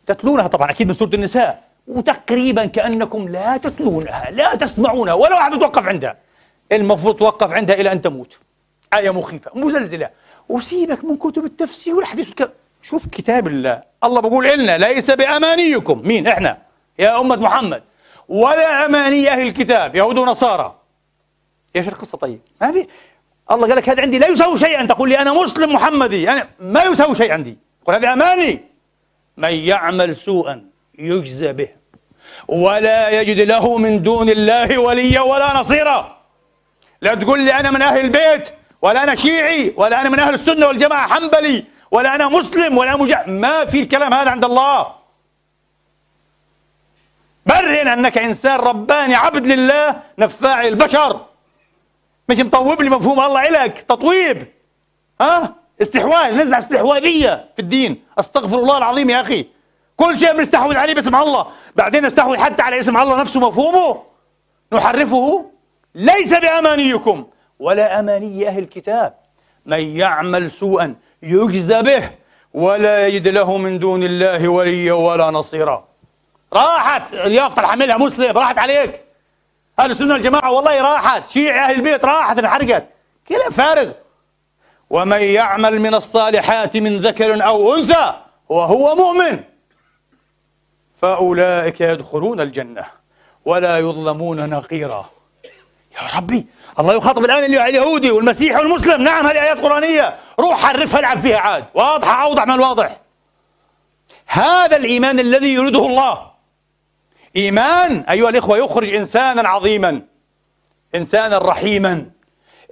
تتلونها 0.08 0.48
طبعا 0.48 0.72
أكيد 0.72 0.88
من 0.88 0.94
سورة 0.94 1.10
النساء. 1.14 1.64
وتقريبا 1.88 2.66
كأنكم 2.66 3.28
لا 3.28 3.58
تتلونها 3.58 4.32
لا 4.32 4.56
تسمعونها 4.56 5.14
ولا 5.14 5.36
واحد 5.36 5.56
بتوقف 5.56 5.88
عندها. 5.88 6.18
المفروض 6.72 7.16
توقف 7.16 7.52
عندها 7.52 7.76
إلى 7.76 7.92
أن 7.92 8.02
تموت. 8.02 8.38
آية 8.94 9.10
مخيفة 9.10 9.52
مزلزلة. 9.56 10.10
وسيبك 10.50 11.06
من 11.06 11.18
كتب 11.18 11.46
التفسير 11.46 11.96
والحديث 11.96 12.34
شوف 12.82 13.08
كتاب 13.08 13.48
الله. 13.48 13.82
الله 14.04 14.22
بقول 14.22 14.48
لنا 14.48 14.78
ليس 14.78 15.12
بأمانيكم. 15.12 16.02
مين؟ 16.06 16.28
إحنا. 16.28 16.58
يا 17.00 17.20
أمة 17.20 17.36
محمد. 17.36 17.84
ولا 18.30 18.86
أماني 18.86 19.30
أهل 19.30 19.48
الكتاب 19.48 19.96
يهود 19.96 20.18
ونصارى. 20.18 20.76
إيش 21.76 21.88
القصة 21.88 22.18
طيب. 22.18 22.40
ما 22.62 22.72
في. 22.72 22.88
الله 23.52 23.68
قال 23.68 23.78
لك 23.78 23.90
هذا 23.90 24.02
عندي 24.02 24.20
لا 24.20 24.28
يساوي 24.28 24.58
شيئا. 24.58 24.86
تقول 24.86 25.10
لي 25.10 25.20
أنا 25.20 25.34
مسلم 25.34 25.74
محمدي. 25.74 26.30
أنا 26.32 26.50
ما 26.60 26.84
يساوي 26.84 27.16
شيء 27.16 27.32
عندي. 27.32 27.58
قل 27.86 27.94
هذه 27.94 28.14
أماني. 28.14 28.62
من 29.38 29.52
يعمل 29.52 30.16
سوءا 30.16 30.66
يجزى 31.00 31.54
به. 31.54 31.70
ولا 32.48 33.22
يجد 33.22 33.40
له 33.40 33.78
من 33.78 34.04
دون 34.04 34.30
الله 34.30 34.78
وليا 34.78 35.22
ولا 35.22 35.60
نصيرا. 35.60 36.18
لا 37.02 37.16
تقول 37.16 37.40
لي 37.40 37.54
أنا 37.54 37.72
من 37.72 37.82
أهل 37.82 38.00
البيت 38.00 38.50
ولا 38.82 39.04
أنا 39.04 39.16
شيعي 39.16 39.74
ولا 39.78 40.02
أنا 40.02 40.10
من 40.10 40.20
أهل 40.20 40.34
السنة 40.34 40.68
والجماعة 40.68 41.08
حنبلي. 41.08 41.66
ولا 41.92 42.16
أنا 42.16 42.28
مسلم 42.28 42.78
ولا 42.78 42.96
مجا 42.96 43.24
ما 43.28 43.66
في 43.66 43.80
الكلام 43.80 44.14
هذا 44.14 44.30
عند 44.30 44.46
الله. 44.46 44.88
برهن 47.46 47.88
أنك 47.88 48.18
إنسان 48.18 48.60
رباني 48.60 49.16
عبد 49.16 49.48
لله 49.48 50.02
نفاع 50.20 50.68
البشر. 50.68 51.26
مش 52.30 52.40
مطوب 52.40 52.82
لي 52.82 52.90
مفهوم 52.90 53.20
الله 53.20 53.48
إلك 53.48 53.82
تطويب. 53.82 54.48
ها؟ 55.22 55.56
استحواذ 55.82 56.36
نزع 56.36 56.58
استحواذية 56.58 57.50
في 57.56 57.62
الدين. 57.62 58.04
أستغفر 58.20 58.60
الله 58.60 58.78
العظيم 58.78 59.10
يا 59.10 59.22
أخي. 59.22 59.48
كل 59.98 60.18
شيء 60.18 60.34
بنستحوذ 60.38 60.78
عليه 60.78 60.94
باسم 60.94 61.16
الله. 61.16 61.48
بعدين 61.76 62.06
نستحوذ 62.06 62.38
حتى 62.38 62.62
على 62.62 62.80
اسم 62.80 62.98
الله 62.98 63.22
نفسه 63.22 63.40
مفهومه. 63.40 64.04
نحرفه. 64.74 65.52
ليس 65.96 66.34
بأمانيكم 66.34 67.28
ولا 67.60 68.00
أماني 68.00 68.48
أهل 68.48 68.64
الكتاب. 68.64 69.14
من 69.66 69.98
يعمل 69.98 70.52
سوءا 70.52 70.96
يجزى 71.24 71.82
به 71.82 72.12
ولا 72.54 73.08
يجد 73.08 73.28
له 73.28 73.58
من 73.58 73.80
دون 73.80 74.04
الله 74.04 74.48
وليا 74.48 74.94
ولا 74.94 75.32
نصيرا. 75.32 75.88
راحت 76.54 77.14
اليافطة 77.14 77.74
اللي 77.74 77.98
مسلم 77.98 78.38
راحت 78.38 78.58
عليك. 78.58 79.02
أهل 79.80 79.92
السنة 79.92 80.16
الجماعة 80.16 80.52
والله 80.52 80.82
راحت. 80.82 81.28
شيعي 81.28 81.60
أهل 81.60 81.76
البيت 81.76 82.06
راحت 82.06 82.40
انحرقت. 82.40 82.88
كلام 83.28 83.52
فارغ. 83.52 83.92
ومن 84.90 85.22
يعمل 85.22 85.82
من 85.82 85.94
الصالحات 85.94 86.78
من 86.78 86.98
ذكر 86.98 87.46
أو 87.46 87.76
أنثى 87.76 88.14
وهو 88.50 88.96
مؤمن 88.96 89.40
فأولئك 90.98 91.82
يدخلون 91.82 92.42
الجنة 92.42 92.86
ولا 93.46 93.78
يظلمون 93.78 94.50
نقيرا. 94.50 95.10
يا 95.98 96.18
ربي 96.18 96.48
الله 96.80 96.94
يخاطب 96.94 97.26
الآن 97.26 97.44
اليهودي 97.44 98.12
والمسيحي 98.12 98.56
والمسلم. 98.56 99.02
نعم 99.02 99.28
هذه 99.28 99.42
آيات 99.42 99.58
قرآنية. 99.58 100.16
روح 100.40 100.60
حرفها 100.66 101.00
العب 101.00 101.18
فيها 101.18 101.38
عاد. 101.38 101.66
واضحة 101.74 102.24
أوضح 102.24 102.46
من 102.46 102.52
الواضح. 102.52 102.98
هذا 104.28 104.78
الإيمان 104.78 105.20
الذي 105.20 105.54
يريده 105.54 105.86
الله. 105.86 106.32
إيمان 107.36 108.00
أيها 108.10 108.30
الإخوة 108.30 108.58
يخرج 108.58 108.94
إنسانا 108.96 109.50
عظيما 109.50 110.02
إنسانا 110.96 111.38
رحيما 111.38 112.10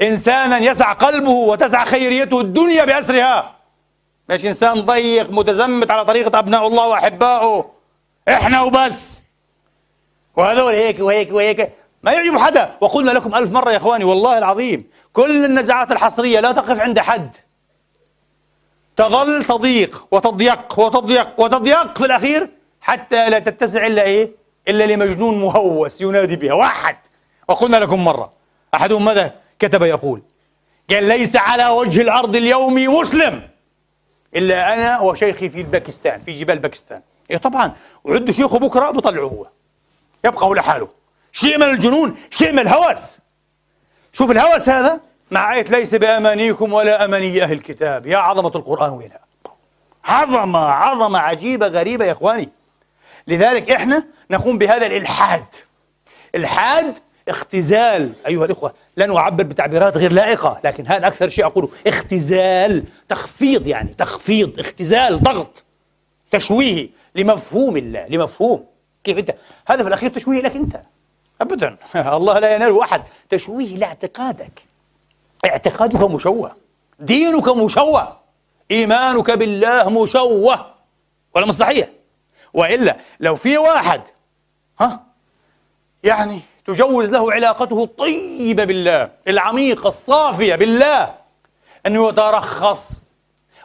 إنسانا 0.01 0.57
يسع 0.57 0.93
قلبه 0.93 1.29
وتسع 1.29 1.85
خيريته 1.85 2.41
الدنيا 2.41 2.85
بأسرها. 2.85 3.55
مش 4.29 4.45
إنسان 4.45 4.73
ضيق 4.73 5.29
متزمت 5.29 5.91
على 5.91 6.05
طريقة 6.05 6.39
أبناء 6.39 6.67
الله 6.67 6.87
وأحبائه 6.87 7.71
إحنا 8.29 8.61
وبس. 8.61 9.23
وهذول 10.35 10.73
هيك 10.73 10.99
وهيك 10.99 11.31
وهيك 11.31 11.71
ما 12.05 12.11
يعجب 12.11 12.37
حدا. 12.37 12.71
وقلنا 12.81 13.11
لكم 13.11 13.35
ألف 13.35 13.51
مرة 13.51 13.71
يا 13.71 13.77
إخواني 13.77 14.03
والله 14.03 14.37
العظيم 14.37 14.89
كل 15.13 15.45
النزاعات 15.45 15.91
الحصرية 15.91 16.39
لا 16.39 16.51
تقف 16.51 16.79
عند 16.79 16.99
حد. 16.99 17.35
تظل 18.95 19.43
تضيق 19.43 20.07
وتضيق 20.11 20.79
وتضيق 20.79 21.39
وتضيق 21.39 21.97
في 21.97 22.05
الأخير 22.05 22.49
حتى 22.81 23.29
لا 23.29 23.39
تتسع 23.39 23.87
إلا 23.87 24.01
إيه؟ 24.03 24.31
إلا 24.67 24.83
لمجنون 24.83 25.41
مهوس 25.41 26.01
ينادي 26.01 26.35
بها. 26.35 26.53
واحد. 26.53 26.97
وقلنا 27.47 27.77
لكم 27.77 28.05
مرة 28.05 28.31
أحدهم 28.73 29.05
ماذا 29.05 29.33
كتب 29.59 29.83
يقول؟ 29.83 30.21
قال 30.89 31.03
ليس 31.03 31.35
على 31.35 31.67
وجه 31.67 32.01
الأرض 32.01 32.35
اليوم 32.35 32.73
مسلم 32.73 33.41
إلا 34.35 34.73
أنا 34.73 34.99
وشيخي 35.01 35.49
في 35.49 35.63
باكستان 35.63 36.19
في 36.21 36.31
جبال 36.31 36.59
باكستان. 36.59 37.01
إيه 37.31 37.37
طبعا 37.37 37.73
وعد 38.03 38.31
شيخه 38.31 38.59
بكرة 38.59 38.91
بطلعه 38.91 39.23
هو. 39.27 39.47
يبقى 40.25 40.45
هو 40.45 40.53
لحاله. 40.53 41.04
شيء 41.35 41.57
من 41.57 41.63
الجنون 41.63 42.15
شيء 42.29 42.51
من 42.51 42.59
الهوس. 42.59 43.17
شوف 44.13 44.31
الهوس 44.31 44.69
هذا. 44.69 44.99
مع 45.31 45.53
آية 45.53 45.65
ليس 45.65 45.95
بأمانيكم 45.95 46.73
ولا 46.73 47.05
أماني 47.05 47.43
أهل 47.43 47.51
الكتاب. 47.51 48.05
يا 48.05 48.17
عظمة 48.17 48.51
القرآن 48.55 48.89
وينها. 48.89 49.19
عظمة 50.05 50.59
عظمة 50.59 51.19
عجيبة 51.19 51.67
غريبة 51.67 52.05
يا 52.05 52.11
إخواني. 52.11 52.49
لذلك 53.27 53.71
إحنا 53.71 54.03
نقوم 54.31 54.57
بهذا 54.57 54.85
الإلحاد. 54.85 55.45
إلحاد 56.35 56.99
اختزال. 57.27 58.13
أيها 58.27 58.45
الإخوة 58.45 58.73
لن 58.97 59.17
أعبر 59.17 59.43
بتعبيرات 59.43 59.97
غير 59.97 60.11
لائقة 60.11 60.61
لكن 60.63 60.87
هذا 60.87 61.07
أكثر 61.07 61.29
شيء 61.29 61.45
أقوله. 61.45 61.69
اختزال 61.87 62.83
تخفيض 63.09 63.67
يعني 63.67 63.93
تخفيض 63.93 64.59
اختزال 64.59 65.23
ضغط 65.23 65.63
تشويه 66.31 66.89
لمفهوم 67.15 67.77
الله 67.77 68.07
لمفهوم. 68.07 68.65
كيف 69.03 69.17
أنت؟ 69.17 69.35
هذا 69.67 69.81
في 69.81 69.87
الأخير 69.87 70.09
تشويه 70.09 70.41
لك 70.41 70.55
أنت. 70.55 70.81
أبدا. 71.41 71.77
الله 72.17 72.39
لا 72.39 72.55
ينال 72.55 72.81
أحد. 72.81 73.03
تشويه 73.29 73.77
لاعتقادك. 73.77 74.63
اعتقادك 75.45 76.01
مشوه. 76.03 76.55
دينك 76.99 77.47
مشوه. 77.49 78.17
إيمانك 78.71 79.31
بالله 79.31 79.89
مشوه. 80.03 80.65
ولا 81.35 81.45
مش 81.45 81.53
صحيح؟ 81.53 81.87
وإلا 82.53 82.97
لو 83.19 83.35
في 83.35 83.57
واحد 83.57 84.01
ها 84.79 85.03
يعني 86.03 86.41
تجوز 86.65 87.09
له 87.11 87.33
علاقته 87.33 87.83
الطيبة 87.83 88.63
بالله 88.63 89.09
العميقة 89.27 89.87
الصافية 89.87 90.55
بالله 90.55 91.15
أنه 91.85 92.09
يترخص 92.09 93.03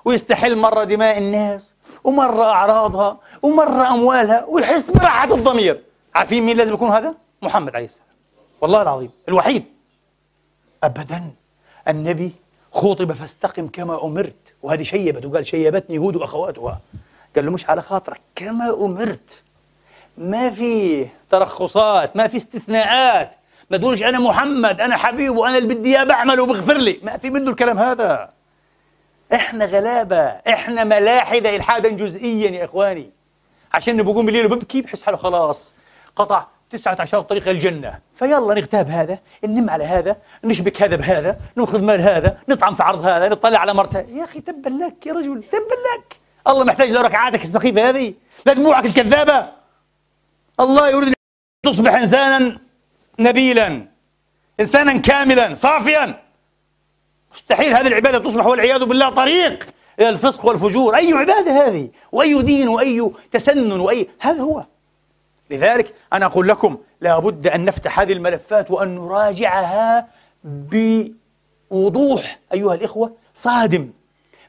ويستحل 0.05 0.57
مرة 0.57 0.85
دماء 0.85 1.19
الناس 1.19 1.73
ومرة 2.05 2.45
أعراضها 2.45 3.19
ومرة 3.43 3.89
أموالها 3.89 4.45
ويحس 4.49 4.91
براحة 4.91 5.35
الضمير. 5.35 5.83
عارفين 6.15 6.43
مين 6.43 6.57
لازم 6.57 6.75
يكون 6.75 6.91
هذا؟ 6.91 7.15
محمد 7.43 7.77
عليه 7.77 7.85
السلام. 7.85 8.09
والله 8.61 8.83
العظيم 8.83 9.11
الوحيد. 9.29 9.65
أبدا 10.85 11.31
النبي 11.89 12.33
خطب 12.73 13.13
فاستقم 13.13 13.69
كما 13.69 14.05
أمرت. 14.05 14.55
وهذه 14.63 14.83
شيبت 14.83 15.25
وقال 15.25 15.47
شيبتني 15.47 15.99
هود 15.99 16.17
وأخواتها 16.17 16.81
قال 17.37 17.45
له 17.45 17.51
مش 17.51 17.71
على 17.71 17.83
خاطرك 17.83 18.21
كما 18.37 18.85
أمرت. 18.85 19.43
ما 20.19 20.51
في 20.51 21.07
ترخصات 21.31 22.17
ما 22.17 22.29
في 22.29 22.37
استثناءات. 22.37 23.31
ما 23.71 23.77
تقولش 23.77 24.03
أنا 24.03 24.19
محمد 24.19 24.81
أنا 24.81 24.97
حبيب 24.97 25.37
وأنا 25.37 25.59
اللي 25.59 25.75
بدي 25.75 25.97
إياه 25.97 26.05
بعمل 26.05 26.41
وبغفر 26.41 26.77
لي. 26.77 27.01
ما 27.03 27.17
في 27.17 27.31
منه 27.31 27.51
الكلام 27.51 27.79
هذا. 27.79 28.31
إحنا 29.35 29.65
غلابة 29.65 30.23
إحنا 30.27 30.85
ملاحدة 30.85 31.57
إلحادا 31.57 31.89
جزئيا 31.89 32.51
يا 32.51 32.65
إخواني. 32.65 33.11
عشان 33.75 34.03
بقوم 34.03 34.27
بالليل 34.27 34.47
وببكي 34.47 34.83
بحس 34.83 35.03
حاله 35.03 35.17
خلاص. 35.17 35.75
قطع 36.17 36.47
تسعة 36.71 36.97
عشر 37.01 37.21
طريق 37.21 37.49
الجنة. 37.49 37.99
فيلا 38.15 38.55
نغتاب 38.55 38.91
هذا 38.91 39.19
ننم 39.45 39.71
على 39.71 39.85
هذا 39.85 40.17
نشبك 40.45 40.83
هذا 40.83 40.97
بهذا 40.97 41.41
نأخذ 41.57 41.83
مال 41.83 42.01
هذا 42.01 42.39
نطعم 42.49 42.75
في 42.75 42.83
عرض 42.83 43.07
هذا 43.07 43.29
نطلع 43.29 43.59
على 43.59 43.75
مرته 43.75 44.01
يا 44.01 44.25
أخي 44.25 44.41
تبا 44.41 44.69
لك 44.69 45.07
يا 45.07 45.13
رجل 45.13 45.43
تبا 45.43 45.59
لك. 45.59 46.17
الله 46.49 46.65
محتاج 46.65 46.91
لركعاتك 46.91 47.45
السخيفة 47.45 47.89
هذه. 47.89 48.15
لدموعك 48.47 48.87
الكذابة. 48.87 49.49
الله 50.61 50.89
يريد 50.89 51.09
أن 51.09 51.15
تصبح 51.63 51.95
إنسانا 51.95 52.59
نبيلا 53.19 53.87
إنسانا 54.61 54.97
كاملا 54.97 55.55
صافيا. 55.55 56.23
مستحيل 57.33 57.75
هذه 57.75 57.87
العبادة 57.87 58.19
تصبح 58.19 58.47
والعياذ 58.47 58.85
بالله 58.85 59.11
طريق 59.11 59.67
إلى 60.01 60.09
الفسق 60.09 60.45
والفجور. 60.45 60.97
أي 60.97 61.13
عبادة 61.13 61.67
هذه؟ 61.67 61.91
وأي 62.13 62.43
دين 62.43 62.69
وأي 62.69 63.11
تسنن 63.33 63.81
وأي 63.81 64.09
هذا 64.21 64.43
هو. 64.43 64.65
لذلك 65.51 65.95
أنا 66.13 66.27
أقول 66.27 66.49
لكم 66.49 66.79
لابد 67.01 67.47
أن 67.47 67.65
نفتح 67.65 68.01
هذه 68.01 68.13
الملفات 68.13 68.71
وأن 68.71 68.95
نراجعها 68.95 70.09
بوضوح. 70.45 72.39
أيها 72.53 72.75
الإخوة 72.75 73.13
صادم 73.35 73.91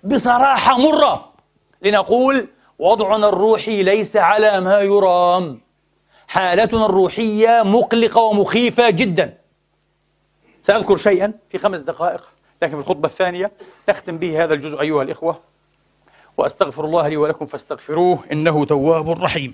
بصراحة 0.04 0.78
مرة 0.78 1.34
لنقول 1.82 2.48
وضعنا 2.80 3.30
الروحي 3.30 3.84
ليس 3.84 4.18
على 4.18 4.60
ما 4.60 4.80
يرام. 4.80 5.62
حالتنا 6.28 6.86
الروحية 6.86 7.64
مقلقة 7.64 8.22
ومخيفة 8.22 8.90
جدا. 8.90 9.38
سأذكر 10.62 10.98
شيئا 10.98 11.34
في 11.50 11.58
خمس 11.58 11.80
دقائق 11.80 12.32
لكن 12.62 12.74
في 12.76 12.82
الخطبة 12.82 13.08
الثانية 13.08 13.52
نختم 13.90 14.18
به 14.18 14.44
هذا 14.44 14.54
الجزء 14.54 14.82
أيها 14.82 15.04
الإخوة. 15.04 15.40
وأستغفر 16.38 16.86
الله 16.86 17.08
لي 17.08 17.18
ولكم 17.18 17.46
فاستغفروه 17.46 18.20
إنه 18.32 18.66
تواب 18.66 19.10
رحيم. 19.10 19.54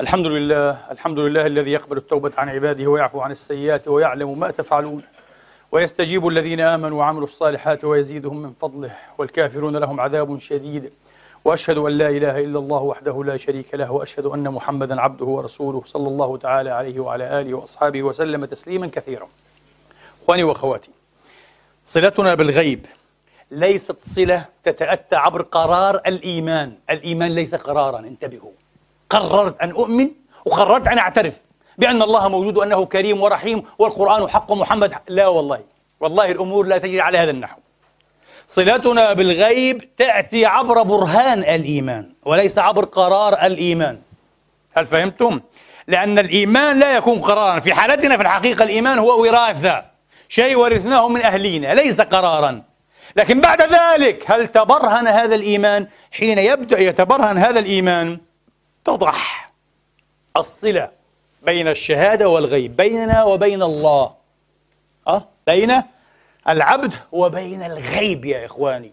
الحمد 0.00 0.26
لله 0.26 0.78
الحمد 0.90 1.18
لله 1.18 1.46
الذي 1.46 1.70
يقبل 1.70 1.96
التوبة 1.96 2.32
عن 2.38 2.48
عباده 2.48 2.86
ويعفو 2.86 3.20
عن 3.20 3.30
السيئات 3.30 3.88
ويعلم 3.88 4.40
ما 4.40 4.50
تفعلون 4.50 5.02
ويستجيب 5.72 6.28
الذين 6.28 6.60
آمنوا 6.60 6.98
وعملوا 6.98 7.24
الصالحات 7.24 7.84
ويزيدهم 7.84 8.42
من 8.42 8.52
فضله 8.60 8.96
والكافرون 9.18 9.76
لهم 9.76 10.00
عذاب 10.00 10.38
شديد 10.38 10.92
وأشهد 11.44 11.78
أن 11.78 11.92
لا 11.92 12.08
إله 12.08 12.40
إلا 12.40 12.58
الله 12.58 12.82
وحده 12.82 13.24
لا 13.24 13.36
شريك 13.36 13.74
له 13.74 13.92
وأشهد 13.92 14.26
أن 14.26 14.48
محمدا 14.48 15.00
عبده 15.00 15.26
ورسوله 15.26 15.82
صلى 15.86 16.08
الله 16.08 16.36
تعالى 16.36 16.70
عليه 16.70 17.00
وعلى 17.00 17.40
آله 17.40 17.54
وأصحابه 17.54 18.02
وسلم 18.02 18.44
تسليما 18.44 18.86
كثيرا. 18.86 19.28
إخواني 20.22 20.42
وأخواتي 20.42 20.90
صلتنا 21.84 22.34
بالغيب 22.34 22.86
ليست 23.50 23.96
صلة 24.02 24.44
تتأتى 24.64 25.16
عبر 25.16 25.42
قرار 25.42 25.96
الإيمان 26.06 26.72
الإيمان 26.90 27.34
ليس 27.34 27.54
قرارا 27.54 27.98
انتبهوا. 27.98 28.52
قررت 29.10 29.60
أن 29.62 29.70
أؤمن 29.70 30.10
وقررت 30.44 30.88
أن 30.88 30.98
أعترف 30.98 31.34
بأن 31.78 32.02
الله 32.02 32.28
موجود 32.28 32.56
وأنه 32.56 32.84
كريم 32.84 33.22
ورحيم 33.22 33.62
والقرآن 33.78 34.28
حق 34.28 34.52
محمد. 34.52 34.94
لا 35.08 35.26
والله 35.26 35.60
والله 36.00 36.30
الأمور 36.30 36.66
لا 36.66 36.78
تجري 36.78 37.00
على 37.00 37.18
هذا 37.18 37.30
النحو. 37.30 37.58
صلتنا 38.46 39.12
بالغيب 39.12 39.96
تأتي 39.96 40.46
عبر 40.46 40.82
برهان 40.82 41.38
الإيمان 41.38 42.12
وليس 42.24 42.58
عبر 42.58 42.84
قرار 42.84 43.46
الإيمان. 43.46 43.98
هل 44.76 44.86
فهمتم؟ 44.86 45.40
لأن 45.88 46.18
الإيمان 46.18 46.78
لا 46.78 46.96
يكون 46.96 47.18
قرارا. 47.18 47.60
في 47.60 47.74
حالتنا 47.74 48.16
في 48.16 48.22
الحقيقة 48.22 48.62
الإيمان 48.62 48.98
هو 48.98 49.22
وراثة 49.22 49.84
شيء 50.28 50.56
ورثناه 50.56 51.08
من 51.08 51.22
أهلينا 51.22 51.74
ليس 51.74 52.00
قرارا. 52.00 52.62
لكن 53.16 53.40
بعد 53.40 53.62
ذلك 53.62 54.30
هل 54.30 54.48
تبرهن 54.48 55.06
هذا 55.06 55.34
الإيمان؟ 55.34 55.86
حين 56.12 56.38
يبدأ 56.38 56.80
يتبرهن 56.80 57.38
هذا 57.38 57.58
الإيمان 57.58 58.18
تضح 58.86 59.50
الصلة 60.36 60.90
بين 61.42 61.68
الشهادة 61.68 62.28
والغيب 62.28 62.76
بيننا 62.76 63.24
وبين 63.24 63.62
الله. 63.62 64.14
أه؟ 65.08 65.28
بين 65.46 65.82
العبد 66.48 66.94
وبين 67.12 67.62
الغيب 67.62 68.24
يا 68.24 68.46
إخواني. 68.46 68.92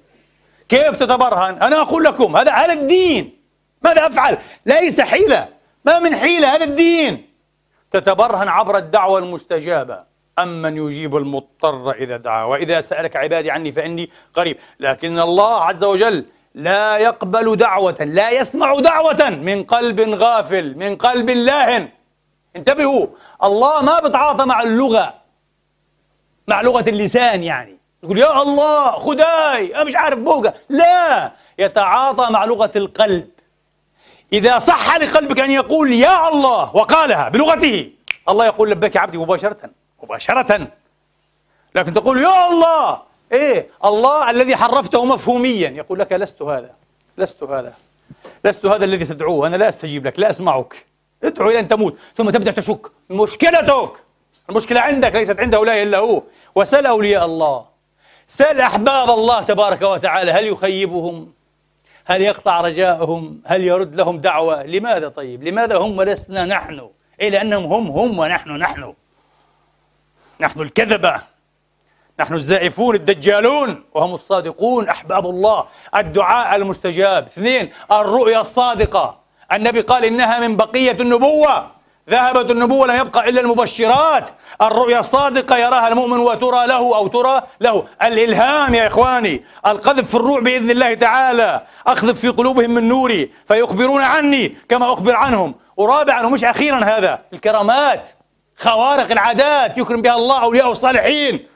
كيف 0.70 0.96
تتبرهن؟ 0.96 1.62
أنا 1.62 1.82
أقول 1.82 2.04
لكم 2.04 2.38
هذا 2.38 2.52
هذا 2.52 2.74
الدين. 2.74 3.38
ماذا 3.82 4.08
أفعل؟ 4.08 4.38
ليس 4.66 5.02
حيلة. 5.02 5.48
ما 5.86 6.00
من 6.00 6.16
حيلة 6.16 6.56
هذا 6.56 6.64
الدين. 6.64 7.30
تتبرهن 7.92 8.48
عبر 8.48 8.78
الدعوة 8.78 9.20
المستجابة. 9.20 10.04
أمن 10.40 10.78
يجيب 10.78 11.18
المضطر 11.18 11.92
إذا 11.92 12.18
دعا. 12.18 12.44
وإذا 12.44 12.82
سألك 12.82 13.16
عبادي 13.16 13.52
عني 13.52 13.72
فإني 13.72 14.10
قريب. 14.34 14.58
لكن 14.80 15.20
الله 15.20 15.64
عز 15.64 15.84
وجل 15.84 16.26
لا 16.56 16.98
يقبل 16.98 17.56
دعوة 17.56 17.98
لا 18.00 18.30
يسمع 18.30 18.80
دعوة 18.80 19.30
من 19.30 19.64
قلب 19.64 20.00
غافل 20.00 20.78
من 20.78 20.96
قلب 20.96 21.30
لاهن. 21.30 21.90
انتبهوا 22.56 23.08
الله 23.44 23.82
ما 23.82 24.00
بتعاطى 24.00 24.46
مع 24.46 24.62
اللغة 24.62 25.14
مع 26.48 26.62
لغة 26.62 26.90
اللسان 26.90 27.44
يعني. 27.44 27.78
يقول 28.04 28.18
يا 28.18 28.42
الله 28.42 28.92
خداي 28.92 29.76
أنا 29.76 29.84
مش 29.84 29.96
عارف 29.96 30.20
بوقة. 30.20 30.54
لا 30.70 31.32
يتعاطى 31.60 32.32
مع 32.32 32.46
لغة 32.46 32.72
القلب. 32.76 33.30
إذا 34.34 34.60
صح 34.60 34.96
لقلبك 34.96 35.40
أن 35.40 35.52
يقول 35.52 35.94
يا 35.94 36.30
الله 36.30 36.76
وقالها 36.76 37.30
بلغته 37.30 37.92
الله 38.30 38.46
يقول 38.46 38.72
لبيك 38.72 38.98
عبدي 38.98 39.18
مباشرة 39.18 39.70
مباشرة. 40.04 40.68
لكن 41.76 41.94
تقول 41.94 42.22
يا 42.22 42.50
الله 42.50 43.02
إيه 43.34 43.68
الله 43.86 44.30
الذي 44.30 44.56
حرفته 44.56 45.06
مفهوميا. 45.06 45.70
يقول 45.70 46.00
لك 46.00 46.14
لست 46.14 46.42
هذا 46.42 46.72
لست 47.18 47.44
هذا 47.44 47.74
لست 48.46 48.66
هذا 48.66 48.86
الذي 48.86 49.06
تدعوه. 49.06 49.48
أنا 49.48 49.56
لا 49.56 49.70
أستجيب 49.70 50.08
لك 50.08 50.20
لا 50.20 50.30
أسمعك. 50.30 50.86
ادعو 51.24 51.50
إلى 51.50 51.60
أن 51.60 51.68
تموت 51.68 51.98
ثم 52.18 52.30
تبدأ 52.30 52.52
تشك. 52.52 52.92
مشكلتك 53.10 53.92
المشكلة 54.50 54.80
عندك 54.80 55.16
ليست 55.16 55.40
عنده 55.40 55.66
لا 55.66 55.84
إلا 55.84 55.98
هو. 55.98 56.24
وسل 56.56 56.86
أولياء 56.86 57.26
الله. 57.26 57.66
سل 58.28 58.62
أحباب 58.62 59.10
الله 59.10 59.42
تبارك 59.42 59.82
وتعالى. 59.82 60.32
هل 60.32 60.48
يخيبهم؟ 60.48 61.34
هل 62.06 62.22
يقطع 62.22 62.62
رجاءهم 62.62 63.42
هل 63.46 63.64
يرد 63.64 63.96
لهم 63.96 64.18
دعوة؟ 64.18 64.64
لماذا 64.64 65.10
طيب؟ 65.10 65.44
لماذا 65.44 65.78
هم 65.78 66.02
لسنا 66.02 66.46
نحن؟ 66.46 66.90
إيه 67.20 67.30
لأنهم 67.30 67.66
هم 67.66 67.88
هم 67.92 68.20
ونحن 68.20 68.50
نحن. 68.50 68.94
نحن 70.40 70.62
الكذبة. 70.62 71.33
نحن 72.20 72.34
الزائفون 72.34 72.96
الدجالون 72.96 73.84
وهم 73.94 74.16
الصادقون 74.16 74.90
أحباب 74.90 75.26
الله. 75.26 75.66
الدعاء 75.98 76.56
المستجاب. 76.56 77.28
اثنين 77.28 77.70
الرؤيا 77.92 78.42
الصادقة. 78.42 79.20
النبي 79.54 79.82
قال 79.82 80.06
إنها 80.06 80.48
من 80.48 80.58
بقية 80.58 80.92
النبوة. 80.92 81.68
ذهبت 82.10 82.52
النبوة 82.52 82.88
لم 82.88 82.96
يبقى 82.96 83.30
إلا 83.30 83.42
المبشرات. 83.42 84.30
الرؤيا 84.62 85.00
الصادقة 85.00 85.58
يراها 85.58 85.88
المؤمن 85.88 86.20
وترى 86.20 86.68
له 86.68 86.96
أو 86.98 87.08
ترى 87.08 87.42
له. 87.62 87.86
الإلهام 88.02 88.74
يا 88.74 88.88
إخواني. 88.88 89.44
القذف 89.68 90.10
في 90.10 90.16
الروع 90.16 90.40
بإذن 90.40 90.72
الله 90.72 90.94
تعالى. 90.94 91.62
أخذف 91.88 92.20
في 92.20 92.28
قلوبهم 92.30 92.72
من 92.72 92.88
نوري. 92.88 93.32
فيخبرون 93.48 94.02
عني 94.02 94.58
كما 94.70 94.94
أخبر 94.94 95.16
عنهم. 95.16 95.56
ورابعا 95.78 96.26
ومش 96.26 96.44
أخيرا 96.44 96.78
هذا 96.78 97.20
الكرامات. 97.34 98.10
خوارق 98.58 99.12
العادات 99.12 99.78
يكرم 99.78 100.02
بها 100.02 100.16
الله 100.16 100.44
أولياء 100.44 100.72
الصالحين. 100.72 101.53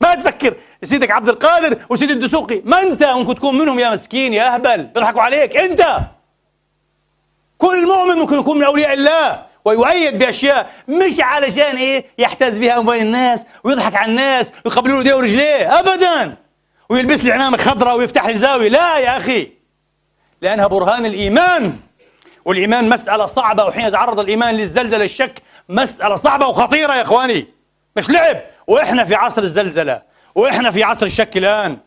ما 0.00 0.14
تفكر. 0.14 0.54
سيدك 0.82 1.10
عبد 1.10 1.28
القادر 1.28 1.78
وسيد 1.90 2.10
الدسوقي 2.10 2.62
ما 2.64 2.82
أنت 2.82 3.04
ممكن 3.04 3.34
تكون 3.34 3.58
منهم 3.58 3.78
يا 3.78 3.90
مسكين 3.90 4.32
يا 4.32 4.54
أهبل. 4.54 4.82
بيضحكوا 4.82 5.22
عليك. 5.22 5.56
أنت! 5.56 5.98
كل 7.58 7.86
مؤمن 7.86 8.14
ممكن 8.16 8.38
يكون 8.38 8.58
من 8.58 8.64
أولياء 8.64 8.92
الله 8.94 9.42
ويؤيد 9.64 10.18
بأشياء 10.18 10.70
مش 10.88 11.20
علشان 11.20 11.76
إيه؟ 11.76 12.04
يحتز 12.18 12.58
بها 12.58 12.78
اموال 12.78 12.98
الناس 12.98 13.46
ويضحك 13.64 13.94
على 13.94 14.10
الناس 14.10 14.52
ويقبلوا 14.64 14.94
له 14.94 14.98
ايديه 14.98 15.14
ورجليه. 15.14 15.78
ابدا! 15.78 16.36
ويلبس 16.88 17.24
لي 17.24 17.32
عمامة 17.32 17.56
خضراء 17.56 17.96
ويفتح 17.96 18.26
لي 18.26 18.34
زاوية. 18.34 18.68
لا 18.68 18.98
يا 18.98 19.16
أخي! 19.16 19.48
لأنها 20.42 20.66
برهان 20.66 21.06
الإيمان. 21.06 21.76
والإيمان 22.44 22.88
مسألة 22.88 23.26
صعبة 23.26 23.64
وحين 23.64 23.84
يتعرض 23.84 24.20
الإيمان 24.20 24.54
للزلزلة 24.54 25.04
الشك 25.04 25.42
مسألة 25.68 26.16
صعبة 26.16 26.46
وخطيرة 26.46 26.94
يا 26.94 27.02
إخواني. 27.02 27.46
مش 27.96 28.10
لعب. 28.10 28.40
وإحنا 28.66 29.04
في 29.04 29.14
عصر 29.14 29.42
الزلزلة 29.42 30.02
وإحنا 30.34 30.70
في 30.70 30.82
عصر 30.82 31.06
الشك 31.06 31.36
الآن. 31.36 31.78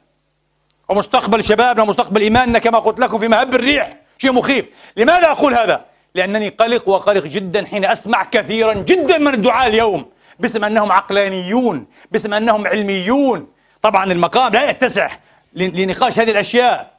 ومستقبل 0.89 1.43
شبابنا 1.43 1.83
ومستقبل 1.83 2.21
إيماننا 2.21 2.59
كما 2.59 2.79
قلت 2.79 2.99
لكم 2.99 3.17
في 3.17 3.27
مهب 3.27 3.55
الريح 3.55 3.97
شيء 4.17 4.31
مخيف. 4.31 4.69
لماذا 4.97 5.31
أقول 5.31 5.53
هذا؟ 5.53 5.85
لأنني 6.15 6.49
قلق 6.49 6.89
وقلق 6.89 7.23
جدا 7.23 7.65
حين 7.65 7.85
أسمع 7.85 8.23
كثيرا 8.23 8.73
جدا 8.73 9.17
من 9.17 9.33
الدعاة 9.33 9.67
اليوم 9.67 10.05
باسم 10.39 10.63
أنهم 10.63 10.91
عقلانيون 10.91 11.85
باسم 12.11 12.33
أنهم 12.33 12.67
علميون. 12.67 13.47
طبعا 13.81 14.11
المقام 14.11 14.53
لا 14.53 14.69
يتسع 14.69 15.09
لنقاش 15.53 16.19
هذه 16.19 16.31
الأشياء. 16.31 16.97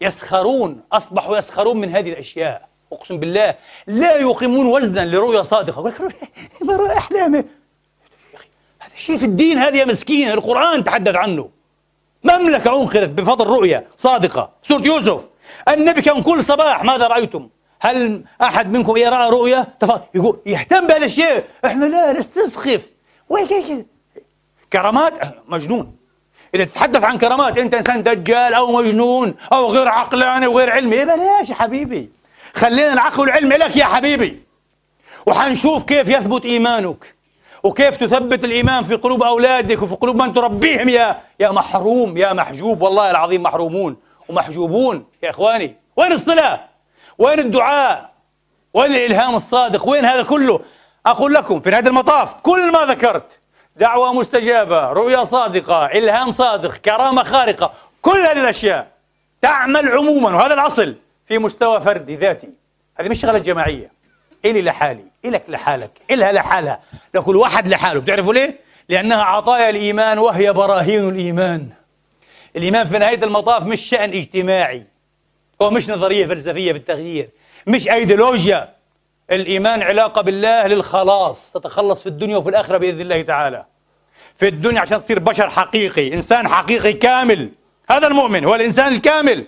يسخرون 0.00 0.80
أصبحوا 0.92 1.38
يسخرون 1.38 1.76
من 1.76 1.96
هذه 1.96 2.12
الأشياء. 2.12 2.68
أقسم 2.92 3.16
بالله 3.16 3.54
لا 3.86 4.16
يقيمون 4.16 4.66
وزنا 4.66 5.04
لرؤيا 5.04 5.42
صادقة. 5.42 5.94
يقول 6.60 6.84
لك 6.84 6.96
أحلامه؟ 6.96 7.38
هذا 7.38 7.44
شيء 8.96 9.18
في 9.18 9.24
الدين 9.24 9.58
هذا 9.58 9.76
يا 9.76 9.84
مسكين 9.84 10.30
القرآن 10.30 10.84
تحدث 10.84 11.14
عنه. 11.14 11.50
مملكة 12.24 12.82
أنقذت 12.82 13.10
بفضل 13.10 13.46
رؤيا 13.46 13.86
صادقة. 13.96 14.50
سورة 14.62 14.82
يوسف. 14.82 15.28
النبي 15.68 16.02
كان 16.02 16.22
كل 16.22 16.44
صباح 16.44 16.84
ماذا 16.84 17.06
رأيتم؟ 17.06 17.48
هل 17.80 18.24
أحد 18.42 18.72
منكم 18.72 18.96
يرى 18.96 19.28
رؤيا 19.30 19.66
يقول 20.14 20.40
يهتم 20.46 20.86
بهذا 20.86 21.04
الشيء. 21.04 21.44
إحنا 21.64 21.84
لا 21.84 22.12
نستسخف. 22.12 22.90
كرامات؟ 24.72 25.14
مجنون. 25.48 25.96
إذا 26.54 26.64
تتحدث 26.64 27.04
عن 27.04 27.18
كرامات 27.18 27.58
أنت 27.58 27.74
إنسان 27.74 28.02
دجال 28.02 28.54
أو 28.54 28.72
مجنون 28.72 29.34
أو 29.52 29.66
غير 29.66 29.88
عقلاني 29.88 30.46
وغير 30.46 30.70
علمي 30.70 31.04
بلاش 31.04 31.50
يا 31.50 31.54
حبيبي. 31.54 32.10
خلينا 32.54 32.92
العقل 32.92 33.20
والعلم 33.20 33.52
لك 33.52 33.76
يا 33.76 33.84
حبيبي. 33.84 34.42
وحنشوف 35.26 35.84
كيف 35.84 36.08
يثبت 36.08 36.44
إيمانك. 36.44 37.13
وكيف 37.64 37.96
تثبت 37.96 38.44
الإيمان 38.44 38.84
في 38.84 38.94
قلوب 38.94 39.22
أولادك 39.22 39.82
وفي 39.82 39.94
قلوب 39.94 40.22
من 40.22 40.34
تربيهم 40.34 40.88
يا 40.88 41.20
يا 41.40 41.50
محروم 41.50 42.16
يا 42.16 42.32
محجوب 42.32 42.82
والله 42.82 43.10
العظيم 43.10 43.42
محرومون 43.42 43.96
ومحجوبون 44.28 45.06
يا 45.22 45.30
إخواني 45.30 45.76
وين 45.96 46.12
الصلاة؟ 46.12 46.60
وين 47.18 47.38
الدعاء؟ 47.38 48.10
وين 48.74 48.90
الإلهام 48.94 49.34
الصادق؟ 49.34 49.88
وين 49.88 50.04
هذا 50.04 50.22
كله؟ 50.22 50.60
أقول 51.06 51.34
لكم 51.34 51.60
في 51.60 51.70
نهاية 51.70 51.86
المطاف 51.86 52.34
كل 52.34 52.72
ما 52.72 52.84
ذكرت 52.84 53.38
دعوة 53.76 54.12
مستجابة 54.12 54.92
رؤيا 54.92 55.24
صادقة 55.24 55.86
إلهام 55.86 56.30
صادق 56.32 56.76
كرامة 56.76 57.22
خارقة 57.24 57.72
كل 58.02 58.20
هذه 58.20 58.40
الأشياء 58.40 58.86
تعمل 59.42 59.88
عموما 59.92 60.36
وهذا 60.36 60.54
الأصل 60.54 60.94
في 61.26 61.38
مستوى 61.38 61.80
فردي 61.80 62.16
ذاتي 62.16 62.50
هذه 63.00 63.08
مش 63.08 63.20
شغلة 63.20 63.38
جماعية 63.38 63.93
إلي 64.44 64.62
لحالي 64.62 65.04
إلك 65.24 65.42
لحالك 65.48 65.90
إلها 66.10 66.32
لحالها. 66.32 66.80
لكل 67.14 67.36
واحد 67.36 67.68
لحاله. 67.68 68.00
بتعرفوا 68.00 68.34
ليه؟ 68.34 68.60
لأنها 68.88 69.22
عطايا 69.22 69.70
الإيمان 69.70 70.18
وهي 70.18 70.52
براهين 70.52 71.08
الإيمان. 71.08 71.68
الإيمان 72.56 72.86
في 72.86 72.98
نهاية 72.98 73.24
المطاف 73.24 73.62
مش 73.62 73.80
شأن 73.80 74.10
اجتماعي. 74.10 74.86
هو 75.62 75.70
مش 75.70 75.90
نظرية 75.90 76.26
فلسفية 76.26 76.72
في 76.72 76.78
التغيير 76.78 77.28
مش 77.66 77.88
أيديولوجيا. 77.88 78.74
الإيمان 79.30 79.82
علاقة 79.82 80.22
بالله 80.22 80.66
للخلاص 80.66 81.52
تتخلص 81.52 82.02
في 82.02 82.08
الدنيا 82.08 82.36
وفي 82.36 82.48
الآخرة 82.48 82.78
بإذن 82.78 83.00
الله 83.00 83.22
تعالى. 83.22 83.64
في 84.36 84.48
الدنيا 84.48 84.80
عشان 84.80 84.98
تصير 84.98 85.18
بشر 85.18 85.50
حقيقي 85.50 86.14
إنسان 86.14 86.48
حقيقي 86.48 86.92
كامل. 86.92 87.50
هذا 87.90 88.06
المؤمن 88.06 88.44
هو 88.44 88.54
الإنسان 88.54 88.94
الكامل. 88.94 89.44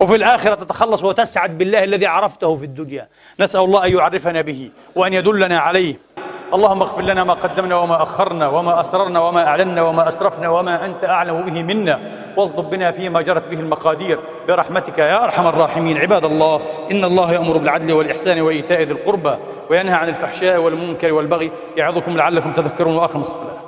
وفي 0.00 0.14
الآخرة 0.14 0.54
تتخلص 0.54 1.04
وتسعد 1.04 1.58
بالله 1.58 1.84
الذي 1.84 2.06
عرفته 2.06 2.56
في 2.56 2.64
الدنيا. 2.64 3.08
نسأل 3.40 3.60
الله 3.60 3.86
أن 3.86 3.92
يعرفنا 3.92 4.40
به 4.40 4.70
وأن 4.96 5.12
يدلنا 5.12 5.58
عليه. 5.58 5.94
اللهم 6.54 6.82
اغفر 6.82 7.02
لنا 7.02 7.24
ما 7.24 7.34
قدمنا 7.34 7.76
وما 7.76 8.02
أخرنا 8.02 8.48
وما 8.48 8.80
أسررنا 8.80 9.20
وما 9.20 9.46
أعلنا 9.46 9.82
وما 9.82 10.08
أسرفنا 10.08 10.48
وما 10.48 10.86
أنت 10.86 11.04
أعلم 11.04 11.42
به 11.42 11.62
منا. 11.62 12.00
واغضب 12.36 12.70
بنا 12.70 12.90
فيما 12.90 13.22
جرت 13.22 13.48
به 13.48 13.60
المقادير. 13.60 14.20
برحمتك 14.48 14.98
يا 14.98 15.24
أرحم 15.24 15.46
الراحمين. 15.46 15.98
عباد 15.98 16.24
الله 16.24 16.60
إن 16.90 17.04
الله 17.04 17.32
يأمر 17.32 17.56
بالعدل 17.56 17.92
والإحسان 17.92 18.40
وإيتاء 18.40 18.82
ذي 18.82 18.92
القربى 18.92 19.34
وينهى 19.70 19.94
عن 19.94 20.08
الفحشاء 20.08 20.58
والمنكر 20.58 21.12
والبغي. 21.12 21.50
يعظكم 21.76 22.16
لعلكم 22.16 22.52
تذكرون 22.52 22.96
وأقم 22.96 23.20
الصلاة. 23.20 23.67